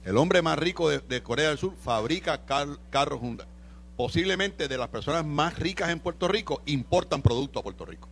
El 0.08 0.16
hombre 0.16 0.40
más 0.40 0.58
rico 0.58 0.88
de, 0.88 1.22
Corea 1.22 1.50
del 1.50 1.58
Sur 1.58 1.76
fabrica 1.76 2.40
carros 2.46 3.20
Hyundai. 3.20 3.46
Posiblemente 3.94 4.66
de 4.66 4.78
las 4.78 4.88
personas 4.88 5.22
más 5.22 5.58
ricas 5.58 5.90
en 5.90 6.00
Puerto 6.00 6.28
Rico 6.28 6.62
importan 6.64 7.20
productos 7.20 7.60
a 7.60 7.62
Puerto 7.62 7.84
Rico. 7.84 8.08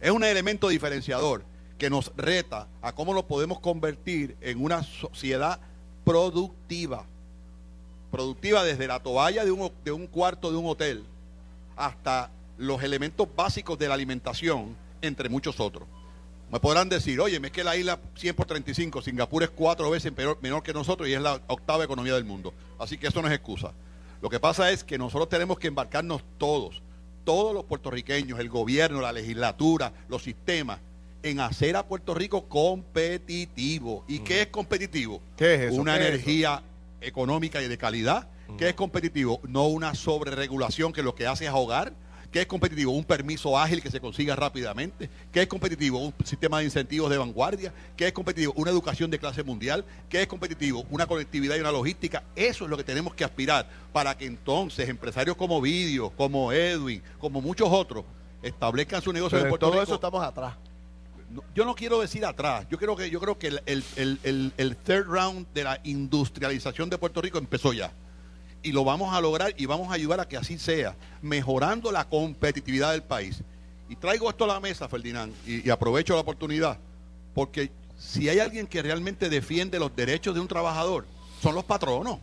Es 0.00 0.12
un 0.12 0.22
elemento 0.22 0.68
diferenciador 0.68 1.42
que 1.76 1.90
nos 1.90 2.12
reta 2.16 2.68
a 2.82 2.92
cómo 2.92 3.14
lo 3.14 3.26
podemos 3.26 3.58
convertir 3.58 4.36
en 4.40 4.62
una 4.62 4.84
sociedad 4.84 5.58
productiva 6.04 7.04
productiva 8.12 8.62
desde 8.62 8.86
la 8.86 9.00
toalla 9.00 9.44
de 9.44 9.90
un 9.90 10.06
cuarto 10.06 10.52
de 10.52 10.56
un 10.56 10.66
hotel 10.66 11.04
hasta 11.74 12.30
los 12.58 12.80
elementos 12.84 13.26
básicos 13.34 13.76
de 13.76 13.88
la 13.88 13.94
alimentación, 13.94 14.76
entre 15.02 15.28
muchos 15.28 15.58
otros. 15.58 15.88
Me 16.56 16.60
podrán 16.60 16.88
decir, 16.88 17.20
oye, 17.20 17.38
es 17.44 17.50
que 17.50 17.62
la 17.62 17.76
isla 17.76 17.98
100 18.14 18.34
por 18.34 18.46
35, 18.46 19.02
Singapur 19.02 19.42
es 19.42 19.50
cuatro 19.50 19.90
veces 19.90 20.10
menor 20.40 20.62
que 20.62 20.72
nosotros 20.72 21.06
y 21.06 21.12
es 21.12 21.20
la 21.20 21.34
octava 21.48 21.84
economía 21.84 22.14
del 22.14 22.24
mundo. 22.24 22.54
Así 22.78 22.96
que 22.96 23.08
eso 23.08 23.20
no 23.20 23.28
es 23.28 23.34
excusa. 23.34 23.74
Lo 24.22 24.30
que 24.30 24.40
pasa 24.40 24.70
es 24.70 24.82
que 24.82 24.96
nosotros 24.96 25.28
tenemos 25.28 25.58
que 25.58 25.68
embarcarnos 25.68 26.22
todos, 26.38 26.80
todos 27.24 27.52
los 27.52 27.64
puertorriqueños, 27.64 28.40
el 28.40 28.48
gobierno, 28.48 29.02
la 29.02 29.12
legislatura, 29.12 29.92
los 30.08 30.22
sistemas, 30.22 30.78
en 31.22 31.40
hacer 31.40 31.76
a 31.76 31.86
Puerto 31.86 32.14
Rico 32.14 32.48
competitivo. 32.48 34.06
¿Y 34.08 34.20
qué 34.20 34.40
es 34.40 34.46
competitivo? 34.46 35.20
¿Qué 35.36 35.56
es 35.56 35.60
eso? 35.72 35.82
Una 35.82 35.96
energía 35.96 36.62
económica 37.02 37.60
y 37.60 37.68
de 37.68 37.76
calidad, 37.76 38.28
que 38.56 38.70
es 38.70 38.74
competitivo, 38.74 39.42
no 39.46 39.66
una 39.66 39.94
sobreregulación 39.94 40.94
que 40.94 41.02
lo 41.02 41.14
que 41.14 41.26
hace 41.26 41.44
es 41.44 41.50
ahogar, 41.50 41.92
que 42.30 42.40
es 42.40 42.46
competitivo, 42.46 42.92
un 42.92 43.04
permiso 43.04 43.58
ágil 43.58 43.82
que 43.82 43.90
se 43.90 44.00
consiga 44.00 44.36
rápidamente, 44.36 45.08
que 45.32 45.42
es 45.42 45.46
competitivo, 45.46 45.98
un 45.98 46.14
sistema 46.24 46.58
de 46.58 46.64
incentivos 46.64 47.10
de 47.10 47.18
vanguardia, 47.18 47.72
que 47.96 48.06
es 48.06 48.12
competitivo, 48.12 48.52
una 48.56 48.70
educación 48.70 49.10
de 49.10 49.18
clase 49.18 49.42
mundial, 49.42 49.84
que 50.08 50.22
es 50.22 50.26
competitivo, 50.26 50.84
una 50.90 51.06
conectividad 51.06 51.56
y 51.56 51.60
una 51.60 51.72
logística, 51.72 52.24
eso 52.34 52.64
es 52.64 52.70
lo 52.70 52.76
que 52.76 52.84
tenemos 52.84 53.14
que 53.14 53.24
aspirar 53.24 53.68
para 53.92 54.16
que 54.16 54.26
entonces 54.26 54.88
empresarios 54.88 55.36
como 55.36 55.60
Video, 55.60 56.10
como 56.10 56.52
Edwin, 56.52 57.02
como 57.18 57.40
muchos 57.40 57.68
otros, 57.70 58.04
establezcan 58.42 59.02
su 59.02 59.12
negocio 59.12 59.38
en 59.38 59.48
Puerto 59.48 59.70
todo 59.70 59.82
eso 59.82 59.94
estamos 59.94 60.22
atrás. 60.22 60.54
Yo 61.54 61.64
no 61.64 61.74
quiero 61.74 62.00
decir 62.00 62.24
atrás, 62.24 62.66
yo 62.70 62.78
creo 62.78 62.94
que, 62.94 63.10
yo 63.10 63.20
creo 63.20 63.36
que 63.38 63.48
el, 63.48 64.76
third 64.84 65.06
round 65.06 65.46
de 65.52 65.64
la 65.64 65.80
industrialización 65.82 66.88
de 66.88 66.98
Puerto 66.98 67.20
Rico 67.20 67.38
empezó 67.38 67.72
ya. 67.72 67.92
Y 68.62 68.72
lo 68.72 68.84
vamos 68.84 69.14
a 69.14 69.20
lograr 69.20 69.54
y 69.56 69.66
vamos 69.66 69.90
a 69.90 69.94
ayudar 69.94 70.20
a 70.20 70.28
que 70.28 70.36
así 70.36 70.58
sea, 70.58 70.96
mejorando 71.22 71.92
la 71.92 72.08
competitividad 72.08 72.92
del 72.92 73.02
país. 73.02 73.42
Y 73.88 73.96
traigo 73.96 74.28
esto 74.28 74.44
a 74.44 74.48
la 74.48 74.60
mesa, 74.60 74.88
Ferdinand, 74.88 75.32
y, 75.46 75.66
y 75.66 75.70
aprovecho 75.70 76.14
la 76.14 76.20
oportunidad, 76.20 76.78
porque 77.34 77.70
si 77.96 78.28
hay 78.28 78.40
alguien 78.40 78.66
que 78.66 78.82
realmente 78.82 79.28
defiende 79.28 79.78
los 79.78 79.94
derechos 79.94 80.34
de 80.34 80.40
un 80.40 80.48
trabajador, 80.48 81.06
son 81.40 81.54
los 81.54 81.64
patronos. 81.64 82.18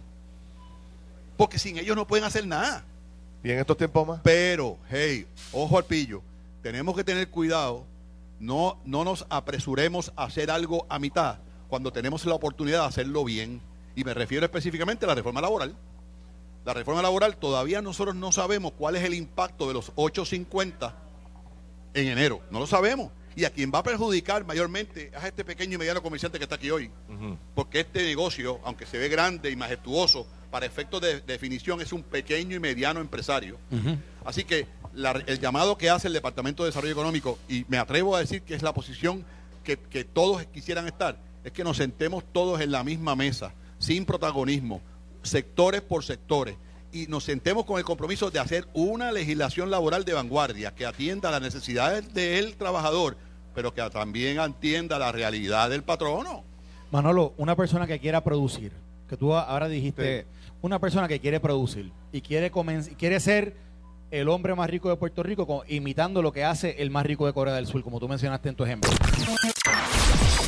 Porque 1.37 1.57
sin 1.57 1.77
ellos 1.77 1.95
no 1.95 2.05
pueden 2.05 2.25
hacer 2.25 2.45
nada. 2.45 2.83
¿Y 3.43 3.51
en 3.51 3.59
estos 3.59 3.77
tiempos 3.77 4.07
más? 4.07 4.19
Pero, 4.23 4.77
hey, 4.89 5.25
ojo 5.51 5.77
al 5.77 5.85
pillo, 5.85 6.21
tenemos 6.61 6.95
que 6.95 7.03
tener 7.03 7.29
cuidado 7.29 7.85
no, 8.43 8.77
no 8.83 9.05
nos 9.05 9.25
apresuremos 9.29 10.11
a 10.17 10.25
hacer 10.25 10.51
algo 10.51 10.85
a 10.89 10.99
mitad 10.99 11.37
cuando 11.69 11.93
tenemos 11.93 12.25
la 12.25 12.35
oportunidad 12.35 12.81
de 12.81 12.87
hacerlo 12.87 13.23
bien. 13.23 13.61
Y 13.95 14.03
me 14.03 14.13
refiero 14.13 14.45
específicamente 14.45 15.05
a 15.05 15.07
la 15.07 15.15
reforma 15.15 15.39
laboral. 15.39 15.73
La 16.65 16.73
reforma 16.73 17.01
laboral, 17.01 17.37
todavía 17.37 17.81
nosotros 17.81 18.15
no 18.15 18.31
sabemos 18.31 18.71
cuál 18.77 18.95
es 18.95 19.03
el 19.03 19.13
impacto 19.13 19.67
de 19.67 19.73
los 19.73 19.91
850 19.95 20.95
en 21.93 22.07
enero. 22.07 22.41
No 22.51 22.59
lo 22.59 22.67
sabemos. 22.67 23.11
Y 23.35 23.45
a 23.45 23.49
quien 23.49 23.71
va 23.73 23.79
a 23.79 23.83
perjudicar 23.83 24.45
mayormente 24.45 25.11
es 25.13 25.23
a 25.23 25.27
este 25.27 25.43
pequeño 25.43 25.75
y 25.75 25.77
mediano 25.77 26.03
comerciante 26.03 26.37
que 26.37 26.43
está 26.43 26.55
aquí 26.55 26.69
hoy. 26.69 26.89
Porque 27.55 27.81
este 27.81 28.03
negocio, 28.03 28.59
aunque 28.63 28.85
se 28.85 28.97
ve 28.97 29.09
grande 29.09 29.49
y 29.49 29.55
majestuoso, 29.55 30.27
para 30.51 30.65
efectos 30.67 31.01
de, 31.01 31.21
definición 31.21 31.81
es 31.81 31.91
un 31.91 32.03
pequeño 32.03 32.55
y 32.55 32.59
mediano 32.59 33.01
empresario. 33.01 33.57
Así 34.23 34.43
que 34.43 34.67
el 35.25 35.39
llamado 35.39 35.77
que 35.77 35.89
hace 35.89 36.07
el 36.07 36.13
Departamento 36.13 36.63
de 36.63 36.69
Desarrollo 36.69 36.93
Económico, 36.93 37.39
y 37.49 37.65
me 37.67 37.77
atrevo 37.77 38.15
a 38.15 38.19
decir 38.19 38.43
que 38.43 38.53
es 38.53 38.61
la 38.61 38.73
posición 38.73 39.25
que, 39.63 39.77
que 39.77 40.03
todos 40.03 40.45
quisieran 40.45 40.85
estar, 40.85 41.17
es 41.43 41.51
que 41.51 41.63
nos 41.63 41.77
sentemos 41.77 42.23
todos 42.31 42.61
en 42.61 42.71
la 42.71 42.83
misma 42.83 43.15
mesa, 43.15 43.53
sin 43.79 44.05
protagonismo, 44.05 44.81
sectores 45.23 45.81
por 45.81 46.03
sectores 46.03 46.55
y 46.91 47.07
nos 47.07 47.23
sentemos 47.23 47.65
con 47.65 47.79
el 47.79 47.83
compromiso 47.83 48.29
de 48.29 48.39
hacer 48.39 48.67
una 48.73 49.11
legislación 49.11 49.71
laboral 49.71 50.05
de 50.05 50.13
vanguardia 50.13 50.75
que 50.75 50.85
atienda 50.85 51.31
las 51.31 51.41
necesidades 51.41 52.13
del 52.13 52.55
trabajador, 52.55 53.17
pero 53.55 53.73
que 53.73 53.81
también 53.89 54.39
atienda 54.39 54.99
la 54.99 55.11
realidad 55.11 55.71
del 55.71 55.83
patrono. 55.83 56.43
Manolo, 56.91 57.33
una 57.37 57.55
persona 57.55 57.87
que 57.87 57.99
quiera 57.99 58.23
producir, 58.23 58.71
que 59.09 59.17
tú 59.17 59.33
ahora 59.33 59.67
dijiste, 59.67 60.27
una 60.61 60.79
persona 60.79 61.07
que 61.07 61.19
quiere 61.19 61.39
producir 61.39 61.91
y 62.11 62.21
quiere, 62.21 62.51
quiere 62.97 63.19
ser 63.19 63.55
el 64.11 64.29
hombre 64.29 64.53
más 64.53 64.69
rico 64.69 64.89
de 64.89 64.95
Puerto 64.95 65.23
Rico, 65.23 65.63
imitando 65.67 66.21
lo 66.21 66.31
que 66.31 66.43
hace 66.43 66.75
el 66.83 66.91
más 66.91 67.03
rico 67.03 67.25
de 67.25 67.33
Corea 67.33 67.55
del 67.55 67.65
Sur, 67.65 67.83
como 67.83 67.99
tú 67.99 68.07
mencionaste 68.07 68.49
en 68.49 68.55
tu 68.55 68.63
ejemplo. 68.63 68.91